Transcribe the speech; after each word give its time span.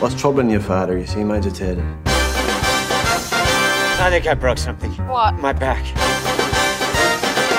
What's 0.00 0.14
troubling 0.14 0.48
you, 0.48 0.60
father? 0.60 0.96
You 0.96 1.06
seem 1.06 1.32
agitated. 1.32 1.84
I 2.06 4.06
think 4.10 4.28
I 4.28 4.34
broke 4.34 4.58
something. 4.58 4.92
What? 5.08 5.34
My 5.40 5.52
back. 5.52 5.84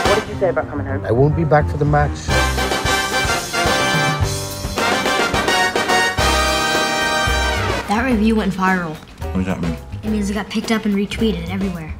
What 0.08 0.22
did 0.22 0.30
you 0.34 0.40
say 0.40 0.48
about 0.48 0.70
coming 0.70 0.86
home? 0.86 1.06
I 1.06 1.12
won't 1.12 1.36
be 1.36 1.44
back 1.44 1.70
for 1.70 1.76
the 1.76 1.84
match. 1.84 2.18
That 7.90 8.06
review 8.06 8.38
went 8.38 8.54
viral. 8.54 8.96
What 8.96 9.34
does 9.34 9.46
that 9.48 9.60
mean? 9.60 9.76
It 10.04 10.10
means 10.10 10.30
it 10.30 10.36
got 10.36 10.50
picked 10.50 10.72
up 10.72 10.86
and 10.86 10.96
retweeted 10.96 11.50
everywhere. 11.50 11.94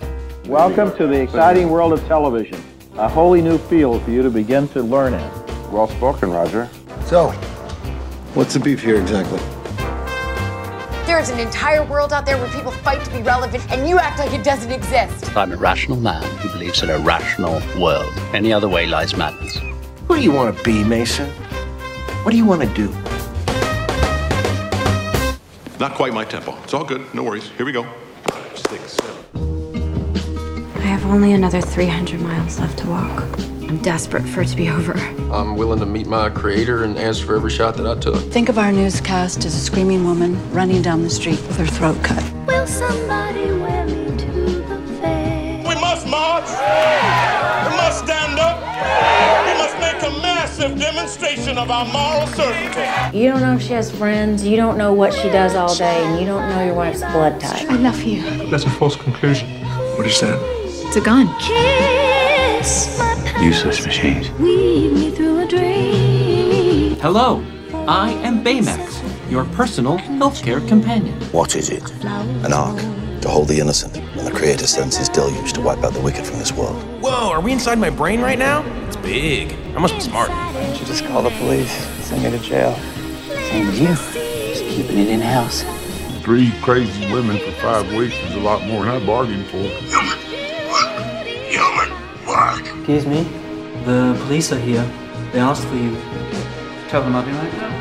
Welcome 0.46 0.96
to 0.96 1.06
the 1.06 1.22
exciting 1.22 1.70
world 1.70 1.92
of 1.92 2.00
television, 2.08 2.64
a 2.96 3.10
wholly 3.10 3.42
new 3.42 3.58
field 3.58 4.04
for 4.04 4.12
you 4.12 4.24
to 4.24 4.30
begin 4.30 4.70
to 4.70 4.82
learn 4.82 5.16
in. 5.16 5.32
Well 5.70 5.90
spoken, 5.90 6.32
Roger. 6.32 6.70
So, 7.08 7.32
What's 8.36 8.54
the 8.54 8.60
beef 8.60 8.82
here 8.82 9.02
exactly? 9.02 9.40
There 11.10 11.20
is 11.20 11.32
an 11.32 11.40
entire 11.40 11.84
world 11.84 12.14
out 12.14 12.24
there 12.28 12.38
where 12.38 12.48
people 12.52 12.72
fight 12.72 13.04
to 13.04 13.10
be 13.10 13.24
relevant, 13.24 13.68
and 13.72 13.90
you 13.90 13.98
act 13.98 14.20
like 14.20 14.32
it 14.32 14.44
doesn't 14.44 14.72
exist. 14.72 15.36
I'm 15.36 15.52
a 15.52 15.58
rational 15.58 15.98
man 15.98 16.22
who 16.38 16.50
believes 16.50 16.84
in 16.84 16.92
a 16.92 17.00
rational 17.00 17.64
world. 17.82 18.14
Any 18.32 18.54
other 18.54 18.70
way 18.70 18.86
lies 18.86 19.18
madness. 19.18 19.58
Who 20.08 20.18
do 20.18 20.22
you 20.22 20.32
want 20.32 20.56
to 20.56 20.64
be, 20.64 20.84
Mason? 20.84 21.28
What 22.22 22.30
do 22.30 22.38
you 22.38 22.46
want 22.46 22.62
to 22.62 22.68
do? 22.76 22.90
Not 25.80 25.96
quite 25.96 26.14
my 26.14 26.26
tempo. 26.26 26.56
It's 26.62 26.76
all 26.76 26.86
good. 26.86 27.04
No 27.16 27.24
worries. 27.24 27.50
Here 27.58 27.66
we 27.66 27.72
go. 27.72 27.88
Five, 28.26 28.60
six, 28.60 28.94
seven. 28.94 30.14
I 30.76 30.82
have 30.82 31.04
only 31.08 31.34
another 31.34 31.60
300 31.60 32.22
miles 32.22 32.60
left 32.60 32.78
to 32.78 32.88
walk. 32.88 33.59
I'm 33.70 33.78
desperate 33.84 34.24
for 34.24 34.42
it 34.42 34.48
to 34.48 34.56
be 34.56 34.68
over. 34.68 34.94
I'm 35.32 35.56
willing 35.56 35.78
to 35.78 35.86
meet 35.86 36.08
my 36.08 36.32
creator 36.32 36.84
and 36.86 36.98
answer 36.98 37.24
for 37.24 37.36
every 37.36 37.52
shot 37.52 37.78
that 37.78 37.86
I 37.86 37.94
took. 38.00 38.20
Think 38.32 38.50
of 38.50 38.58
our 38.58 38.72
newscast 38.72 39.46
as 39.46 39.54
a 39.54 39.60
screaming 39.60 40.06
woman 40.06 40.52
running 40.52 40.82
down 40.82 41.04
the 41.04 41.10
street 41.12 41.40
with 41.44 41.56
her 41.58 41.68
throat 41.68 42.04
cut. 42.04 42.24
Will 42.48 42.66
somebody 42.66 43.52
wear 43.52 43.86
me 43.86 44.18
to 44.18 44.32
the 44.62 44.98
fair? 45.00 45.60
We 45.60 45.76
must 45.76 46.08
march. 46.08 46.50
We 46.50 47.78
must 47.78 48.06
stand 48.06 48.40
up. 48.40 48.58
We 49.46 49.54
must 49.60 49.78
make 49.78 50.02
a 50.02 50.20
massive 50.20 50.80
demonstration 50.80 51.60
of 51.60 51.70
our 51.70 51.86
moral 51.86 52.26
certainty. 52.30 53.16
You 53.16 53.30
don't 53.30 53.42
know 53.42 53.54
if 53.54 53.62
she 53.62 53.74
has 53.74 53.92
friends, 53.92 54.44
you 54.44 54.58
don't 54.58 54.80
know 54.80 54.94
what 54.94 55.14
she 55.14 55.30
does 55.30 55.54
all 55.54 55.76
day, 55.76 56.04
and 56.06 56.20
you 56.20 56.26
don't 56.26 56.50
know 56.50 56.66
your 56.66 56.74
wife's 56.74 57.02
blood 57.02 57.40
type. 57.40 57.70
I 57.70 57.76
love 57.76 58.02
you. 58.02 58.50
That's 58.50 58.64
a 58.64 58.70
false 58.72 58.96
conclusion. 58.96 59.48
What 59.96 60.08
is 60.08 60.20
that? 60.22 60.40
It's 60.88 60.96
a 60.96 61.02
gun. 61.02 61.28
Kiss 61.40 62.98
my 62.98 63.29
Useless 63.42 63.86
machines. 63.86 64.30
Weave 64.32 64.92
me 64.92 65.12
through 65.12 65.40
a 65.40 65.48
dream. 65.48 66.98
Hello, 67.00 67.42
I 67.88 68.12
am 68.12 68.44
Baymax, 68.44 69.32
your 69.32 69.46
personal 69.46 69.98
healthcare 69.98 70.68
companion. 70.68 71.18
What 71.32 71.56
is 71.56 71.70
it? 71.70 71.90
An 72.04 72.52
ark 72.52 72.78
to 73.22 73.30
hold 73.30 73.48
the 73.48 73.58
innocent 73.58 73.96
when 74.14 74.26
the 74.26 74.32
Creator 74.32 74.68
sends 74.68 74.98
his 74.98 75.08
deluge 75.08 75.54
to 75.54 75.62
wipe 75.62 75.82
out 75.86 75.94
the 75.94 76.02
wicked 76.02 76.28
from 76.28 76.38
this 76.38 76.52
world. 76.52 76.84
Whoa, 77.02 77.32
are 77.32 77.40
we 77.40 77.54
inside 77.54 77.80
my 77.80 77.90
brain 77.90 78.20
right 78.20 78.38
now? 78.38 78.62
It's 78.88 78.98
big. 78.98 79.54
I 79.74 79.80
must 79.80 79.94
be 79.96 80.02
smart. 80.02 80.30
Why 80.30 80.52
don't 80.52 80.78
you 80.78 80.86
just 80.86 81.06
call 81.06 81.22
the 81.22 81.30
police? 81.30 81.72
Send 82.06 82.24
me 82.24 82.32
to 82.32 82.40
jail. 82.40 82.76
Same 82.76 83.68
as 83.68 83.80
you. 83.80 83.88
Just 83.88 84.66
keeping 84.66 84.98
it 84.98 85.08
in 85.08 85.22
house. 85.22 85.64
Three 86.24 86.52
crazy 86.62 87.12
women 87.14 87.38
for 87.38 87.52
five 87.62 87.90
weeks 87.94 88.16
is 88.16 88.36
a 88.36 88.40
lot 88.40 88.66
more 88.68 88.84
than 88.84 89.02
I 89.02 89.06
bargained 89.06 89.46
for. 89.48 90.19
Human 92.30 92.56
work. 92.56 92.62
Excuse 92.78 93.06
me? 93.06 93.24
The 93.86 94.20
police 94.26 94.52
are 94.52 94.60
here. 94.60 94.84
They 95.32 95.40
asked 95.40 95.66
for 95.68 95.76
you. 95.76 95.96
Tell 96.90 97.02
them 97.02 97.16
I'll 97.16 97.26
be 97.26 97.32
right 97.32 97.52
back. 97.52 97.76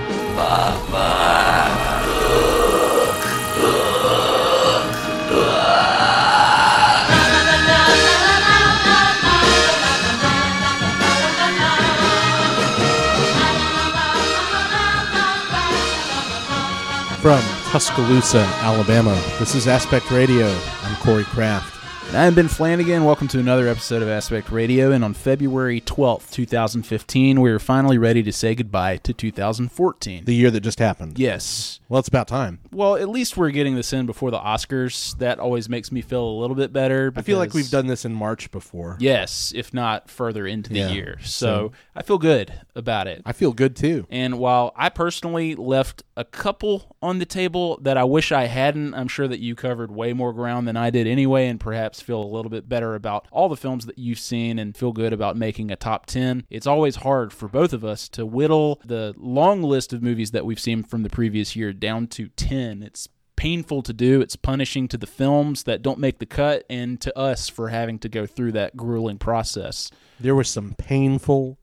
From 17.20 17.42
Tuscaloosa, 17.73 18.41
Alabama, 18.63 19.14
this 19.39 19.55
is 19.55 19.67
Aspect 19.67 20.11
Radio. 20.11 20.47
I'm 20.85 20.97
Corey 20.97 21.25
Kraft. 21.25 21.77
And 22.08 22.17
I'm 22.17 22.35
Ben 22.35 22.48
Flanagan. 22.48 23.05
Welcome 23.05 23.29
to 23.29 23.39
another 23.39 23.69
episode 23.69 24.01
of 24.01 24.08
Aspect 24.08 24.51
Radio. 24.51 24.92
And 24.92 25.05
on 25.05 25.13
February 25.13 25.83
12th, 25.83 26.30
2015, 26.30 27.39
we 27.39 27.51
are 27.51 27.58
finally 27.58 27.98
ready 27.98 28.23
to 28.23 28.33
say 28.33 28.55
goodbye 28.55 28.96
to 28.98 29.13
2014. 29.13 30.24
The 30.24 30.35
year 30.35 30.51
that 30.51 30.61
just 30.61 30.79
happened. 30.79 31.19
yes. 31.19 31.80
Well, 31.91 31.98
it's 32.01 32.08
about 32.08 32.29
time. 32.29 32.58
Well, 32.70 32.96
at 32.96 33.08
least 33.08 33.39
we're 33.39 33.51
getting 33.51 33.74
this 33.74 33.95
in 33.95 34.05
before 34.05 34.30
the 34.30 34.39
Oscars. 34.39 35.17
That 35.19 35.39
always 35.39 35.70
makes 35.70 35.91
me 35.91 36.02
feel 36.02 36.23
a 36.23 36.36
little 36.39 36.55
bit 36.57 36.70
better. 36.70 37.14
I 37.17 37.23
feel 37.23 37.39
like 37.39 37.55
we've 37.55 37.70
done 37.70 37.86
this 37.86 38.05
in 38.05 38.13
March 38.13 38.51
before. 38.51 38.96
Yes, 39.01 39.55
if 39.57 39.73
not 39.73 40.11
further 40.11 40.46
into 40.46 40.70
the 40.70 40.80
Yeah. 40.80 40.90
year. 40.90 41.19
So, 41.23 41.29
So- 41.69 41.73
I 41.96 42.02
feel 42.02 42.19
good 42.19 42.52
about 42.77 43.07
it. 43.07 43.23
I 43.25 43.33
feel 43.33 43.52
good 43.52 43.75
too. 43.75 44.07
And 44.11 44.39
while 44.39 44.75
I 44.77 44.90
personally 44.90 45.55
left 45.55 46.02
a 46.14 46.25
couple 46.25 46.95
on 47.01 47.20
the 47.20 47.25
table 47.27 47.79
that 47.80 47.96
I 47.96 48.05
wish 48.05 48.33
I 48.33 48.46
hadn't, 48.48 48.92
I'm 48.92 49.08
sure 49.08 49.27
that 49.29 49.40
you 49.40 49.55
covered 49.55 49.90
way 49.90 50.13
more 50.13 50.35
ground 50.35 50.69
than 50.69 50.77
I 50.77 50.90
did 50.90 51.07
anyway, 51.07 51.46
and 51.48 51.58
perhaps 51.58 51.98
feel 52.01 52.23
a 52.23 52.25
little 52.25 52.51
bit 52.51 52.69
better 52.69 52.95
about 52.95 53.27
all 53.31 53.48
the 53.48 53.57
films 53.57 53.86
that 53.86 53.98
you've 53.98 54.19
seen 54.19 54.59
and 54.59 54.77
feel 54.77 54.92
good 54.92 55.13
about 55.13 55.36
making 55.36 55.70
a 55.70 55.77
top 55.77 56.07
10. 56.07 56.45
It's 56.51 56.67
always 56.67 56.97
hard 56.97 57.33
for 57.33 57.48
both 57.48 57.73
of 57.73 57.85
us 57.85 58.09
to 58.11 58.25
whittle 58.27 58.81
the 58.85 59.14
long 59.17 59.63
list 59.63 59.92
of 59.92 60.03
movies 60.03 60.31
that 60.33 60.45
we've 60.45 60.61
seen 60.61 60.83
from 60.83 61.03
the 61.03 61.11
previous 61.11 61.55
year 61.57 61.73
down 61.73 62.07
to 62.08 62.29
10. 62.29 62.83
It's 62.83 63.08
painful 63.37 63.83
to 63.83 63.92
do. 63.92 64.20
It's 64.20 64.35
punishing 64.37 64.89
to 64.89 64.98
the 64.98 65.07
films 65.07 65.63
that 65.63 65.81
don't 65.83 66.01
make 66.01 66.19
the 66.19 66.27
cut 66.27 66.64
and 66.69 67.01
to 67.01 67.17
us 67.17 67.48
for 67.48 67.69
having 67.69 67.98
to 68.01 68.08
go 68.08 68.27
through 68.27 68.53
that 68.53 68.77
grueling 68.77 69.19
process. 69.19 69.91
There 70.19 70.35
were 70.35 70.42
some 70.45 70.75
painful 70.77 71.58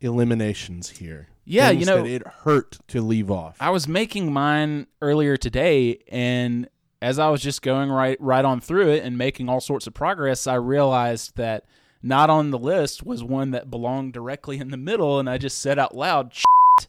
eliminations 0.00 0.90
here. 0.90 1.28
Yeah, 1.44 1.68
Things 1.70 1.80
you 1.80 1.86
know- 1.86 2.02
that 2.02 2.08
it 2.10 2.26
hurt 2.26 2.78
to 2.88 3.00
leave 3.00 3.30
off. 3.30 3.56
I 3.60 3.70
was 3.70 3.88
making 3.88 4.32
mine 4.32 4.86
earlier 5.00 5.36
today, 5.36 5.98
and 6.10 6.68
as 7.00 7.18
I 7.18 7.28
was 7.28 7.40
just 7.40 7.62
going 7.62 7.90
right 7.90 8.16
right 8.20 8.44
on 8.44 8.60
through 8.60 8.90
it 8.90 9.04
and 9.04 9.16
making 9.16 9.48
all 9.48 9.60
sorts 9.60 9.86
of 9.86 9.94
progress, 9.94 10.46
I 10.46 10.54
realized 10.54 11.36
that 11.36 11.64
not 12.02 12.30
on 12.30 12.50
the 12.50 12.58
list 12.58 13.04
was 13.04 13.22
one 13.24 13.50
that 13.52 13.70
belonged 13.70 14.12
directly 14.12 14.58
in 14.58 14.70
the 14.70 14.76
middle, 14.76 15.18
and 15.18 15.28
I 15.28 15.38
just 15.38 15.58
said 15.58 15.78
out 15.78 15.96
loud, 15.96 16.32
"Shit, 16.34 16.88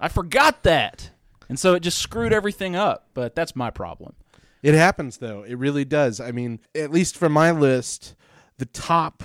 I 0.00 0.08
forgot 0.08 0.62
that," 0.62 1.10
and 1.48 1.58
so 1.58 1.74
it 1.74 1.80
just 1.80 1.98
screwed 1.98 2.32
everything 2.32 2.76
up. 2.76 3.08
But 3.14 3.34
that's 3.34 3.56
my 3.56 3.70
problem. 3.70 4.14
It 4.62 4.74
happens 4.74 5.18
though. 5.18 5.42
It 5.42 5.54
really 5.54 5.84
does. 5.84 6.20
I 6.20 6.30
mean, 6.30 6.60
at 6.74 6.90
least 6.90 7.16
for 7.16 7.28
my 7.28 7.50
list, 7.50 8.14
the 8.58 8.66
top 8.66 9.22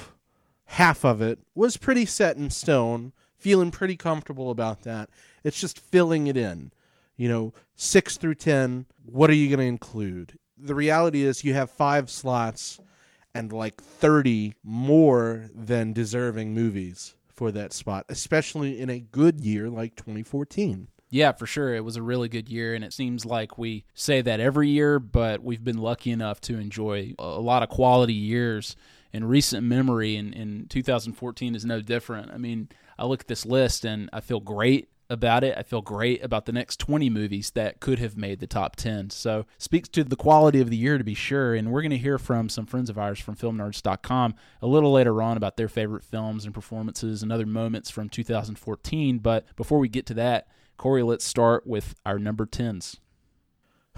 half 0.66 1.06
of 1.06 1.22
it 1.22 1.40
was 1.56 1.78
pretty 1.78 2.06
set 2.06 2.38
in 2.38 2.50
stone. 2.50 3.14
Feeling 3.38 3.70
pretty 3.70 3.96
comfortable 3.96 4.50
about 4.50 4.82
that. 4.82 5.12
It's 5.44 5.62
just 5.62 5.80
filling 5.80 6.26
it 6.26 6.36
in. 6.36 6.72
You 7.18 7.30
know, 7.30 7.54
6 7.76 8.18
through 8.18 8.36
10, 8.36 8.86
what 9.06 9.30
are 9.30 9.34
you 9.34 9.50
going 9.50 9.60
to 9.60 9.66
include? 9.66 10.38
The 10.58 10.76
reality 10.76 11.24
is 11.24 11.44
you 11.44 11.54
have 11.54 11.70
5 11.72 12.10
slots 12.10 12.80
and 13.34 13.52
like 13.52 13.82
30 13.82 14.54
more 14.64 15.50
than 15.54 15.94
deserving 15.94 16.54
movies 16.54 17.16
for 17.34 17.52
that 17.52 17.74
spot, 17.74 18.06
especially 18.10 18.80
in 18.80 18.90
a 18.90 19.00
good 19.00 19.42
year 19.42 19.70
like 19.70 19.96
2014. 19.96 20.88
Yeah, 21.10 21.32
for 21.32 21.46
sure. 21.46 21.74
It 21.74 21.86
was 21.86 21.96
a 21.96 22.02
really 22.02 22.28
good 22.28 22.50
year, 22.50 22.76
and 22.76 22.84
it 22.84 22.92
seems 22.92 23.26
like 23.26 23.58
we 23.58 23.86
say 23.94 24.22
that 24.22 24.40
every 24.40 24.70
year, 24.70 25.00
but 25.00 25.42
we've 25.42 25.64
been 25.64 25.78
lucky 25.78 26.12
enough 26.12 26.42
to 26.42 26.58
enjoy 26.58 27.14
a 27.18 27.24
a 27.24 27.40
lot 27.40 27.64
of 27.64 27.70
quality 27.70 28.14
years 28.14 28.76
in 29.14 29.24
recent 29.24 29.64
memory, 29.64 30.18
and, 30.18 30.34
and 30.36 30.70
2014 30.70 31.56
is 31.56 31.64
no 31.64 31.80
different. 31.80 32.32
I 32.32 32.38
mean, 32.38 32.68
I 33.00 33.06
look 33.06 33.22
at 33.22 33.28
this 33.28 33.46
list 33.46 33.86
and 33.86 34.10
I 34.12 34.20
feel 34.20 34.40
great 34.40 34.90
about 35.10 35.44
it. 35.44 35.58
I 35.58 35.64
feel 35.64 35.82
great 35.82 36.24
about 36.24 36.46
the 36.46 36.52
next 36.52 36.80
20 36.80 37.10
movies 37.10 37.52
that 37.52 37.80
could 37.80 38.00
have 38.00 38.18
made 38.18 38.40
the 38.40 38.48
top 38.48 38.76
10. 38.76 39.10
So, 39.10 39.46
speaks 39.58 39.90
to 39.90 40.04
the 40.04 40.16
quality 40.16 40.60
of 40.60 40.70
the 40.70 40.78
year 40.78 40.98
to 40.98 41.04
be 41.04 41.14
sure. 41.14 41.56
And 41.56 41.72
we're 41.72 41.82
going 41.82 41.92
to 41.92 41.98
hear 41.98 42.18
from 42.18 42.50
some 42.50 42.66
friends 42.66 42.90
of 42.90 42.98
ours 42.98 43.20
from 43.20 43.36
filmnerds.com 43.36 44.36
a 44.62 44.68
little 44.68 44.92
later 44.92 45.22
on 45.22 45.38
about 45.38 45.58
their 45.58 45.70
favorite 45.70 46.04
films 46.04 46.46
and 46.46 46.54
performances 46.54 47.24
and 47.24 47.32
other 47.32 47.46
moments 47.46 47.90
from 47.90 48.10
2014. 48.10 49.20
But 49.20 49.46
before 49.56 49.80
we 49.80 49.90
get 49.90 50.06
to 50.08 50.14
that, 50.16 50.48
Corey, 50.78 51.04
let's 51.04 51.26
start 51.26 51.66
with 51.66 51.96
our 52.06 52.20
number 52.20 52.46
10s. 52.46 53.00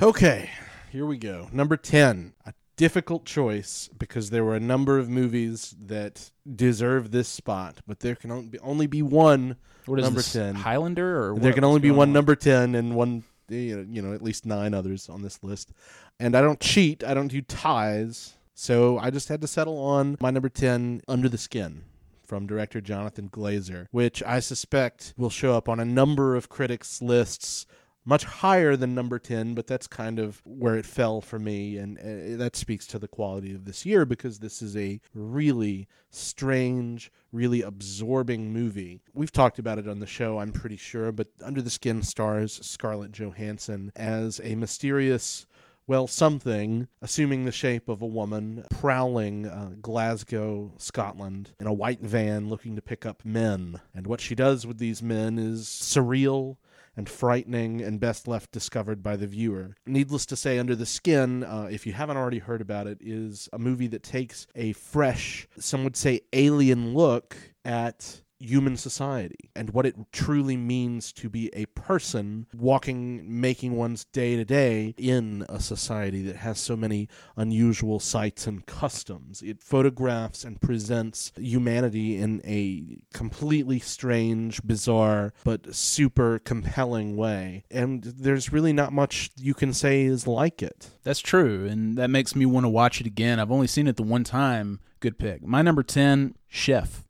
Okay, 0.01 0.49
here 0.91 1.05
we 1.05 1.17
go. 1.17 1.49
Number 1.51 1.75
10. 1.75 2.33
A 2.45 2.53
difficult 2.79 3.25
choice 3.25 3.89
because 3.99 4.29
there 4.29 4.45
were 4.45 4.55
a 4.55 4.59
number 4.59 4.97
of 4.97 5.09
movies 5.09 5.75
that 5.85 6.31
deserve 6.55 7.11
this 7.11 7.27
spot, 7.27 7.81
but 7.85 7.99
there 7.99 8.15
can 8.15 8.31
only 8.61 8.87
be, 8.87 9.01
one 9.01 9.57
What 9.85 9.99
is 9.99 10.05
number 10.05 10.21
this, 10.21 10.31
10. 10.31 10.55
Highlander 10.55 11.21
or 11.21 11.37
there 11.37 11.51
can 11.51 11.65
only 11.65 11.81
be 11.81 11.91
one 11.91 12.09
on? 12.09 12.13
number 12.13 12.35
10 12.35 12.75
and 12.75 12.95
one 12.95 13.23
you 13.49 13.75
know, 13.75 13.85
you 13.89 14.01
know 14.01 14.13
at 14.13 14.21
least 14.21 14.45
9 14.45 14.73
others 14.73 15.09
on 15.09 15.21
this 15.23 15.43
list. 15.43 15.73
And 16.21 16.37
I 16.37 16.41
don't 16.41 16.61
cheat, 16.61 17.03
I 17.03 17.13
don't 17.13 17.27
do 17.27 17.41
ties. 17.41 18.37
So 18.53 18.97
I 18.97 19.09
just 19.09 19.27
had 19.27 19.41
to 19.41 19.47
settle 19.47 19.77
on 19.77 20.17
my 20.21 20.31
number 20.31 20.49
10 20.49 21.01
Under 21.07 21.27
the 21.27 21.37
Skin 21.37 21.83
from 22.23 22.47
director 22.47 22.79
Jonathan 22.79 23.27
Glazer, 23.27 23.87
which 23.91 24.23
I 24.23 24.39
suspect 24.39 25.13
will 25.17 25.29
show 25.29 25.53
up 25.53 25.67
on 25.67 25.81
a 25.81 25.85
number 25.85 26.37
of 26.37 26.47
critics 26.47 27.01
lists 27.01 27.65
much 28.05 28.23
higher 28.23 28.75
than 28.75 28.95
number 28.95 29.19
10, 29.19 29.53
but 29.53 29.67
that's 29.67 29.87
kind 29.87 30.19
of 30.19 30.41
where 30.45 30.75
it 30.75 30.85
fell 30.85 31.21
for 31.21 31.37
me. 31.37 31.77
And 31.77 31.97
uh, 31.97 32.37
that 32.37 32.55
speaks 32.55 32.87
to 32.87 32.99
the 32.99 33.07
quality 33.07 33.53
of 33.53 33.65
this 33.65 33.85
year 33.85 34.05
because 34.05 34.39
this 34.39 34.61
is 34.61 34.75
a 34.75 34.99
really 35.13 35.87
strange, 36.09 37.11
really 37.31 37.61
absorbing 37.61 38.51
movie. 38.51 39.01
We've 39.13 39.31
talked 39.31 39.59
about 39.59 39.79
it 39.79 39.87
on 39.87 39.99
the 39.99 40.07
show, 40.07 40.39
I'm 40.39 40.51
pretty 40.51 40.77
sure, 40.77 41.11
but 41.11 41.27
Under 41.43 41.61
the 41.61 41.69
Skin 41.69 42.01
stars 42.01 42.59
Scarlett 42.65 43.11
Johansson 43.11 43.91
as 43.95 44.39
a 44.43 44.55
mysterious 44.55 45.45
well, 45.89 46.05
something, 46.05 46.87
assuming 47.01 47.45
the 47.45 47.51
shape 47.51 47.89
of 47.89 48.03
a 48.03 48.05
woman, 48.05 48.63
prowling 48.69 49.47
uh, 49.47 49.71
Glasgow, 49.81 50.71
Scotland, 50.77 51.49
in 51.59 51.65
a 51.65 51.73
white 51.73 52.01
van 52.01 52.47
looking 52.47 52.75
to 52.75 52.81
pick 52.83 53.07
up 53.07 53.25
men. 53.25 53.81
And 53.95 54.05
what 54.05 54.21
she 54.21 54.35
does 54.35 54.67
with 54.67 54.77
these 54.77 55.01
men 55.01 55.39
is 55.39 55.65
surreal 55.65 56.57
and 56.99 57.07
frightening 57.07 57.81
and 57.81 57.97
best 57.97 58.27
left 58.27 58.51
discovered 58.51 59.01
by 59.01 59.15
the 59.15 59.25
viewer. 59.25 59.73
Needless 59.85 60.25
to 60.25 60.35
say, 60.35 60.59
Under 60.59 60.75
the 60.75 60.85
Skin, 60.85 61.45
uh, 61.45 61.69
if 61.71 61.87
you 61.87 61.93
haven't 61.93 62.17
already 62.17 62.39
heard 62.39 62.59
about 62.59 62.87
it, 62.87 62.97
is 62.99 63.47
a 63.53 63.57
movie 63.57 63.87
that 63.87 64.03
takes 64.03 64.47
a 64.53 64.73
fresh, 64.73 65.47
some 65.57 65.85
would 65.85 65.95
say 65.95 66.19
alien 66.33 66.93
look 66.93 67.37
at 67.63 68.19
human 68.39 68.77
society 68.77 69.51
and 69.55 69.71
what 69.71 69.85
it 69.85 69.95
truly 70.11 70.57
means 70.57 71.11
to 71.13 71.29
be 71.29 71.49
a 71.53 71.65
person 71.67 72.47
walking, 72.55 73.41
making 73.41 73.75
one's 73.75 74.05
day 74.05 74.35
to 74.35 74.45
day 74.45 74.93
in 74.97 75.45
a 75.49 75.59
society 75.59 76.21
that 76.23 76.37
has 76.37 76.59
so 76.59 76.75
many 76.75 77.07
unusual 77.35 77.99
sights 77.99 78.47
and 78.47 78.65
customs. 78.65 79.41
It 79.41 79.61
photographs 79.61 80.43
and 80.43 80.59
presents 80.61 81.31
humanity 81.35 82.17
in 82.17 82.41
a 82.45 83.01
completely 83.13 83.79
strange, 83.79 84.63
bizarre, 84.63 85.33
but 85.43 85.75
super 85.75 86.39
compelling 86.39 87.15
way. 87.17 87.63
And 87.69 88.03
there's 88.03 88.53
really 88.53 88.73
not 88.73 88.93
much 88.93 89.31
you 89.35 89.53
can 89.53 89.73
say 89.73 90.03
is 90.03 90.25
like 90.25 90.63
it. 90.63 90.89
That's 91.03 91.19
true, 91.19 91.67
and 91.67 91.97
that 91.97 92.09
makes 92.09 92.35
me 92.35 92.45
want 92.45 92.65
to 92.65 92.69
watch 92.69 93.01
it 93.01 93.07
again. 93.07 93.39
I've 93.39 93.51
only 93.51 93.67
seen 93.67 93.87
it 93.87 93.97
the 93.97 94.03
one 94.03 94.23
time. 94.23 94.79
Good 94.99 95.17
pick. 95.17 95.41
My 95.45 95.61
number 95.61 95.83
10, 95.83 96.35
Chef. 96.47 97.03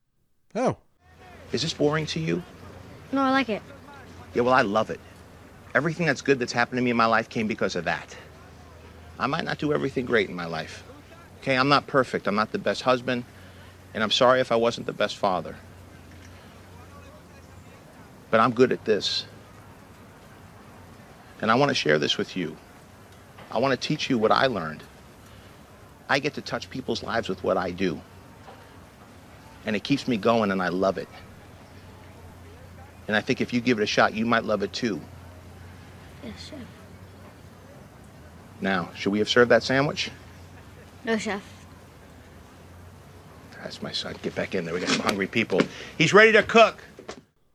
Oh. 0.56 0.78
Is 1.52 1.62
this 1.62 1.74
boring 1.74 2.06
to 2.08 2.20
you? 2.20 2.44
No, 3.12 3.22
I 3.22 3.32
like 3.32 3.50
it. 3.50 3.62
Yeah, 4.34 4.44
well, 4.44 4.54
I 4.54 4.62
love 4.62 4.90
it. 4.90 5.00
Everything 5.74 6.06
that's 6.06 6.22
good 6.22 6.40
that's 6.40 6.52
happened 6.52 6.78
to 6.78 6.84
me 6.84 6.92
in 6.92 6.98
my 6.98 7.06
life 7.06 7.30
came 7.30 7.48
because 7.48 7.76
of 7.76 7.86
that. 7.86 8.16
I 9.18 9.28
might 9.28 9.44
not 9.44 9.58
do 9.58 9.74
everything 9.74 10.06
great 10.06 10.30
in 10.30 10.36
my 10.36 10.46
life. 10.46 10.84
Okay, 11.42 11.58
I'm 11.58 11.70
not 11.70 11.88
perfect. 11.88 12.28
I'm 12.28 12.36
not 12.36 12.52
the 12.52 12.60
best 12.60 12.84
husband, 12.84 13.24
and 13.94 14.04
I'm 14.04 14.12
sorry 14.12 14.40
if 14.40 14.52
I 14.52 14.56
wasn't 14.56 14.88
the 14.88 14.94
best 14.94 15.18
father. 15.18 15.56
But 18.30 18.40
I'm 18.40 18.54
good 18.54 18.72
at 18.72 18.86
this. 18.86 19.26
And 21.42 21.50
I 21.50 21.56
want 21.56 21.70
to 21.70 21.76
share 21.76 21.98
this 21.98 22.18
with 22.18 22.38
you. 22.38 22.56
I 23.52 23.58
want 23.58 23.80
to 23.80 23.88
teach 23.88 24.10
you 24.10 24.18
what 24.18 24.32
I 24.32 24.48
learned. 24.48 24.84
I 26.08 26.20
get 26.20 26.36
to 26.36 26.42
touch 26.42 26.70
people's 26.70 27.02
lives 27.02 27.30
with 27.30 27.44
what 27.44 27.58
I 27.58 27.72
do. 27.72 28.00
And 29.66 29.76
it 29.76 29.84
keeps 29.84 30.08
me 30.08 30.18
going, 30.18 30.52
and 30.52 30.62
I 30.62 30.70
love 30.70 30.98
it. 30.98 31.08
And 33.10 33.16
I 33.16 33.22
think 33.22 33.42
if 33.42 33.52
you 33.52 33.60
give 33.60 33.80
it 33.80 33.82
a 33.82 33.88
shot, 33.88 34.14
you 34.14 34.24
might 34.24 34.44
love 34.44 34.62
it 34.62 34.72
too. 34.72 35.02
Yes, 36.24 36.52
chef. 36.52 36.60
Now, 38.62 38.92
should 38.96 39.12
we 39.12 39.18
have 39.18 39.28
served 39.28 39.50
that 39.50 39.64
sandwich? 39.64 40.12
No, 41.04 41.18
chef. 41.18 41.42
That's 43.64 43.82
my 43.82 43.92
son. 43.92 44.16
Get 44.22 44.36
back 44.36 44.54
in 44.54 44.64
there. 44.64 44.76
We 44.76 44.80
got 44.80 44.90
some 44.90 45.02
hungry 45.02 45.26
people. 45.26 45.60
He's 45.98 46.14
ready 46.14 46.34
to 46.34 46.44
cook. 46.44 46.84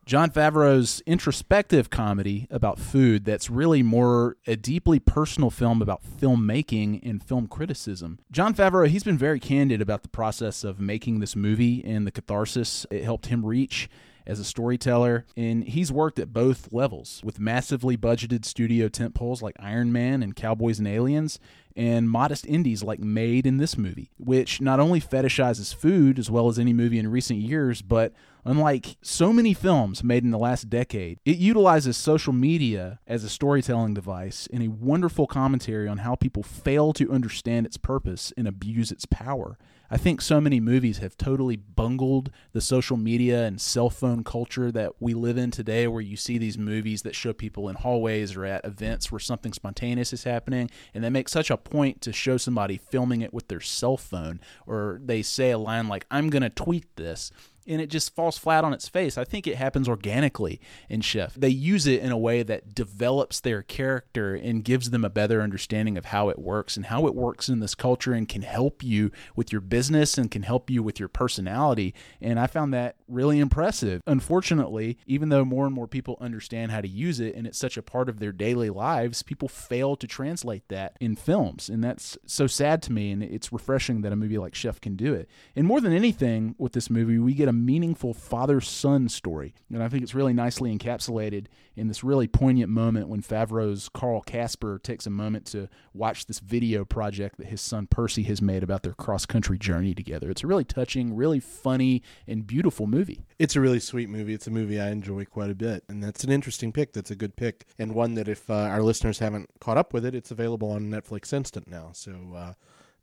Jon 0.05 0.29
Favreau's 0.29 1.01
introspective 1.07 1.89
comedy 1.89 2.49
about 2.51 2.81
food 2.81 3.25
that's 3.25 3.49
really 3.49 3.85
more 3.85 4.37
a 4.49 4.57
deeply 4.57 4.99
personal 4.99 5.51
film 5.51 5.81
about 5.81 6.03
filmmaking 6.03 6.99
and 7.09 7.23
film 7.23 7.47
criticism. 7.47 8.19
John 8.33 8.55
Favreau, 8.57 8.89
he's 8.89 9.05
been 9.05 9.17
very 9.17 9.39
candid 9.39 9.81
about 9.81 10.03
the 10.03 10.09
process 10.09 10.65
of 10.65 10.81
making 10.81 11.21
this 11.21 11.37
movie 11.37 11.81
and 11.85 12.09
the 12.09 12.11
catharsis 12.11 12.87
it 12.91 13.05
helped 13.05 13.27
him 13.27 13.47
reach 13.47 13.89
as 14.27 14.39
a 14.39 14.45
storyteller, 14.45 15.27
and 15.37 15.65
he's 15.65 15.93
worked 15.93 16.19
at 16.19 16.33
both 16.33 16.73
levels 16.73 17.21
with 17.25 17.39
massively 17.39 17.97
budgeted 17.97 18.45
studio 18.45 18.89
tentpoles 18.89 19.43
like 19.43 19.57
Iron 19.59 19.93
Man 19.93 20.23
and 20.23 20.37
Cowboys 20.37 20.79
and 20.79 20.89
Aliens, 20.89 21.39
and 21.77 22.09
modest 22.09 22.47
indies 22.47 22.83
like 22.83 23.01
Made 23.01 23.47
in 23.47 23.57
this 23.59 23.77
movie, 23.77 24.11
which 24.19 24.61
not 24.61 24.81
only 24.81 25.01
fetishizes 25.01 25.75
food 25.75 26.19
as 26.19 26.31
well 26.31 26.49
as 26.49 26.59
any 26.59 26.73
movie 26.73 26.99
in 26.99 27.11
recent 27.11 27.41
years, 27.41 27.83
but 27.83 28.13
unlike 28.45 28.97
so 29.03 29.33
many 29.33 29.55
films 29.55 30.05
made 30.05 30.23
in 30.23 30.31
the 30.31 30.39
last 30.39 30.71
decade, 30.71 31.19
it 31.25 31.37
utilizes 31.37 31.97
social 31.97 32.33
media 32.33 33.01
as 33.07 33.25
a 33.25 33.29
storytelling 33.29 33.95
device 33.95 34.47
in 34.47 34.63
a 34.63 34.69
wonderful 34.69 35.27
commentary 35.27 35.89
on 35.89 35.99
how 35.99 36.15
people 36.15 36.43
fail 36.43 36.93
to 36.93 37.11
understand 37.11 37.67
its 37.67 37.77
purpose 37.77 38.33
and 38.37 38.47
abuse 38.47 38.93
its 38.93 39.07
power. 39.07 39.59
I 39.95 39.97
think 39.97 40.21
so 40.21 40.41
many 40.41 40.59
movies 40.59 40.99
have 40.99 41.17
totally 41.17 41.55
bungled 41.55 42.33
the 42.51 42.61
social 42.61 42.97
media 42.97 43.45
and 43.45 43.61
cell 43.61 43.91
phone 43.91 44.25
culture 44.25 44.73
that 44.73 44.95
we 44.99 45.15
live 45.15 45.39
in 45.39 45.53
today, 45.53 45.87
where 45.87 46.01
you 46.01 46.17
see 46.17 46.37
these 46.37 46.59
movies 46.59 47.03
that 47.03 47.15
show 47.15 47.33
people 47.33 47.69
in 47.69 47.77
hallways 47.77 48.35
or 48.35 48.45
at 48.45 48.65
events 48.65 49.13
where 49.13 49.21
something 49.21 49.53
spontaneous 49.53 50.13
is 50.13 50.25
happening, 50.25 50.69
and 50.95 51.05
they 51.05 51.11
make 51.11 51.29
such 51.29 51.49
a 51.49 51.57
point 51.57 52.01
to 52.01 52.13
show 52.13 52.37
somebody 52.37 52.77
filming 52.77 53.21
it 53.21 53.33
with 53.33 53.47
their 53.47 53.61
cell 53.61 53.97
phone, 53.97 54.41
or 54.67 54.99
they 55.01 55.23
say 55.23 55.53
a 55.53 55.59
line 55.59 55.87
like, 55.87 56.07
I'm 56.11 56.29
going 56.29 56.43
to 56.43 56.51
tweet 56.51 56.97
this 56.97 57.31
and 57.67 57.81
it 57.81 57.91
just 57.91 58.15
falls 58.15 58.39
flat 58.39 58.65
on 58.65 58.73
its 58.73 58.89
face. 58.89 59.17
I 59.19 59.25
think 59.25 59.47
it 59.47 59.57
happens 59.57 59.89
organically 59.89 60.61
in 60.89 61.01
Chef. 61.01 61.35
They 61.35 61.49
use 61.49 61.87
it 61.87 62.03
in 62.03 62.13
a 62.13 62.19
way 62.19 62.43
that 62.43 62.75
develops 62.75 63.41
their 63.41 63.63
character 63.63 64.35
and 64.35 64.65
gives 64.65 64.91
them 64.91 65.05
a 65.05 65.11
better 65.11 65.41
understanding 65.41 65.97
of 65.97 66.07
how 66.07 66.29
it 66.29 66.39
works 66.39 66.77
and 66.77 66.87
how 66.87 67.07
it 67.07 67.15
works 67.15 67.49
in 67.49 67.61
this 67.61 67.75
culture 67.75 68.13
and 68.13 68.29
can 68.29 68.43
help 68.43 68.83
you 68.83 69.11
with 69.37 69.53
your 69.53 69.61
business 69.61 70.19
and 70.19 70.31
can 70.31 70.43
help 70.43 70.71
you 70.71 70.83
with 70.83 70.99
your 70.99 71.09
personality. 71.09 71.95
And 72.21 72.39
I 72.39 72.47
found 72.47 72.75
that 72.75 72.97
really 73.09 73.39
impressive. 73.39 74.03
Unfortunately, 74.07 74.99
even 75.07 75.29
though 75.29 75.45
more 75.45 75.67
and 75.67 75.75
more 75.75 75.89
people 75.89 76.19
understand 76.21 76.73
how 76.73 76.81
to 76.81 76.89
use 76.89 77.21
it 77.21 77.35
and 77.35 77.47
it's 77.47 77.59
such 77.59 77.77
a 77.77 77.83
part 77.83 78.09
of 78.09 78.19
their 78.19 78.33
daily 78.33 78.71
lives, 78.71 79.23
people 79.23 79.49
fail 79.49 79.97
to 79.97 80.07
translate 80.07 80.69
that 80.69 80.97
in 81.01 81.17
films. 81.17 81.69
And 81.69 81.83
that's 81.83 82.19
so 82.27 82.47
sad 82.47 82.83
to 82.83 82.93
me. 82.93 83.11
And 83.11 83.23
it's 83.23 83.53
refreshing 83.53 84.03
that 84.03 84.13
a 84.13 84.17
movie 84.17 84.39
like 84.39 84.55
Chef 84.55 84.81
can 84.81 84.97
do 84.97 85.15
it. 85.15 85.29
And 85.57 85.67
more 85.67 85.81
than 85.81 85.93
anything 85.93 86.55
with 86.59 86.73
this 86.73 86.91
movie, 86.91 87.19
we 87.19 87.35
get 87.35 87.49
a 87.49 87.53
meaningful 87.55 88.13
father 88.13 88.61
son 88.61 89.09
story. 89.09 89.55
And 89.73 89.83
I 89.83 89.89
think 89.89 90.03
it's 90.03 90.15
really 90.15 90.33
nicely 90.33 90.77
encapsulated 90.77 91.47
in 91.77 91.89
this 91.89 92.05
really 92.05 92.29
poignant 92.29 92.71
moment 92.71 93.09
when 93.09 93.23
Favreau's 93.23 93.89
Carl 93.89 94.21
Casper 94.21 94.79
takes 94.79 95.07
a 95.07 95.11
moment 95.11 95.47
to 95.47 95.69
watch 95.93 96.27
this 96.27 96.39
video 96.39 96.85
project 96.85 97.39
that 97.39 97.47
his 97.47 97.61
son 97.61 97.87
Percy 97.87 98.23
has 98.25 98.43
made 98.43 98.63
about 98.63 98.83
their 98.83 98.93
cross 98.93 99.27
country 99.27 99.59
journey 99.59 99.95
together. 99.95 100.31
It's 100.31 100.45
a 100.45 100.47
really 100.47 100.65
touching, 100.65 101.15
really 101.17 101.41
funny, 101.41 102.03
and 102.27 102.47
beautiful 102.47 102.87
movie. 102.87 103.25
It's 103.39 103.57
a 103.57 103.61
really 103.61 103.81
sweet 103.81 104.09
movie. 104.09 104.35
It's 104.35 104.47
a 104.47 104.51
movie 104.51 104.81
I 104.81 104.91
enjoy 104.91 105.25
quite 105.25 105.51
a 105.51 105.55
bit. 105.55 105.85
And 105.89 106.03
that's 106.03 106.25
an 106.25 106.31
interesting 106.31 106.73
pick. 106.73 106.93
That's 106.93 107.11
a 107.11 107.17
good 107.17 107.37
pick. 107.37 107.67
And 107.79 107.95
one 107.95 108.15
that, 108.15 108.29
if 108.29 108.49
uh, 108.51 108.55
our 108.55 108.83
listeners 108.83 109.19
haven't 109.19 109.51
caught 109.61 109.77
up 109.77 109.93
with 109.93 110.05
it, 110.05 110.15
it's 110.15 110.31
available 110.31 110.71
on 110.71 110.91
Netflix 110.91 111.33
Instant 111.33 111.69
now. 111.69 111.91
So 111.93 112.13
uh, 112.35 112.53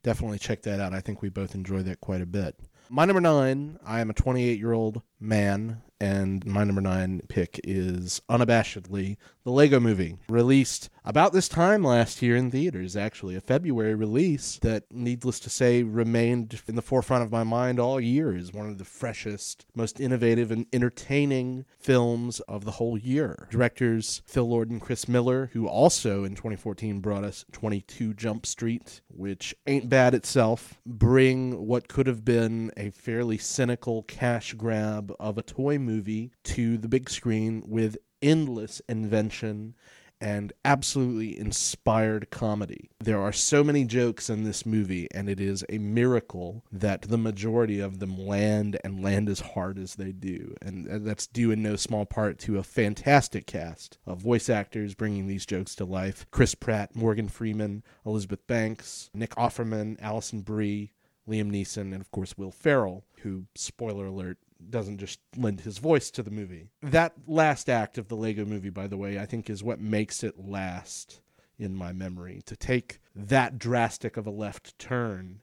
definitely 0.03 0.39
check 0.39 0.61
that 0.63 0.79
out. 0.79 0.93
I 0.93 1.01
think 1.01 1.21
we 1.21 1.29
both 1.29 1.55
enjoy 1.55 1.81
that 1.83 2.01
quite 2.01 2.21
a 2.21 2.25
bit. 2.25 2.55
My 2.93 3.05
number 3.05 3.21
nine, 3.21 3.79
I 3.85 4.01
am 4.01 4.09
a 4.09 4.13
28 4.13 4.59
year 4.59 4.73
old 4.73 5.01
man, 5.17 5.81
and 6.01 6.43
my 6.47 6.63
number 6.63 6.81
nine 6.81 7.21
pick 7.29 7.61
is 7.63 8.21
unabashedly 8.27 9.17
the 9.43 9.51
Lego 9.51 9.79
movie, 9.79 10.17
released 10.29 10.89
about 11.03 11.33
this 11.33 11.47
time 11.47 11.83
last 11.83 12.21
year 12.21 12.35
in 12.35 12.51
theaters, 12.51 12.95
actually, 12.95 13.35
a 13.35 13.41
February 13.41 13.95
release 13.95 14.59
that, 14.61 14.83
needless 14.91 15.39
to 15.39 15.49
say, 15.49 15.81
remained 15.81 16.61
in 16.67 16.75
the 16.75 16.81
forefront 16.81 17.23
of 17.23 17.31
my 17.31 17.43
mind 17.43 17.79
all 17.79 17.99
year 17.99 18.35
as 18.35 18.53
one 18.53 18.67
of 18.67 18.77
the 18.77 18.85
freshest, 18.85 19.65
most 19.75 19.99
innovative, 19.99 20.51
and 20.51 20.67
entertaining 20.71 21.65
films 21.79 22.39
of 22.41 22.65
the 22.65 22.71
whole 22.71 22.99
year. 22.99 23.47
Directors 23.49 24.21
Phil 24.25 24.47
Lord 24.47 24.69
and 24.69 24.81
Chris 24.81 25.07
Miller, 25.07 25.49
who 25.53 25.67
also 25.67 26.23
in 26.23 26.35
2014 26.35 26.99
brought 26.99 27.23
us 27.23 27.45
22 27.51 28.13
Jump 28.13 28.45
Street, 28.45 29.01
which 29.07 29.55
ain't 29.65 29.89
bad 29.89 30.13
itself, 30.13 30.79
bring 30.85 31.65
what 31.65 31.87
could 31.87 32.05
have 32.05 32.23
been 32.23 32.71
a 32.77 32.91
fairly 32.91 33.39
cynical 33.39 34.03
cash 34.03 34.53
grab 34.53 35.11
of 35.19 35.39
a 35.39 35.43
toy 35.43 35.79
movie 35.79 35.90
to 35.99 36.77
the 36.77 36.87
big 36.87 37.09
screen 37.09 37.63
with 37.65 37.97
endless 38.21 38.81
invention 38.87 39.75
and 40.21 40.53
absolutely 40.63 41.37
inspired 41.37 42.29
comedy. 42.29 42.91
There 42.99 43.19
are 43.19 43.33
so 43.33 43.63
many 43.63 43.83
jokes 43.83 44.29
in 44.29 44.43
this 44.43 44.67
movie, 44.67 45.07
and 45.11 45.27
it 45.27 45.39
is 45.39 45.65
a 45.67 45.79
miracle 45.79 46.63
that 46.71 47.01
the 47.01 47.17
majority 47.17 47.79
of 47.79 47.97
them 47.97 48.15
land 48.17 48.77
and 48.83 49.03
land 49.03 49.27
as 49.27 49.39
hard 49.39 49.79
as 49.79 49.95
they 49.95 50.11
do. 50.11 50.53
And 50.61 51.07
that's 51.07 51.25
due 51.25 51.49
in 51.49 51.63
no 51.63 51.75
small 51.75 52.05
part 52.05 52.37
to 52.39 52.59
a 52.59 52.63
fantastic 52.63 53.47
cast 53.47 53.97
of 54.05 54.21
voice 54.21 54.47
actors 54.47 54.93
bringing 54.93 55.25
these 55.25 55.45
jokes 55.45 55.73
to 55.75 55.85
life 55.85 56.27
Chris 56.29 56.53
Pratt, 56.53 56.95
Morgan 56.95 57.27
Freeman, 57.27 57.83
Elizabeth 58.05 58.45
Banks, 58.45 59.09
Nick 59.13 59.35
Offerman, 59.35 59.97
Alison 59.99 60.41
Brie. 60.41 60.93
Liam 61.29 61.51
Neeson, 61.51 61.93
and 61.93 62.01
of 62.01 62.09
course 62.09 62.35
Will 62.35 62.51
Ferrell, 62.51 63.05
who, 63.21 63.45
spoiler 63.55 64.07
alert, 64.07 64.39
doesn't 64.69 64.99
just 64.99 65.19
lend 65.35 65.61
his 65.61 65.77
voice 65.77 66.11
to 66.11 66.23
the 66.23 66.31
movie. 66.31 66.69
That 66.81 67.13
last 67.27 67.69
act 67.69 67.97
of 67.97 68.07
the 68.07 68.15
Lego 68.15 68.45
movie, 68.45 68.69
by 68.69 68.87
the 68.87 68.97
way, 68.97 69.19
I 69.19 69.25
think 69.25 69.49
is 69.49 69.63
what 69.63 69.79
makes 69.79 70.23
it 70.23 70.39
last 70.39 71.21
in 71.57 71.75
my 71.75 71.93
memory. 71.93 72.41
To 72.45 72.55
take 72.55 72.99
that 73.15 73.57
drastic 73.57 74.17
of 74.17 74.27
a 74.27 74.31
left 74.31 74.77
turn 74.79 75.41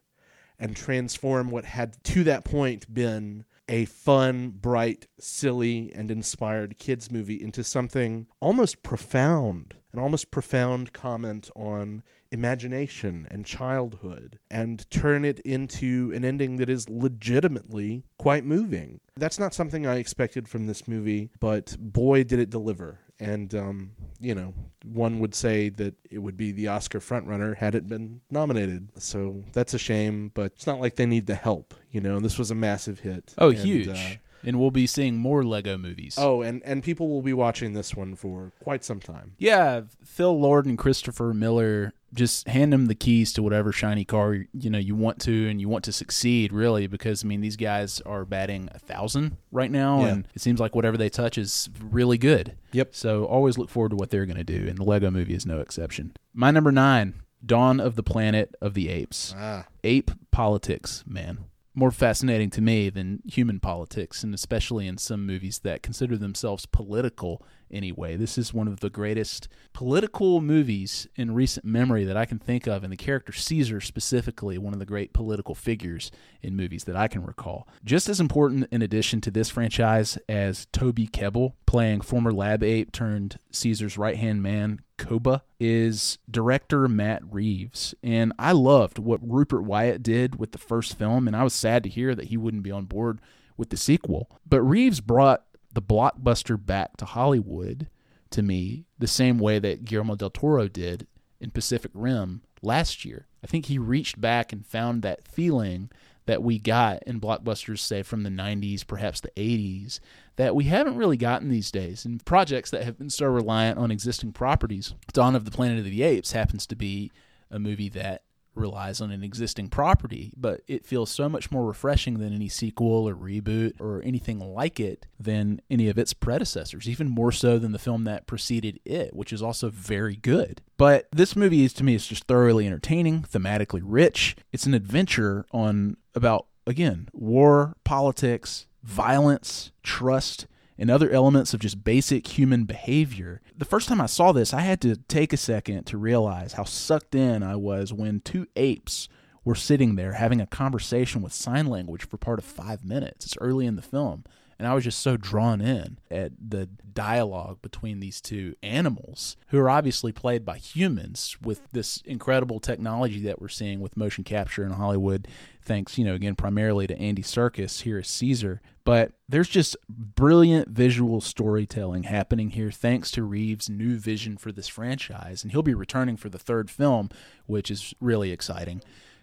and 0.59 0.77
transform 0.77 1.51
what 1.51 1.65
had 1.65 2.03
to 2.05 2.25
that 2.25 2.45
point 2.45 2.93
been 2.93 3.45
a 3.69 3.85
fun, 3.85 4.51
bright, 4.51 5.07
silly, 5.19 5.93
and 5.95 6.11
inspired 6.11 6.79
kids 6.79 7.11
movie 7.11 7.41
into 7.41 7.63
something 7.63 8.27
almost 8.41 8.83
profound, 8.83 9.75
an 9.93 9.99
almost 9.99 10.31
profound 10.31 10.93
comment 10.93 11.51
on 11.55 12.03
imagination 12.31 13.27
and 13.31 13.45
childhood, 13.45 14.39
and 14.51 14.89
turn 14.91 15.25
it 15.25 15.41
into 15.41 16.13
an 16.15 16.25
ending 16.25 16.57
that 16.57 16.69
is 16.69 16.89
legitimately 16.89 18.05
quite 18.19 18.45
moving. 18.45 19.01
That's 19.17 19.39
not 19.39 19.55
something 19.55 19.87
I 19.87 19.97
expected 19.97 20.49
from 20.49 20.67
this 20.67 20.89
movie, 20.89 21.31
but 21.41 21.77
boy, 21.79 22.25
did 22.25 22.39
it 22.39 22.51
deliver. 22.51 23.01
And, 23.21 23.53
um, 23.55 23.91
you 24.21 24.33
know, 24.35 24.55
one 24.85 25.19
would 25.19 25.35
say 25.35 25.71
that 25.71 25.95
it 26.09 26.19
would 26.19 26.37
be 26.37 26.53
the 26.53 26.69
Oscar 26.69 27.01
frontrunner 27.01 27.57
had 27.57 27.75
it 27.75 27.89
been 27.89 28.21
nominated. 28.31 28.91
So 28.99 29.43
that's 29.53 29.75
a 29.75 29.79
shame, 29.79 30.31
but 30.35 30.53
it's 30.55 30.69
not 30.69 30.81
like 30.81 30.95
they 30.95 31.07
need 31.07 31.27
the 31.27 31.35
help. 31.35 31.75
You 31.91 32.01
know, 32.01 32.21
this 32.21 32.39
was 32.39 32.53
a 32.53 32.55
massive 32.55 33.01
hit. 33.01 33.35
Oh, 33.37 33.49
And, 33.51 33.59
huge. 33.59 33.89
uh, 33.89 33.97
and 34.45 34.61
we'll 34.61 34.71
be 34.71 34.87
seeing 34.87 35.17
more 35.17 35.43
Lego 35.43 35.77
movies. 35.77 36.15
oh, 36.17 36.43
and, 36.43 36.63
and 36.65 36.81
people 36.85 37.09
will 37.09 37.23
be 37.23 37.33
watching 37.33 37.73
this 37.73 37.97
one 37.97 38.15
for 38.15 38.53
quite 38.63 38.85
some 38.85 39.01
time. 39.01 39.33
Yeah, 39.37 39.81
Phil 40.05 40.39
Lord 40.39 40.65
and 40.67 40.79
Christopher 40.79 41.35
Miller 41.35 41.93
just 42.15 42.49
hand 42.49 42.73
them 42.73 42.87
the 42.87 42.95
keys 42.95 43.33
to 43.35 43.43
whatever 43.43 43.71
shiny 43.71 44.05
car 44.05 44.35
you 44.55 44.71
know 44.71 44.79
you 44.79 44.95
want 44.97 45.21
to 45.21 45.49
and 45.49 45.61
you 45.61 45.69
want 45.69 45.85
to 45.85 45.93
succeed 45.93 46.53
really 46.53 46.87
because 46.87 47.23
I 47.23 47.27
mean 47.27 47.41
these 47.43 47.57
guys 47.57 48.01
are 48.07 48.25
batting 48.25 48.69
a 48.73 48.79
thousand 48.79 49.37
right 49.53 49.71
now 49.71 50.01
Yeah. 50.01 50.07
and 50.09 50.29
it 50.35 50.41
seems 50.41 50.59
like 50.61 50.75
whatever 50.75 50.97
they 50.97 51.11
touch 51.11 51.37
is 51.37 51.69
really 51.81 52.17
good. 52.19 52.55
Yep. 52.73 52.95
So 52.95 53.25
always 53.27 53.59
look 53.59 53.69
forward 53.71 53.91
to 53.91 53.97
what 53.97 54.11
they're 54.11 54.27
going 54.27 54.39
to 54.39 54.45
do 54.45 54.67
and 54.69 54.79
the 54.79 54.85
Lego 54.85 55.11
movie 55.11 55.35
is 55.35 55.45
no 55.47 55.61
exception. 55.61 56.15
My 56.33 56.51
number 56.51 56.73
9, 56.73 57.15
Dawn 57.45 57.79
of 57.81 57.95
the 57.95 58.03
Planet 58.03 58.55
of 58.61 58.75
the 58.75 58.89
Apes. 58.89 59.35
Ah. 59.37 59.67
Ape 59.85 60.11
politics, 60.31 61.05
man. 61.07 61.45
More 61.75 61.91
fascinating 61.93 62.51
to 62.51 62.61
me 62.61 62.91
than 62.91 63.23
human 63.25 63.61
politics, 63.61 64.25
and 64.25 64.35
especially 64.35 64.89
in 64.89 64.99
some 64.99 65.25
movies 65.25 65.61
that 65.61 65.83
consider 65.83 66.17
themselves 66.17 66.67
political 66.67 67.41
anyway. 67.71 68.17
This 68.17 68.39
is 68.39 68.55
one 68.55 68.69
of 68.69 68.81
the 68.81 68.91
greatest 68.91 69.49
political 69.73 70.41
movies 70.41 71.07
in 71.17 71.35
recent 71.35 71.65
memory 71.65 72.05
that 72.05 72.17
I 72.17 72.25
can 72.25 72.39
think 72.39 72.67
of, 72.67 72.83
and 72.83 72.93
the 72.93 72.97
character 72.97 73.33
Caesar 73.33 73.81
specifically, 73.81 74.59
one 74.59 74.73
of 74.73 74.79
the 74.79 74.87
great 74.87 75.13
political 75.13 75.55
figures 75.55 76.11
in 76.43 76.57
movies 76.57 76.85
that 76.85 76.97
I 76.97 77.09
can 77.09 77.25
recall. 77.25 77.69
Just 77.85 78.09
as 78.09 78.21
important 78.21 78.69
in 78.71 78.83
addition 78.83 79.21
to 79.23 79.31
this 79.31 79.51
franchise 79.51 80.19
as 80.29 80.67
Toby 80.73 81.07
Kebbell 81.07 81.55
playing 81.67 82.01
former 82.01 82.33
lab 82.33 82.63
ape 82.63 82.93
turned 82.93 83.39
Caesar's 83.51 83.99
right 83.99 84.17
hand 84.17 84.43
man, 84.43 84.81
Koba, 84.97 85.43
is 85.61 86.19
director 86.31 86.89
Matt 86.89 87.23
Reeves. 87.31 87.95
And 88.03 88.33
I 88.39 88.53
loved 88.53 88.99
what 88.99 89.21
Rupert 89.23 89.65
Wyatt 89.65 90.03
did 90.03 90.39
with 90.39 90.53
the 90.53 90.59
first 90.59 90.99
film, 90.99 91.27
and 91.27 91.37
I 91.37 91.45
was 91.45 91.55
sad 91.55 91.83
to 91.85 91.89
hear 91.89 92.15
that 92.15 92.27
he 92.27 92.37
wouldn't 92.37 92.63
be 92.63 92.71
on 92.71 92.85
board 92.85 93.21
with 93.57 93.71
the 93.71 93.77
sequel. 93.77 94.31
But 94.49 94.63
Reeves 94.63 95.01
brought 95.01 95.45
the 95.73 95.83
blockbuster 95.83 96.65
back 96.65 96.97
to 96.97 97.05
Hollywood 97.05 97.89
to 98.31 98.43
me 98.43 98.85
the 98.99 99.07
same 99.07 99.39
way 99.39 99.59
that 99.59 99.85
Guillermo 99.85 100.17
del 100.17 100.31
Toro 100.31 100.69
did 100.69 101.07
in 101.41 101.51
Pacific 101.51 101.91
Rim 101.95 102.43
last 102.63 103.05
year. 103.05 103.27
I 103.43 103.47
think 103.47 103.67
he 103.67 103.79
reached 103.79 104.21
back 104.21 104.53
and 104.53 104.67
found 104.67 105.03
that 105.03 105.27
feeling 105.27 105.91
that 106.27 106.43
we 106.43 106.59
got 106.59 107.03
in 107.05 107.21
blockbusters, 107.21 107.79
say 107.79 108.03
from 108.03 108.23
the 108.23 108.31
90s, 108.31 108.87
perhaps 108.87 109.21
the 109.21 109.31
80s, 109.31 109.99
that 110.37 110.55
we 110.55 110.65
haven't 110.65 110.99
really 110.99 111.17
gotten 111.17 111.49
these 111.49 111.71
days. 111.71 112.05
And 112.05 112.23
projects 112.25 112.71
that 112.71 112.85
have 112.85 112.99
been 112.99 113.09
so 113.09 113.27
reliant 113.27 113.79
on 113.79 113.91
existing 113.91 114.33
properties. 114.33 114.95
Dawn 115.15 115.35
of 115.35 115.47
the 115.47 115.51
Planet 115.51 115.79
of 115.79 115.85
the 115.87 116.03
Apes 116.03 116.33
happens 116.33 116.67
to 116.67 116.77
be 116.77 117.11
a 117.51 117.59
movie 117.59 117.89
that 117.91 118.25
relies 118.59 119.01
on 119.01 119.11
an 119.11 119.23
existing 119.23 119.69
property, 119.69 120.33
but 120.37 120.61
it 120.67 120.85
feels 120.85 121.11
so 121.11 121.29
much 121.29 121.51
more 121.51 121.67
refreshing 121.67 122.19
than 122.19 122.35
any 122.35 122.49
sequel 122.49 123.09
or 123.09 123.15
reboot 123.15 123.81
or 123.81 124.03
anything 124.05 124.39
like 124.39 124.79
it 124.81 125.07
than 125.19 125.61
any 125.71 125.89
of 125.89 125.99
its 125.99 126.13
predecessors, 126.13 126.89
even 126.89 127.09
more 127.09 127.33
so 127.33 127.59
than 127.59 127.73
the 127.73 127.79
film 127.79 128.05
that 128.05 128.27
preceded 128.27 128.81
it, 128.85 129.15
which 129.15 129.33
is 129.33 129.43
also 129.43 129.71
very 129.71 130.17
good. 130.17 130.61
But 130.77 131.09
this 131.13 131.37
movie 131.37 131.65
is 131.65 131.73
to 131.75 131.85
me 131.85 131.95
is 131.95 132.07
just 132.07 132.25
thoroughly 132.25 132.67
entertaining, 132.67 133.23
thematically 133.23 133.83
rich. 133.83 134.37
It's 134.53 134.67
an 134.67 134.75
adventure 134.75 135.47
on 135.53 135.97
about 136.15 136.47
again, 136.67 137.09
war, 137.13 137.75
politics, 137.83 138.67
violence, 138.83 139.73
trust, 139.83 140.47
and 140.79 140.91
other 140.91 141.11
elements 141.11 141.53
of 141.53 141.61
just 141.61 141.83
basic 141.85 142.39
human 142.39 142.65
behavior. 142.65 143.41
The 143.57 143.65
first 143.65 143.89
time 143.89 144.01
I 144.01 144.07
saw 144.07 144.33
this, 144.33 144.55
I 144.55 144.61
had 144.61 144.81
to 144.83 144.97
take 144.97 145.33
a 145.33 145.37
second 145.37 145.85
to 145.85 145.99
realize 145.99 146.53
how 146.53 146.65
sucked 146.65 147.15
in 147.15 147.43
I 147.43 147.57
was 147.57 147.93
when 147.93 148.21
two 148.21 148.47
apes 148.55 149.09
were 149.45 149.55
sitting 149.55 149.97
there 149.97 150.13
having 150.13 150.41
a 150.41 150.47
conversation 150.47 151.23
with 151.23 151.33
sign 151.33 151.67
language 151.67 152.07
for 152.07 152.17
part 152.17 152.39
of 152.39 152.45
five 152.45 152.85
minutes. 152.85 153.27
It's 153.27 153.39
early 153.41 153.67
in 153.67 153.77
the 153.77 153.83
film. 153.83 154.25
And 154.59 154.67
I 154.67 154.75
was 154.75 154.83
just 154.83 155.01
so 155.01 155.17
drawn 155.17 155.61
in 155.61 155.99
at 156.11 156.33
the 156.37 156.67
dialogue 156.67 157.63
between 157.63 158.01
these 158.01 158.21
two 158.21 158.57
animals, 158.61 159.37
who 159.49 159.59
are 159.59 159.71
obviously 159.71 160.11
played 160.11 160.45
by 160.45 160.59
humans 160.59 161.37
with 161.41 161.61
this 161.71 162.03
incredible 162.05 162.59
technology 162.59 163.21
that 163.21 163.41
we're 163.41 163.49
seeing 163.49 163.79
with 163.79 163.97
motion 163.97 164.25
capture 164.25 164.65
in 164.65 164.73
Hollywood. 164.73 165.29
Thanks, 165.63 165.97
you 165.97 166.05
know, 166.05 166.15
again, 166.15 166.35
primarily 166.35 166.89
to 166.89 166.99
Andy 166.99 167.23
Serkis 167.23 167.83
here 167.83 167.99
as 167.99 168.09
Caesar. 168.09 168.61
But 168.83 169.13
there's 169.29 169.49
just 169.49 169.77
brilliant 169.89 170.69
visual 170.71 171.21
storytelling 171.21 172.05
happening 172.05 172.51
here 172.51 172.73
thanks 172.73 173.11
to 173.13 173.23
Reeves' 173.23 173.69
new 173.69 173.97
vision 173.97 174.37
for 174.37 174.51
this 174.51 174.67
franchise. 174.67 175.45
And 175.45 175.53
he'll 175.53 175.63
be 175.63 175.75
returning 175.75 176.17
for 176.17 176.31
the 176.31 176.39
third 176.39 176.69
film, 176.69 177.11
which 177.47 177.71
is 177.71 177.95
really 178.01 178.33
exciting. 178.33 178.83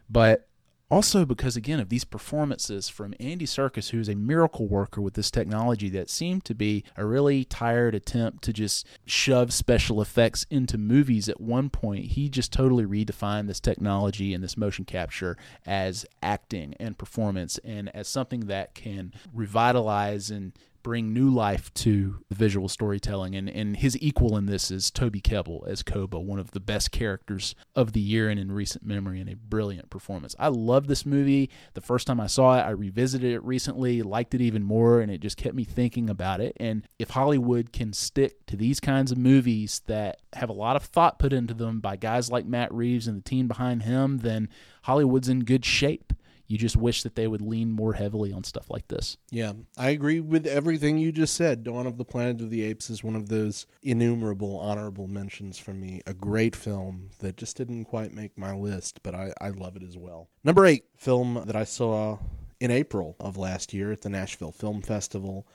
But 0.10 0.48
also 0.90 1.26
because 1.26 1.56
again 1.56 1.80
of 1.80 1.90
these 1.90 2.04
performances 2.04 2.90
from 2.90 3.14
Andy 3.20 3.46
Serkis 3.46 3.90
who 3.90 4.00
is 4.00 4.10
a 4.10 4.16
miracle 4.16 4.68
worker 4.68 5.02
with 5.02 5.16
this 5.16 5.32
technology 5.32 5.90
that 5.90 6.10
seemed 6.10 6.46
to 6.46 6.54
be 6.54 6.84
a 6.96 7.06
really 7.06 7.44
tired 7.44 7.96
attempt 7.96 8.44
to 8.44 8.54
just 8.54 8.86
shove 9.06 9.52
special 9.52 10.02
effects 10.02 10.46
into 10.50 10.78
movies 10.78 11.28
at 11.28 11.42
one 11.42 11.70
point. 11.70 12.06
He 12.06 12.30
just 12.30 12.54
totally 12.54 12.86
redefined 12.86 13.48
this 13.48 13.60
technology 13.60 14.34
and 14.34 14.44
this 14.44 14.58
motion 14.58 14.86
capture 14.86 15.38
as 15.66 16.06
acting 16.22 16.76
and 16.80 16.98
performance 16.98 17.58
and 17.64 17.94
as 17.96 18.08
something 18.08 18.42
that 18.42 18.76
can 18.76 19.14
revitalize 19.34 20.30
and 20.30 20.54
bring 20.86 21.12
new 21.12 21.32
life 21.32 21.74
to 21.74 22.24
the 22.30 22.36
visual 22.36 22.70
storytelling. 22.70 23.34
And, 23.34 23.50
and 23.50 23.76
his 23.76 23.98
equal 24.00 24.38
in 24.38 24.46
this 24.46 24.70
is 24.70 24.92
Toby 24.92 25.20
Kebbell 25.20 25.68
as 25.68 25.82
Koba, 25.82 26.20
one 26.20 26.38
of 26.38 26.52
the 26.52 26.60
best 26.60 26.92
characters 26.92 27.56
of 27.76 27.94
the 27.94 28.00
year 28.00 28.30
and 28.30 28.40
in 28.40 28.52
recent 28.52 28.86
memory, 28.86 29.20
and 29.20 29.28
a 29.28 29.36
brilliant 29.36 29.90
performance. 29.90 30.36
I 30.38 30.50
love 30.50 30.86
this 30.86 31.04
movie. 31.04 31.50
The 31.74 31.82
first 31.82 32.06
time 32.06 32.20
I 32.20 32.28
saw 32.28 32.60
it, 32.60 32.62
I 32.62 32.70
revisited 32.70 33.34
it 33.34 33.44
recently, 33.44 34.04
liked 34.04 34.36
it 34.36 34.42
even 34.42 34.62
more, 34.62 35.02
and 35.02 35.12
it 35.12 35.22
just 35.22 35.38
kept 35.38 35.56
me 35.56 35.64
thinking 35.64 36.08
about 36.08 36.40
it. 36.40 36.56
And 36.58 36.88
if 37.00 37.10
Hollywood 37.10 37.74
can 37.74 37.92
stick 37.92 38.46
to 38.46 38.56
these 38.56 38.80
kinds 38.80 39.12
of 39.12 39.18
movies 39.18 39.82
that 39.88 40.22
have 40.34 40.50
a 40.50 40.54
lot 40.54 40.76
of 40.76 40.84
thought 40.84 41.18
put 41.18 41.34
into 41.34 41.56
them 41.56 41.80
by 41.80 41.96
guys 41.96 42.30
like 42.30 42.46
Matt 42.46 42.72
Reeves 42.72 43.08
and 43.08 43.18
the 43.18 43.28
team 43.28 43.48
behind 43.48 43.82
him, 43.82 44.20
then 44.20 44.50
Hollywood's 44.84 45.30
in 45.30 45.46
good 45.46 45.66
shape. 45.66 46.14
You 46.48 46.58
just 46.58 46.78
wish 46.78 47.04
that 47.04 47.16
they 47.16 47.28
would 47.28 47.42
lean 47.42 47.72
more 47.72 47.94
heavily 47.94 48.32
on 48.32 48.44
stuff 48.44 48.70
like 48.70 48.88
this. 48.88 49.18
Yeah, 49.32 49.54
I 49.78 49.90
agree 49.90 50.20
with 50.20 50.46
everything 50.46 50.98
you 50.98 51.12
just 51.12 51.36
said. 51.36 51.64
Dawn 51.64 51.88
of 51.88 51.98
the 51.98 52.06
Planet 52.06 52.42
of 52.42 52.50
the 52.50 52.64
Apes 52.64 52.90
is 52.90 53.04
one 53.04 53.16
of 53.16 53.30
those 53.30 53.66
innumerable 53.82 54.60
honorable 54.60 55.08
mentions 55.08 55.58
for 55.58 55.74
me. 55.74 56.02
A 56.06 56.14
great 56.14 56.56
film 56.56 57.10
that 57.20 57.38
just 57.38 57.58
didn't 57.58 57.86
quite 57.86 58.14
make 58.14 58.38
my 58.38 58.54
list, 58.54 59.02
but 59.02 59.16
I, 59.16 59.34
I 59.42 59.50
love 59.50 59.76
it 59.76 59.84
as 59.84 59.98
well. 59.98 60.30
Number 60.44 60.66
eight, 60.66 60.86
film 60.96 61.44
that 61.46 61.56
I 61.56 61.64
saw 61.64 62.20
in 62.60 62.72
April 62.72 63.16
of 63.20 63.38
last 63.38 63.74
year 63.74 63.92
at 63.92 64.02
the 64.02 64.10
Nashville 64.10 64.52
Film 64.52 64.82
Festival, 64.82 65.48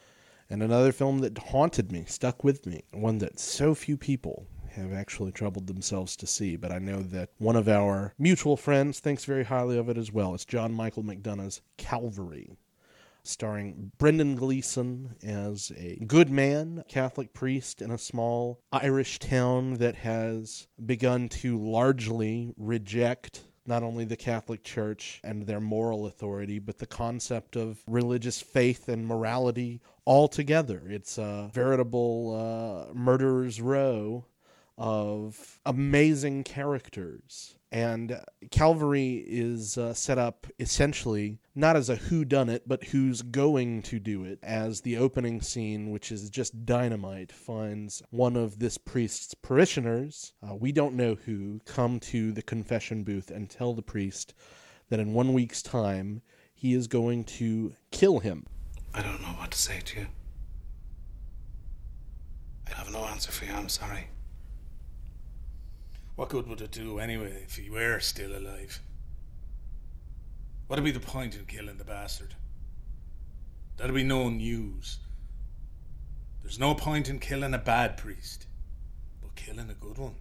and 0.48 0.62
another 0.62 0.90
film 0.90 1.20
that 1.20 1.38
haunted 1.38 1.92
me, 1.92 2.04
stuck 2.06 2.42
with 2.42 2.66
me, 2.66 2.82
one 2.92 3.18
that 3.18 3.38
so 3.38 3.74
few 3.74 3.96
people 3.96 4.46
have 4.74 4.92
actually 4.92 5.32
troubled 5.32 5.66
themselves 5.66 6.16
to 6.16 6.26
see, 6.26 6.56
but 6.56 6.72
I 6.72 6.78
know 6.78 7.02
that 7.02 7.30
one 7.38 7.56
of 7.56 7.68
our 7.68 8.14
mutual 8.18 8.56
friends 8.56 9.00
thinks 9.00 9.24
very 9.24 9.44
highly 9.44 9.78
of 9.78 9.88
it 9.88 9.98
as 9.98 10.12
well. 10.12 10.34
It's 10.34 10.44
John 10.44 10.72
Michael 10.72 11.02
McDonagh's 11.02 11.60
Calvary, 11.76 12.56
starring 13.22 13.92
Brendan 13.98 14.36
Gleeson 14.36 15.16
as 15.22 15.72
a 15.76 15.96
good 16.06 16.30
man, 16.30 16.84
Catholic 16.88 17.32
priest 17.32 17.82
in 17.82 17.90
a 17.90 17.98
small 17.98 18.60
Irish 18.72 19.18
town 19.18 19.74
that 19.74 19.96
has 19.96 20.68
begun 20.84 21.28
to 21.28 21.58
largely 21.58 22.54
reject 22.56 23.42
not 23.66 23.82
only 23.82 24.04
the 24.04 24.16
Catholic 24.16 24.64
Church 24.64 25.20
and 25.22 25.46
their 25.46 25.60
moral 25.60 26.06
authority, 26.06 26.58
but 26.58 26.78
the 26.78 26.86
concept 26.86 27.56
of 27.56 27.82
religious 27.86 28.40
faith 28.40 28.88
and 28.88 29.06
morality 29.06 29.80
altogether. 30.06 30.82
It's 30.88 31.18
a 31.18 31.50
veritable 31.52 32.88
uh, 32.90 32.94
murderer's 32.94 33.60
row 33.60 34.24
of 34.78 35.60
amazing 35.66 36.44
characters. 36.44 37.56
And 37.72 38.20
Calvary 38.50 39.24
is 39.26 39.78
uh, 39.78 39.94
set 39.94 40.18
up 40.18 40.48
essentially 40.58 41.38
not 41.54 41.76
as 41.76 41.88
a 41.88 41.96
who 41.96 42.24
done 42.24 42.48
it, 42.48 42.66
but 42.66 42.84
who's 42.84 43.22
going 43.22 43.82
to 43.82 44.00
do 44.00 44.24
it. 44.24 44.40
As 44.42 44.80
the 44.80 44.96
opening 44.96 45.40
scene, 45.40 45.90
which 45.90 46.10
is 46.10 46.30
just 46.30 46.66
dynamite, 46.66 47.30
finds 47.30 48.02
one 48.10 48.36
of 48.36 48.58
this 48.58 48.76
priest's 48.76 49.34
parishioners, 49.34 50.32
uh, 50.42 50.54
we 50.54 50.72
don't 50.72 50.96
know 50.96 51.16
who, 51.26 51.60
come 51.64 52.00
to 52.00 52.32
the 52.32 52.42
confession 52.42 53.04
booth 53.04 53.30
and 53.30 53.48
tell 53.48 53.72
the 53.72 53.82
priest 53.82 54.34
that 54.88 54.98
in 54.98 55.12
one 55.12 55.32
week's 55.32 55.62
time 55.62 56.22
he 56.52 56.74
is 56.74 56.88
going 56.88 57.24
to 57.24 57.74
kill 57.92 58.18
him. 58.18 58.46
I 58.92 59.02
don't 59.02 59.22
know 59.22 59.28
what 59.28 59.52
to 59.52 59.58
say 59.58 59.80
to 59.80 60.00
you. 60.00 60.06
I 62.66 62.78
have 62.78 62.92
no 62.92 63.04
answer 63.04 63.30
for 63.30 63.44
you, 63.44 63.52
I'm 63.52 63.68
sorry. 63.68 64.08
What 66.20 66.28
good 66.28 66.48
would 66.48 66.60
it 66.60 66.70
do 66.70 66.98
anyway 66.98 67.44
if 67.44 67.56
he 67.56 67.70
were 67.70 67.98
still 67.98 68.36
alive? 68.36 68.82
What'd 70.66 70.84
be 70.84 70.90
the 70.90 71.00
point 71.00 71.34
in 71.34 71.46
killing 71.46 71.78
the 71.78 71.84
bastard? 71.84 72.34
That'd 73.78 73.94
be 73.94 74.04
no 74.04 74.28
news. 74.28 74.98
There's 76.42 76.58
no 76.58 76.74
point 76.74 77.08
in 77.08 77.20
killing 77.20 77.54
a 77.54 77.58
bad 77.58 77.96
priest, 77.96 78.48
but 79.22 79.34
killing 79.34 79.70
a 79.70 79.74
good 79.74 79.96
one. 79.96 80.16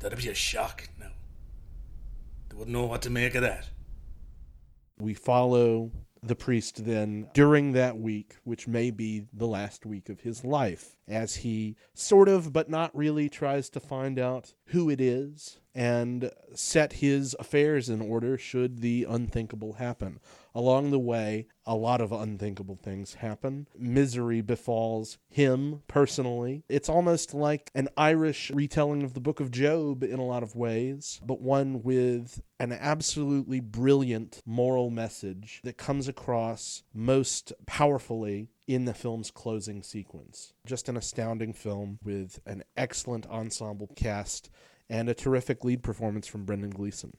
That'd 0.00 0.18
be 0.18 0.30
a 0.30 0.34
shock 0.34 0.88
now. 0.98 1.12
They 2.48 2.56
wouldn't 2.56 2.76
know 2.76 2.86
what 2.86 3.02
to 3.02 3.10
make 3.10 3.36
of 3.36 3.42
that. 3.42 3.68
We 4.98 5.14
follow 5.14 5.92
the 6.24 6.34
priest 6.34 6.84
then 6.84 7.28
during 7.34 7.70
that 7.74 7.98
week, 7.98 8.34
which 8.42 8.66
may 8.66 8.90
be 8.90 9.28
the 9.32 9.46
last 9.46 9.86
week 9.86 10.08
of 10.08 10.22
his 10.22 10.44
life, 10.44 10.95
as 11.08 11.36
he 11.36 11.76
sort 11.94 12.28
of, 12.28 12.52
but 12.52 12.68
not 12.68 12.96
really, 12.96 13.28
tries 13.28 13.68
to 13.70 13.80
find 13.80 14.18
out 14.18 14.54
who 14.66 14.90
it 14.90 15.00
is 15.00 15.58
and 15.76 16.30
set 16.54 16.94
his 16.94 17.36
affairs 17.38 17.90
in 17.90 18.00
order 18.00 18.38
should 18.38 18.80
the 18.80 19.06
unthinkable 19.06 19.74
happen. 19.74 20.18
Along 20.54 20.90
the 20.90 20.98
way, 20.98 21.48
a 21.66 21.74
lot 21.74 22.00
of 22.00 22.12
unthinkable 22.12 22.76
things 22.76 23.14
happen. 23.14 23.68
Misery 23.78 24.40
befalls 24.40 25.18
him 25.28 25.82
personally. 25.86 26.64
It's 26.70 26.88
almost 26.88 27.34
like 27.34 27.70
an 27.74 27.90
Irish 27.94 28.50
retelling 28.50 29.02
of 29.02 29.12
the 29.12 29.20
book 29.20 29.38
of 29.38 29.50
Job 29.50 30.02
in 30.02 30.18
a 30.18 30.24
lot 30.24 30.42
of 30.42 30.56
ways, 30.56 31.20
but 31.22 31.42
one 31.42 31.82
with 31.82 32.40
an 32.58 32.72
absolutely 32.72 33.60
brilliant 33.60 34.40
moral 34.46 34.88
message 34.88 35.60
that 35.62 35.76
comes 35.76 36.08
across 36.08 36.84
most 36.94 37.52
powerfully 37.66 38.48
in 38.66 38.84
the 38.84 38.94
film's 38.94 39.30
closing 39.30 39.82
sequence. 39.82 40.52
Just 40.64 40.88
an 40.88 40.96
astounding 40.96 41.52
film 41.52 41.98
with 42.02 42.40
an 42.46 42.64
excellent 42.76 43.26
ensemble 43.26 43.90
cast 43.96 44.50
and 44.88 45.08
a 45.08 45.14
terrific 45.14 45.64
lead 45.64 45.82
performance 45.82 46.26
from 46.26 46.44
Brendan 46.44 46.70
Gleeson. 46.70 47.12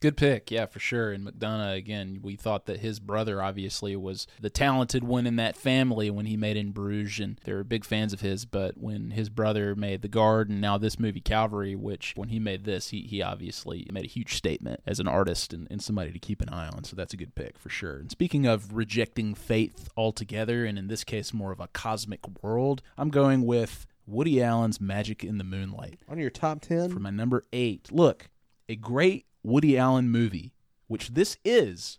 Good 0.00 0.16
pick, 0.16 0.50
yeah, 0.50 0.66
for 0.66 0.78
sure. 0.78 1.12
And 1.12 1.26
McDonagh, 1.26 1.76
again, 1.76 2.20
we 2.22 2.36
thought 2.36 2.66
that 2.66 2.80
his 2.80 3.00
brother 3.00 3.42
obviously 3.42 3.96
was 3.96 4.26
the 4.40 4.50
talented 4.50 5.02
one 5.02 5.26
in 5.26 5.36
that 5.36 5.56
family 5.56 6.10
when 6.10 6.26
he 6.26 6.36
made 6.36 6.56
In 6.56 6.70
Bruges, 6.70 7.20
and 7.20 7.40
they 7.44 7.52
were 7.52 7.64
big 7.64 7.84
fans 7.84 8.12
of 8.12 8.20
his. 8.20 8.44
But 8.44 8.78
when 8.78 9.10
his 9.10 9.28
brother 9.28 9.74
made 9.74 10.02
The 10.02 10.08
Guard 10.08 10.50
and 10.50 10.60
now 10.60 10.78
this 10.78 10.98
movie 10.98 11.20
Calvary, 11.20 11.74
which 11.74 12.12
when 12.16 12.28
he 12.28 12.38
made 12.38 12.64
this, 12.64 12.88
he, 12.88 13.02
he 13.02 13.22
obviously 13.22 13.86
made 13.92 14.04
a 14.04 14.08
huge 14.08 14.34
statement 14.34 14.80
as 14.86 15.00
an 15.00 15.08
artist 15.08 15.52
and, 15.52 15.66
and 15.70 15.82
somebody 15.82 16.12
to 16.12 16.18
keep 16.18 16.40
an 16.40 16.48
eye 16.48 16.68
on. 16.68 16.84
So 16.84 16.94
that's 16.94 17.14
a 17.14 17.18
good 17.18 17.34
pick 17.34 17.58
for 17.58 17.68
sure. 17.68 17.96
And 17.96 18.10
speaking 18.10 18.46
of 18.46 18.74
rejecting 18.74 19.34
faith 19.34 19.88
altogether, 19.96 20.64
and 20.64 20.78
in 20.78 20.88
this 20.88 21.04
case, 21.04 21.34
more 21.34 21.52
of 21.52 21.60
a 21.60 21.68
cosmic 21.68 22.20
world, 22.42 22.82
I'm 22.96 23.10
going 23.10 23.44
with 23.44 23.86
Woody 24.06 24.42
Allen's 24.42 24.80
Magic 24.80 25.22
in 25.22 25.38
the 25.38 25.44
Moonlight. 25.44 26.00
On 26.08 26.18
your 26.18 26.30
top 26.30 26.60
10? 26.60 26.90
For 26.90 27.00
my 27.00 27.10
number 27.10 27.44
eight. 27.52 27.92
Look, 27.92 28.30
a 28.68 28.76
great 28.76 29.26
Woody 29.48 29.78
Allen 29.78 30.10
movie, 30.10 30.52
which 30.86 31.08
this 31.08 31.38
is, 31.44 31.98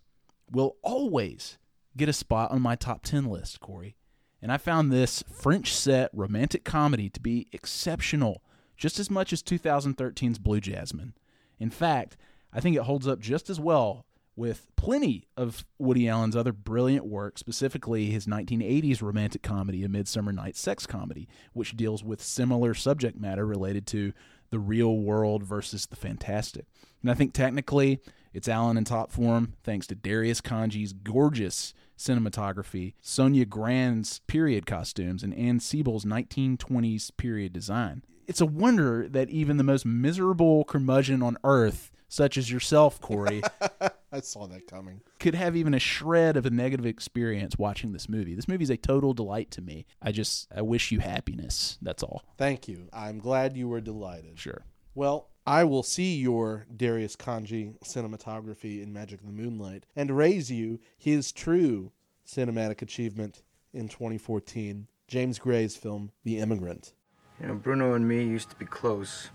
will 0.50 0.76
always 0.82 1.58
get 1.96 2.08
a 2.08 2.12
spot 2.12 2.50
on 2.50 2.62
my 2.62 2.76
top 2.76 3.02
10 3.02 3.24
list, 3.26 3.60
Corey. 3.60 3.96
And 4.40 4.52
I 4.52 4.56
found 4.56 4.90
this 4.90 5.22
French 5.30 5.74
set 5.74 6.10
romantic 6.14 6.64
comedy 6.64 7.10
to 7.10 7.20
be 7.20 7.48
exceptional, 7.52 8.42
just 8.76 8.98
as 8.98 9.10
much 9.10 9.32
as 9.32 9.42
2013's 9.42 10.38
Blue 10.38 10.60
Jasmine. 10.60 11.14
In 11.58 11.70
fact, 11.70 12.16
I 12.52 12.60
think 12.60 12.76
it 12.76 12.82
holds 12.82 13.06
up 13.06 13.20
just 13.20 13.50
as 13.50 13.60
well 13.60 14.06
with 14.36 14.68
plenty 14.76 15.28
of 15.36 15.66
Woody 15.78 16.08
Allen's 16.08 16.36
other 16.36 16.52
brilliant 16.52 17.04
work, 17.04 17.36
specifically 17.36 18.06
his 18.06 18.26
1980s 18.26 19.02
romantic 19.02 19.42
comedy, 19.42 19.84
A 19.84 19.88
Midsummer 19.88 20.32
Night's 20.32 20.60
Sex 20.60 20.86
Comedy, 20.86 21.28
which 21.52 21.76
deals 21.76 22.02
with 22.02 22.22
similar 22.22 22.72
subject 22.72 23.20
matter 23.20 23.44
related 23.44 23.86
to 23.88 24.14
the 24.50 24.58
real 24.58 24.96
world 24.98 25.42
versus 25.42 25.86
the 25.86 25.96
fantastic. 25.96 26.66
And 27.02 27.10
I 27.10 27.14
think 27.14 27.32
technically 27.32 28.00
it's 28.32 28.48
Allen 28.48 28.76
in 28.76 28.84
top 28.84 29.10
form 29.10 29.54
thanks 29.62 29.86
to 29.88 29.94
Darius 29.94 30.40
Khondji's 30.40 30.92
gorgeous 30.92 31.74
cinematography, 31.98 32.94
Sonia 33.00 33.44
Grande's 33.44 34.20
period 34.26 34.66
costumes, 34.66 35.22
and 35.22 35.34
Anne 35.34 35.58
Seibel's 35.58 36.04
1920s 36.04 37.10
period 37.16 37.52
design. 37.52 38.02
It's 38.26 38.40
a 38.40 38.46
wonder 38.46 39.08
that 39.08 39.28
even 39.30 39.56
the 39.56 39.64
most 39.64 39.84
miserable 39.84 40.64
curmudgeon 40.64 41.22
on 41.22 41.36
earth, 41.44 41.90
such 42.10 42.36
as 42.36 42.50
yourself, 42.50 43.00
Corey, 43.00 43.40
I 44.12 44.20
saw 44.20 44.46
that 44.48 44.66
coming. 44.66 45.00
could 45.20 45.36
have 45.36 45.56
even 45.56 45.72
a 45.72 45.78
shred 45.78 46.36
of 46.36 46.44
a 46.44 46.50
negative 46.50 46.84
experience 46.84 47.56
watching 47.56 47.92
this 47.92 48.08
movie. 48.08 48.34
This 48.34 48.48
movie 48.48 48.64
is 48.64 48.70
a 48.70 48.76
total 48.76 49.14
delight 49.14 49.50
to 49.52 49.62
me. 49.62 49.86
I 50.02 50.12
just 50.12 50.48
I 50.54 50.60
wish 50.62 50.90
you 50.90 50.98
happiness. 50.98 51.78
That's 51.80 52.02
all. 52.02 52.24
Thank 52.36 52.68
you. 52.68 52.88
I'm 52.92 53.20
glad 53.20 53.56
you 53.56 53.68
were 53.68 53.80
delighted. 53.80 54.38
Sure. 54.38 54.64
Well, 54.94 55.28
I 55.46 55.64
will 55.64 55.84
see 55.84 56.16
your 56.16 56.66
Darius 56.76 57.16
Khondji 57.16 57.78
cinematography 57.84 58.82
in 58.82 58.92
Magic 58.92 59.20
of 59.20 59.26
the 59.26 59.32
Moonlight 59.32 59.86
and 59.96 60.10
raise 60.16 60.50
you 60.50 60.80
his 60.98 61.32
true 61.32 61.92
cinematic 62.26 62.82
achievement 62.82 63.42
in 63.72 63.88
2014, 63.88 64.88
James 65.06 65.38
Gray's 65.38 65.76
film 65.76 66.10
The 66.24 66.38
Immigrant. 66.38 66.92
You 67.40 67.46
know, 67.46 67.54
Bruno 67.54 67.94
and 67.94 68.06
me 68.06 68.22
used 68.24 68.50
to 68.50 68.56
be 68.56 68.66
close, 68.66 69.30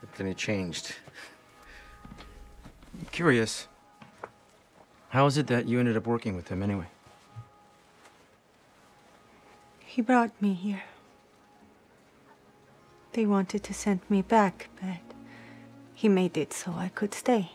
but 0.00 0.12
then 0.14 0.26
it 0.26 0.36
changed. 0.36 0.94
I'm 2.98 3.06
curious. 3.12 3.68
How 5.10 5.26
is 5.26 5.36
it 5.36 5.46
that 5.48 5.66
you 5.66 5.78
ended 5.78 5.96
up 5.96 6.06
working 6.06 6.36
with 6.36 6.48
him 6.48 6.62
anyway? 6.62 6.86
He 9.84 10.02
brought 10.02 10.30
me 10.42 10.52
here. 10.54 10.82
They 13.12 13.24
wanted 13.24 13.62
to 13.64 13.72
send 13.72 14.00
me 14.10 14.20
back, 14.20 14.68
but 14.80 15.00
he 15.94 16.08
made 16.08 16.36
it 16.36 16.52
so 16.52 16.72
I 16.72 16.88
could 16.88 17.14
stay. 17.14 17.52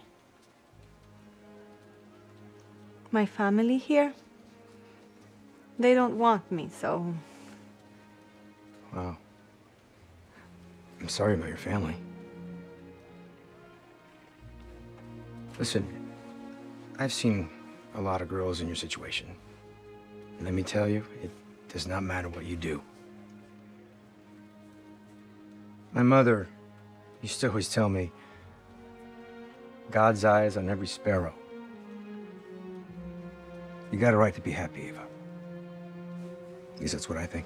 My 3.12 3.26
family 3.26 3.78
here, 3.78 4.14
they 5.78 5.94
don't 5.94 6.18
want 6.18 6.52
me, 6.52 6.70
so 6.76 7.14
Wow. 8.94 9.18
I'm 11.00 11.10
sorry 11.10 11.34
about 11.36 11.48
your 11.48 11.58
family. 11.58 11.96
Listen, 15.62 15.88
I've 16.98 17.14
seen 17.14 17.48
a 17.94 18.02
lot 18.02 18.24
of 18.24 18.28
girls 18.28 18.62
in 18.62 18.68
your 18.68 18.76
situation. 18.76 19.28
And 20.38 20.46
let 20.46 20.56
me 20.56 20.64
tell 20.64 20.88
you, 20.88 21.06
it 21.22 21.30
does 21.70 21.86
not 21.86 22.02
matter 22.02 22.30
what 22.30 22.46
you 22.46 22.56
do. 22.56 22.82
My 25.92 26.02
mother 26.02 26.48
used 27.22 27.40
to 27.42 27.50
always 27.50 27.70
tell 27.70 27.90
me 27.90 28.12
God's 29.92 30.26
eyes 30.26 30.58
on 30.58 30.68
every 30.68 30.88
sparrow. 30.88 31.36
You 33.92 34.00
got 34.00 34.16
a 34.16 34.18
right 34.18 34.34
to 34.34 34.42
be 34.42 34.50
happy, 34.50 34.86
Eva. 34.88 35.06
At 36.74 36.82
least 36.82 36.94
that's 36.94 37.08
what 37.08 37.20
I 37.20 37.28
think. 37.28 37.46